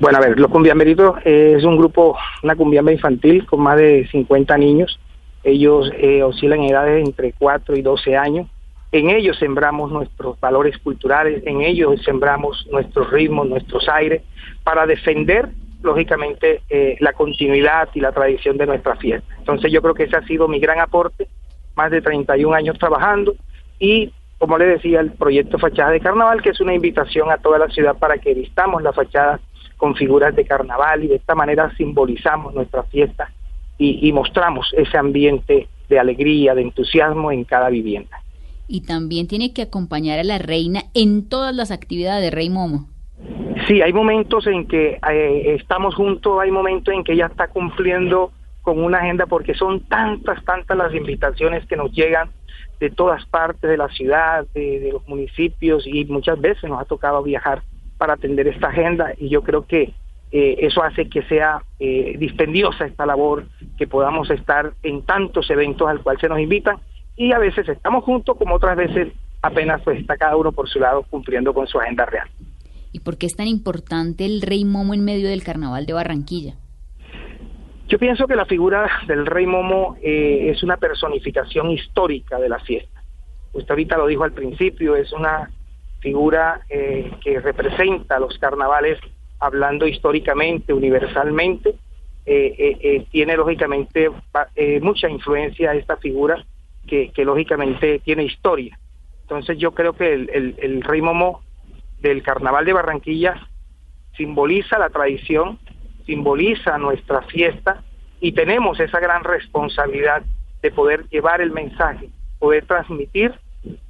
Bueno, 0.00 0.16
a 0.16 0.20
ver, 0.22 0.40
los 0.40 0.50
Cumbiamberitos 0.50 1.18
eh, 1.26 1.56
es 1.58 1.64
un 1.64 1.76
grupo, 1.76 2.16
una 2.42 2.56
cumbiamba 2.56 2.90
infantil 2.90 3.44
con 3.44 3.60
más 3.60 3.76
de 3.76 4.08
50 4.10 4.56
niños. 4.56 4.98
Ellos 5.44 5.90
eh, 5.98 6.22
oscilan 6.22 6.60
en 6.60 6.70
edades 6.70 7.06
entre 7.06 7.34
4 7.34 7.76
y 7.76 7.82
12 7.82 8.16
años. 8.16 8.48
En 8.92 9.10
ellos 9.10 9.38
sembramos 9.38 9.92
nuestros 9.92 10.38
valores 10.40 10.76
culturales, 10.78 11.42
en 11.46 11.60
ellos 11.60 12.02
sembramos 12.04 12.66
nuestros 12.72 13.10
ritmos, 13.10 13.48
nuestros 13.48 13.88
aires, 13.88 14.22
para 14.64 14.84
defender, 14.86 15.48
lógicamente, 15.82 16.62
eh, 16.68 16.96
la 16.98 17.12
continuidad 17.12 17.88
y 17.94 18.00
la 18.00 18.10
tradición 18.10 18.56
de 18.56 18.66
nuestra 18.66 18.96
fiesta. 18.96 19.32
Entonces 19.38 19.70
yo 19.70 19.80
creo 19.80 19.94
que 19.94 20.04
ese 20.04 20.16
ha 20.16 20.26
sido 20.26 20.48
mi 20.48 20.58
gran 20.58 20.80
aporte, 20.80 21.28
más 21.76 21.90
de 21.90 22.02
31 22.02 22.54
años 22.54 22.78
trabajando 22.78 23.34
y 23.78 24.12
como 24.38 24.56
le 24.56 24.64
decía, 24.64 25.00
el 25.00 25.12
proyecto 25.12 25.58
Fachada 25.58 25.90
de 25.90 26.00
Carnaval, 26.00 26.40
que 26.40 26.48
es 26.48 26.60
una 26.62 26.72
invitación 26.72 27.30
a 27.30 27.36
toda 27.36 27.58
la 27.58 27.68
ciudad 27.68 27.98
para 27.98 28.16
que 28.16 28.32
vistamos 28.32 28.82
la 28.82 28.90
fachada 28.94 29.38
con 29.76 29.94
figuras 29.94 30.34
de 30.34 30.46
carnaval 30.46 31.04
y 31.04 31.08
de 31.08 31.16
esta 31.16 31.34
manera 31.34 31.70
simbolizamos 31.76 32.54
nuestra 32.54 32.82
fiesta 32.84 33.30
y, 33.76 34.08
y 34.08 34.12
mostramos 34.12 34.72
ese 34.78 34.96
ambiente 34.96 35.68
de 35.90 35.98
alegría, 35.98 36.54
de 36.54 36.62
entusiasmo 36.62 37.30
en 37.30 37.44
cada 37.44 37.68
vivienda. 37.68 38.22
Y 38.72 38.82
también 38.82 39.26
tiene 39.26 39.52
que 39.52 39.62
acompañar 39.62 40.20
a 40.20 40.22
la 40.22 40.38
reina 40.38 40.82
en 40.94 41.28
todas 41.28 41.52
las 41.52 41.72
actividades 41.72 42.22
de 42.22 42.30
Rey 42.30 42.50
Momo. 42.50 42.86
Sí, 43.66 43.82
hay 43.82 43.92
momentos 43.92 44.46
en 44.46 44.68
que 44.68 45.00
eh, 45.10 45.56
estamos 45.58 45.96
juntos, 45.96 46.38
hay 46.40 46.52
momentos 46.52 46.94
en 46.94 47.02
que 47.02 47.14
ella 47.14 47.26
está 47.26 47.48
cumpliendo 47.48 48.30
con 48.62 48.78
una 48.78 48.98
agenda 48.98 49.26
porque 49.26 49.54
son 49.54 49.80
tantas, 49.88 50.44
tantas 50.44 50.76
las 50.76 50.94
invitaciones 50.94 51.66
que 51.66 51.76
nos 51.76 51.90
llegan 51.90 52.30
de 52.78 52.90
todas 52.90 53.26
partes 53.26 53.68
de 53.68 53.76
la 53.76 53.88
ciudad, 53.88 54.46
de, 54.54 54.90
los 54.92 55.06
municipios 55.08 55.84
y 55.84 56.04
muchas 56.04 56.40
veces 56.40 56.70
nos 56.70 56.80
ha 56.80 56.84
tocado 56.84 57.24
viajar 57.24 57.62
para 57.98 58.12
atender 58.12 58.46
esta 58.46 58.68
agenda 58.68 59.14
y 59.18 59.30
yo 59.30 59.42
creo 59.42 59.66
que 59.66 59.92
eh, 60.30 60.56
eso 60.60 60.84
hace 60.84 61.08
que 61.08 61.22
sea 61.24 61.64
eh, 61.80 62.14
dispendiosa 62.20 62.86
esta 62.86 63.04
labor, 63.04 63.46
que 63.76 63.88
podamos 63.88 64.30
estar 64.30 64.74
en 64.84 65.02
tantos 65.02 65.50
eventos 65.50 65.88
al 65.88 66.04
cual 66.04 66.20
se 66.20 66.28
nos 66.28 66.38
invitan 66.38 66.76
y 67.20 67.32
a 67.32 67.38
veces 67.38 67.68
estamos 67.68 68.02
juntos 68.04 68.34
como 68.38 68.54
otras 68.54 68.78
veces 68.78 69.08
apenas 69.42 69.82
pues 69.82 70.00
está 70.00 70.16
cada 70.16 70.36
uno 70.36 70.52
por 70.52 70.70
su 70.70 70.80
lado 70.80 71.02
cumpliendo 71.02 71.52
con 71.52 71.66
su 71.66 71.78
agenda 71.78 72.06
real. 72.06 72.26
¿Y 72.92 73.00
por 73.00 73.18
qué 73.18 73.26
es 73.26 73.36
tan 73.36 73.46
importante 73.46 74.24
el 74.24 74.40
Rey 74.40 74.64
Momo 74.64 74.94
en 74.94 75.04
medio 75.04 75.28
del 75.28 75.44
Carnaval 75.44 75.84
de 75.84 75.92
Barranquilla? 75.92 76.54
Yo 77.88 77.98
pienso 77.98 78.26
que 78.26 78.36
la 78.36 78.46
figura 78.46 78.88
del 79.06 79.26
Rey 79.26 79.44
Momo 79.44 79.96
eh, 80.02 80.50
es 80.50 80.62
una 80.62 80.78
personificación 80.78 81.70
histórica 81.70 82.38
de 82.38 82.48
la 82.48 82.58
fiesta. 82.60 83.02
Usted 83.52 83.70
ahorita 83.70 83.98
lo 83.98 84.06
dijo 84.06 84.24
al 84.24 84.32
principio, 84.32 84.96
es 84.96 85.12
una 85.12 85.50
figura 85.98 86.62
eh, 86.70 87.12
que 87.22 87.38
representa 87.38 88.18
los 88.18 88.38
carnavales 88.38 88.98
hablando 89.40 89.86
históricamente, 89.86 90.72
universalmente. 90.72 91.74
Eh, 92.24 93.06
tiene 93.10 93.36
lógicamente 93.36 94.08
mucha 94.80 95.10
influencia 95.10 95.74
esta 95.74 95.96
figura 95.96 96.46
que, 96.86 97.10
que, 97.12 97.24
lógicamente 97.24 98.00
tiene 98.00 98.24
historia. 98.24 98.78
Entonces 99.22 99.58
yo 99.58 99.72
creo 99.72 99.92
que 99.92 100.12
el, 100.12 100.30
el, 100.32 100.54
el 100.58 100.82
del 102.00 102.22
Carnaval 102.22 102.64
de 102.64 102.72
Barranquilla 102.72 103.46
simboliza 104.16 104.78
la 104.78 104.90
tradición, 104.90 105.58
simboliza 106.06 106.78
nuestra 106.78 107.22
fiesta 107.22 107.82
y 108.20 108.32
tenemos 108.32 108.80
esa 108.80 109.00
gran 109.00 109.24
responsabilidad 109.24 110.22
de 110.62 110.70
poder 110.70 111.08
llevar 111.08 111.40
el 111.40 111.52
mensaje, 111.52 112.10
poder 112.38 112.66
transmitir 112.66 113.34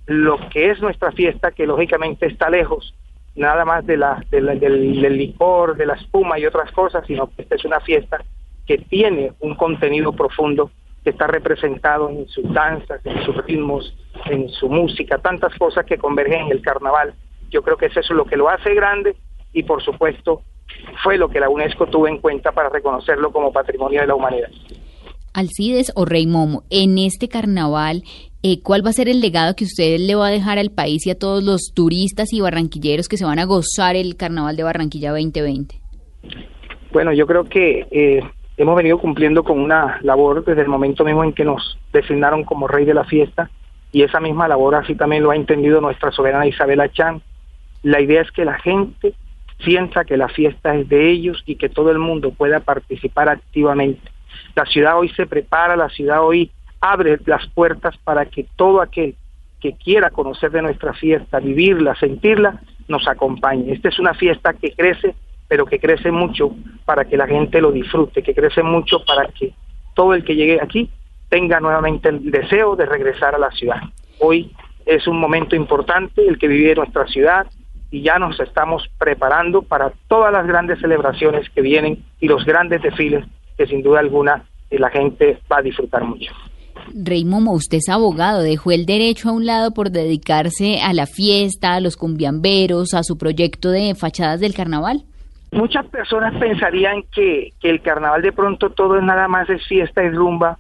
lo 0.06 0.38
que 0.50 0.70
es 0.70 0.80
nuestra 0.80 1.12
fiesta, 1.12 1.52
que 1.52 1.66
lógicamente 1.66 2.26
está 2.26 2.50
lejos 2.50 2.94
nada 3.36 3.64
más 3.64 3.86
de 3.86 3.96
la, 3.96 4.24
de 4.30 4.40
la 4.40 4.54
del, 4.54 5.00
del, 5.00 5.16
licor, 5.16 5.76
de 5.76 5.86
la 5.86 5.94
espuma 5.94 6.38
y 6.38 6.46
otras 6.46 6.70
cosas, 6.72 7.04
sino 7.06 7.28
que 7.28 7.42
esta 7.42 7.54
es 7.54 7.64
una 7.64 7.80
fiesta 7.80 8.22
que 8.66 8.78
tiene 8.78 9.32
un 9.40 9.54
contenido 9.54 10.12
profundo 10.12 10.70
que 11.02 11.10
está 11.10 11.26
representado 11.26 12.08
en 12.10 12.28
sus 12.28 12.52
danzas, 12.52 13.00
en 13.04 13.22
sus 13.24 13.36
ritmos, 13.46 13.94
en 14.26 14.48
su 14.48 14.68
música, 14.68 15.18
tantas 15.18 15.54
cosas 15.56 15.86
que 15.86 15.98
convergen 15.98 16.46
en 16.46 16.52
el 16.52 16.62
carnaval. 16.62 17.14
Yo 17.50 17.62
creo 17.62 17.76
que 17.76 17.86
es 17.86 17.96
eso 17.96 18.14
lo 18.14 18.24
que 18.24 18.36
lo 18.36 18.48
hace 18.48 18.74
grande 18.74 19.16
y 19.52 19.62
por 19.62 19.82
supuesto 19.82 20.42
fue 21.02 21.18
lo 21.18 21.28
que 21.28 21.40
la 21.40 21.48
UNESCO 21.48 21.86
tuvo 21.86 22.06
en 22.06 22.18
cuenta 22.18 22.52
para 22.52 22.68
reconocerlo 22.68 23.32
como 23.32 23.52
patrimonio 23.52 24.00
de 24.00 24.06
la 24.06 24.14
humanidad. 24.14 24.50
Alcides 25.32 25.92
o 25.94 26.04
Rey 26.04 26.26
Momo, 26.26 26.64
en 26.70 26.98
este 26.98 27.28
carnaval, 27.28 28.02
eh, 28.42 28.62
¿cuál 28.62 28.84
va 28.84 28.90
a 28.90 28.94
ser 28.94 29.08
el 29.08 29.20
legado 29.20 29.54
que 29.54 29.64
usted 29.64 29.98
le 29.98 30.16
va 30.16 30.26
a 30.26 30.30
dejar 30.30 30.58
al 30.58 30.70
país 30.70 31.06
y 31.06 31.10
a 31.10 31.18
todos 31.18 31.44
los 31.44 31.72
turistas 31.74 32.32
y 32.32 32.40
barranquilleros 32.40 33.08
que 33.08 33.16
se 33.16 33.24
van 33.24 33.38
a 33.38 33.44
gozar 33.44 33.94
el 33.96 34.16
carnaval 34.16 34.56
de 34.56 34.64
Barranquilla 34.64 35.10
2020? 35.10 35.80
Bueno, 36.92 37.12
yo 37.12 37.26
creo 37.26 37.44
que 37.44 37.86
eh, 37.92 38.20
hemos 38.62 38.76
venido 38.76 38.98
cumpliendo 38.98 39.42
con 39.42 39.58
una 39.58 39.98
labor 40.02 40.44
desde 40.44 40.62
el 40.62 40.68
momento 40.68 41.04
mismo 41.04 41.24
en 41.24 41.32
que 41.32 41.44
nos 41.44 41.78
designaron 41.92 42.44
como 42.44 42.68
rey 42.68 42.84
de 42.84 42.94
la 42.94 43.04
fiesta 43.04 43.50
y 43.92 44.02
esa 44.02 44.20
misma 44.20 44.48
labor 44.48 44.74
así 44.74 44.94
también 44.94 45.22
lo 45.22 45.30
ha 45.30 45.36
entendido 45.36 45.80
nuestra 45.80 46.12
soberana 46.12 46.46
Isabela 46.46 46.90
Chan. 46.90 47.22
La 47.82 48.00
idea 48.00 48.22
es 48.22 48.30
que 48.30 48.44
la 48.44 48.58
gente 48.58 49.14
sienta 49.64 50.04
que 50.04 50.16
la 50.16 50.28
fiesta 50.28 50.74
es 50.74 50.88
de 50.88 51.10
ellos 51.10 51.42
y 51.46 51.56
que 51.56 51.68
todo 51.68 51.90
el 51.90 51.98
mundo 51.98 52.30
pueda 52.32 52.60
participar 52.60 53.28
activamente. 53.28 54.10
La 54.54 54.64
ciudad 54.66 54.98
hoy 54.98 55.08
se 55.10 55.26
prepara, 55.26 55.76
la 55.76 55.88
ciudad 55.88 56.22
hoy 56.22 56.50
abre 56.80 57.18
las 57.26 57.46
puertas 57.48 57.96
para 57.98 58.26
que 58.26 58.46
todo 58.56 58.80
aquel 58.80 59.14
que 59.60 59.74
quiera 59.74 60.10
conocer 60.10 60.50
de 60.50 60.62
nuestra 60.62 60.94
fiesta, 60.94 61.38
vivirla, 61.38 61.94
sentirla, 61.96 62.60
nos 62.88 63.06
acompañe. 63.06 63.72
Esta 63.72 63.88
es 63.88 63.98
una 63.98 64.14
fiesta 64.14 64.54
que 64.54 64.72
crece, 64.72 65.14
pero 65.50 65.66
que 65.66 65.80
crece 65.80 66.12
mucho 66.12 66.54
para 66.84 67.06
que 67.06 67.16
la 67.16 67.26
gente 67.26 67.60
lo 67.60 67.72
disfrute, 67.72 68.22
que 68.22 68.36
crece 68.36 68.62
mucho 68.62 69.04
para 69.04 69.26
que 69.26 69.52
todo 69.94 70.14
el 70.14 70.22
que 70.22 70.36
llegue 70.36 70.60
aquí 70.62 70.88
tenga 71.28 71.58
nuevamente 71.58 72.08
el 72.08 72.30
deseo 72.30 72.76
de 72.76 72.86
regresar 72.86 73.34
a 73.34 73.38
la 73.38 73.50
ciudad. 73.50 73.80
Hoy 74.20 74.52
es 74.86 75.08
un 75.08 75.18
momento 75.18 75.56
importante 75.56 76.24
el 76.24 76.38
que 76.38 76.46
vive 76.46 76.76
nuestra 76.76 77.04
ciudad, 77.08 77.48
y 77.90 78.02
ya 78.02 78.20
nos 78.20 78.38
estamos 78.38 78.88
preparando 78.96 79.62
para 79.62 79.92
todas 80.06 80.32
las 80.32 80.46
grandes 80.46 80.78
celebraciones 80.78 81.50
que 81.50 81.62
vienen 81.62 82.04
y 82.20 82.28
los 82.28 82.44
grandes 82.44 82.80
desfiles 82.82 83.26
que 83.58 83.66
sin 83.66 83.82
duda 83.82 83.98
alguna 83.98 84.44
eh, 84.70 84.78
la 84.78 84.90
gente 84.90 85.40
va 85.50 85.58
a 85.58 85.62
disfrutar 85.62 86.04
mucho. 86.04 86.30
Rey 86.94 87.24
Momo, 87.24 87.54
usted 87.54 87.78
es 87.78 87.88
abogado, 87.88 88.42
dejó 88.42 88.70
el 88.70 88.86
derecho 88.86 89.28
a 89.28 89.32
un 89.32 89.46
lado 89.46 89.72
por 89.72 89.90
dedicarse 89.90 90.80
a 90.80 90.92
la 90.92 91.06
fiesta, 91.06 91.74
a 91.74 91.80
los 91.80 91.96
cumbiamberos, 91.96 92.94
a 92.94 93.02
su 93.02 93.18
proyecto 93.18 93.70
de 93.70 93.96
fachadas 93.96 94.38
del 94.38 94.54
carnaval. 94.54 95.04
Muchas 95.52 95.86
personas 95.86 96.34
pensarían 96.38 97.02
que, 97.12 97.52
que 97.60 97.70
el 97.70 97.82
carnaval 97.82 98.22
de 98.22 98.32
pronto 98.32 98.70
todo 98.70 98.96
es 98.96 99.02
nada 99.02 99.26
más 99.28 99.48
es 99.50 99.66
fiesta 99.66 100.02
y 100.02 100.10
rumba, 100.10 100.58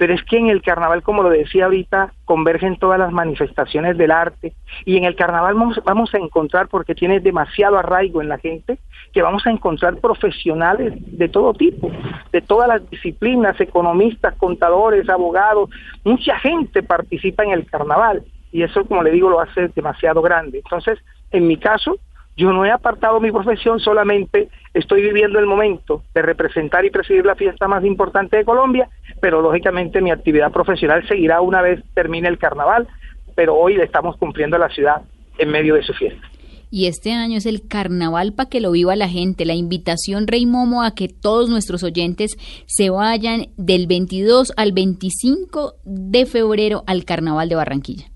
pero 0.00 0.14
es 0.14 0.22
que 0.22 0.38
en 0.38 0.48
el 0.48 0.62
carnaval, 0.62 1.02
como 1.02 1.22
lo 1.22 1.28
decía 1.28 1.66
ahorita, 1.66 2.14
convergen 2.24 2.78
todas 2.78 2.98
las 2.98 3.12
manifestaciones 3.12 3.98
del 3.98 4.10
arte 4.10 4.54
y 4.86 4.96
en 4.96 5.04
el 5.04 5.14
carnaval 5.14 5.52
vamos, 5.52 5.78
vamos, 5.84 6.14
a 6.14 6.16
encontrar, 6.16 6.68
porque 6.68 6.94
tiene 6.94 7.20
demasiado 7.20 7.76
arraigo 7.76 8.22
en 8.22 8.30
la 8.30 8.38
gente, 8.38 8.78
que 9.12 9.20
vamos 9.20 9.46
a 9.46 9.50
encontrar 9.50 9.98
profesionales 9.98 10.94
de 10.96 11.28
todo 11.28 11.52
tipo, 11.52 11.90
de 12.32 12.40
todas 12.40 12.66
las 12.66 12.88
disciplinas, 12.88 13.60
economistas, 13.60 14.34
contadores, 14.36 15.06
abogados, 15.10 15.68
mucha 16.02 16.38
gente 16.38 16.82
participa 16.82 17.44
en 17.44 17.50
el 17.50 17.66
carnaval 17.66 18.24
y 18.52 18.62
eso, 18.62 18.86
como 18.86 19.02
le 19.02 19.10
digo, 19.10 19.28
lo 19.28 19.40
hace 19.40 19.68
demasiado 19.68 20.22
grande. 20.22 20.62
Entonces, 20.64 20.98
en 21.30 21.46
mi 21.46 21.58
caso, 21.58 21.98
yo 22.40 22.52
no 22.52 22.64
he 22.64 22.70
apartado 22.70 23.20
mi 23.20 23.30
profesión, 23.30 23.80
solamente 23.80 24.48
estoy 24.72 25.02
viviendo 25.02 25.38
el 25.38 25.44
momento 25.44 26.02
de 26.14 26.22
representar 26.22 26.86
y 26.86 26.90
presidir 26.90 27.26
la 27.26 27.34
fiesta 27.34 27.68
más 27.68 27.84
importante 27.84 28.38
de 28.38 28.46
Colombia, 28.46 28.88
pero 29.20 29.42
lógicamente 29.42 30.00
mi 30.00 30.10
actividad 30.10 30.50
profesional 30.50 31.06
seguirá 31.06 31.42
una 31.42 31.60
vez 31.60 31.84
termine 31.92 32.28
el 32.28 32.38
carnaval, 32.38 32.88
pero 33.34 33.54
hoy 33.56 33.76
le 33.76 33.84
estamos 33.84 34.16
cumpliendo 34.16 34.56
a 34.56 34.60
la 34.60 34.70
ciudad 34.70 35.02
en 35.36 35.50
medio 35.50 35.74
de 35.74 35.82
su 35.82 35.92
fiesta. 35.92 36.26
Y 36.70 36.86
este 36.86 37.12
año 37.12 37.36
es 37.36 37.44
el 37.44 37.66
carnaval 37.68 38.32
para 38.32 38.48
que 38.48 38.60
lo 38.60 38.70
viva 38.70 38.96
la 38.96 39.08
gente, 39.08 39.44
la 39.44 39.54
invitación 39.54 40.26
Rey 40.26 40.46
Momo 40.46 40.82
a 40.82 40.94
que 40.94 41.08
todos 41.08 41.50
nuestros 41.50 41.82
oyentes 41.82 42.38
se 42.66 42.88
vayan 42.88 43.48
del 43.58 43.86
22 43.86 44.54
al 44.56 44.72
25 44.72 45.74
de 45.84 46.24
febrero 46.24 46.84
al 46.86 47.04
carnaval 47.04 47.50
de 47.50 47.56
Barranquilla. 47.56 48.06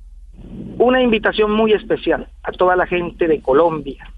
Una 0.78 1.02
invitación 1.02 1.50
muy 1.50 1.72
especial 1.72 2.28
a 2.42 2.52
toda 2.52 2.74
la 2.74 2.86
gente 2.86 3.26
de 3.26 3.40
Colombia, 3.40 4.13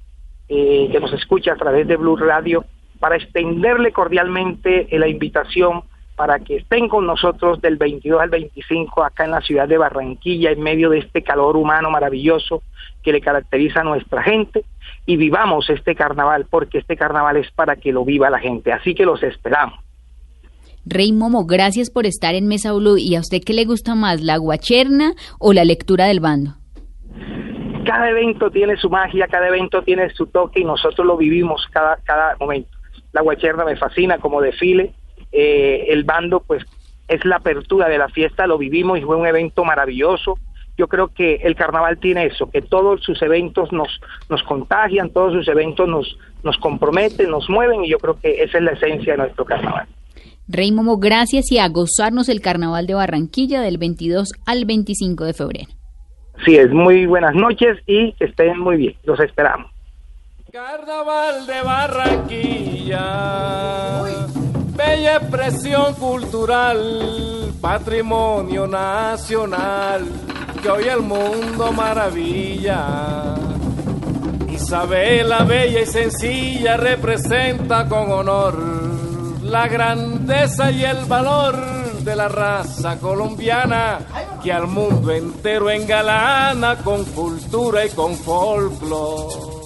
eh, 0.49 0.89
que 0.91 1.01
nos 1.01 1.13
escucha 1.13 1.53
a 1.53 1.57
través 1.57 1.87
de 1.89 1.97
Blue 1.97 2.17
Radio 2.17 2.65
para 3.01 3.17
extenderle 3.17 3.93
cordialmente 3.93 4.89
la 4.93 5.09
invitación 5.09 5.83
para 6.17 6.39
que 6.39 6.57
estén 6.57 6.89
con 6.89 7.07
nosotros 7.07 7.61
del 7.61 7.77
22 7.77 8.21
al 8.21 8.31
25 8.31 9.05
acá 9.05 9.27
en 9.27 9.33
la 9.33 9.43
ciudad 9.43 9.69
de 9.69 9.77
Barranquilla 9.77 10.51
en 10.51 10.63
medio 10.63 10.89
de 10.89 10.99
este 10.99 11.23
calor 11.23 11.57
humano 11.57 11.91
maravilloso 11.91 12.63
que 13.03 13.13
le 13.13 13.21
caracteriza 13.21 13.81
a 13.81 13.85
nuestra 13.85 14.23
gente 14.23 14.65
y 15.05 15.17
vivamos 15.17 15.69
este 15.69 15.95
carnaval 15.95 16.47
porque 16.51 16.79
este 16.79 16.97
carnaval 16.97 17.37
es 17.37 17.51
para 17.53 17.77
que 17.77 17.93
lo 17.93 18.05
viva 18.05 18.31
la 18.31 18.39
gente, 18.39 18.73
así 18.73 18.95
que 18.95 19.05
los 19.05 19.23
esperamos. 19.23 19.79
Rey 20.87 21.13
Momo, 21.13 21.45
gracias 21.45 21.91
por 21.91 22.07
estar 22.07 22.35
en 22.35 22.47
Mesa 22.47 22.73
Blue 22.73 22.97
y 22.97 23.17
a 23.17 23.21
usted 23.21 23.43
qué 23.45 23.53
le 23.53 23.65
gusta 23.65 23.95
más, 23.95 24.23
la 24.23 24.39
guacherna 24.39 25.15
o 25.39 25.53
la 25.53 25.65
lectura 25.65 26.07
del 26.07 26.21
bando? 26.21 26.55
Cada 27.87 28.11
evento 28.11 28.51
tiene 28.51 28.77
su 28.77 28.91
magia, 28.91 29.29
cada 29.29 29.49
evento 29.49 29.83
tiene 29.83 30.11
su 30.11 30.27
toque 30.27 30.61
y 30.61 30.65
nosotros 30.65 31.07
lo 31.07 31.17
vivimos 31.17 31.67
cada, 31.71 31.97
cada 32.05 32.37
momento. 32.39 32.69
La 33.13 33.23
guacherna 33.23 33.65
me 33.65 33.77
fascina 33.77 34.19
como 34.19 34.43
desfile, 34.43 34.93
eh, 35.33 35.87
el 35.89 36.05
bando 36.05 36.41
pues 36.41 36.65
es 37.09 37.25
la 37.25 37.37
apertura 37.37 37.89
de 37.89 37.99
la 37.99 38.09
fiesta, 38.09 38.47
lo 38.47 38.59
vivimos 38.59 38.99
y 38.99 39.03
fue 39.03 39.17
un 39.17 39.27
evento 39.27 39.65
maravilloso. 39.65 40.39
Yo 40.77 40.89
creo 40.89 41.09
que 41.09 41.37
el 41.37 41.55
carnaval 41.55 41.99
tiene 41.99 42.27
eso, 42.27 42.51
que 42.51 42.61
todos 42.61 43.03
sus 43.03 43.23
eventos 43.23 43.73
nos, 43.73 43.89
nos 44.29 44.43
contagian, 44.43 45.11
todos 45.11 45.33
sus 45.33 45.49
eventos 45.49 45.89
nos, 45.89 46.19
nos 46.43 46.59
comprometen, 46.59 47.31
nos 47.31 47.49
mueven 47.49 47.85
y 47.85 47.89
yo 47.89 47.99
creo 47.99 48.21
que 48.21 48.43
esa 48.43 48.59
es 48.59 48.65
la 48.65 48.73
esencia 48.73 49.13
de 49.13 49.19
nuestro 49.19 49.45
carnaval. 49.47 49.87
Rey 50.49 50.73
Momo, 50.73 50.99
gracias 50.99 51.51
y 51.51 51.59
a 51.59 51.69
gozarnos 51.69 52.29
el 52.29 52.41
carnaval 52.41 52.87
de 52.87 52.95
Barranquilla 52.95 53.63
del 53.63 53.79
22 53.79 54.29
al 54.45 54.65
25 54.65 55.25
de 55.25 55.33
febrero. 55.33 55.76
Sí, 56.45 56.57
es 56.57 56.71
muy 56.71 57.07
buenas 57.07 57.35
noches 57.35 57.79
y 57.87 58.15
estén 58.21 58.59
muy 58.59 58.77
bien. 58.77 58.95
Los 59.05 59.19
esperamos. 59.21 59.71
Carnaval 60.53 61.47
de 61.47 61.63
Barranquilla, 61.63 63.03
bella 64.75 65.17
expresión 65.17 65.95
cultural, 65.95 67.53
patrimonio 67.61 68.67
nacional, 68.67 70.07
que 70.63 70.71
hoy 70.71 70.85
el 70.85 71.01
mundo 71.01 71.73
maravilla. 71.73 73.35
Isabela, 74.51 75.45
bella 75.45 75.83
y 75.83 75.87
sencilla, 75.87 76.77
representa 76.79 77.87
con 77.89 78.11
honor 78.11 78.57
la 79.43 79.69
grandeza 79.69 80.71
y 80.71 80.85
el 80.85 81.05
valor 81.05 81.86
de 82.07 82.15
la 82.15 82.29
raza 82.29 83.01
colombiana 83.01 83.99
que 84.41 84.53
al 84.53 84.69
mundo 84.69 85.11
entero 85.11 85.69
engalana 85.69 86.77
con 86.77 87.05
cultura 87.05 87.85
y 87.85 87.91
con 87.91 88.17
folclore. 88.17 89.57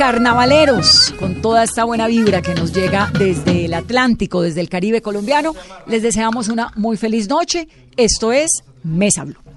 Carnavaleros, 0.00 1.14
con 1.18 1.42
toda 1.42 1.62
esta 1.62 1.84
buena 1.84 2.06
vibra 2.06 2.40
que 2.40 2.54
nos 2.54 2.72
llega 2.72 3.12
desde 3.18 3.66
el 3.66 3.74
Atlántico, 3.74 4.40
desde 4.40 4.62
el 4.62 4.70
Caribe 4.70 5.02
colombiano, 5.02 5.54
les 5.86 6.02
deseamos 6.02 6.48
una 6.48 6.72
muy 6.74 6.96
feliz 6.96 7.28
noche. 7.28 7.68
Esto 7.98 8.32
es 8.32 8.64
Mesa 8.82 9.24
Blue. 9.24 9.49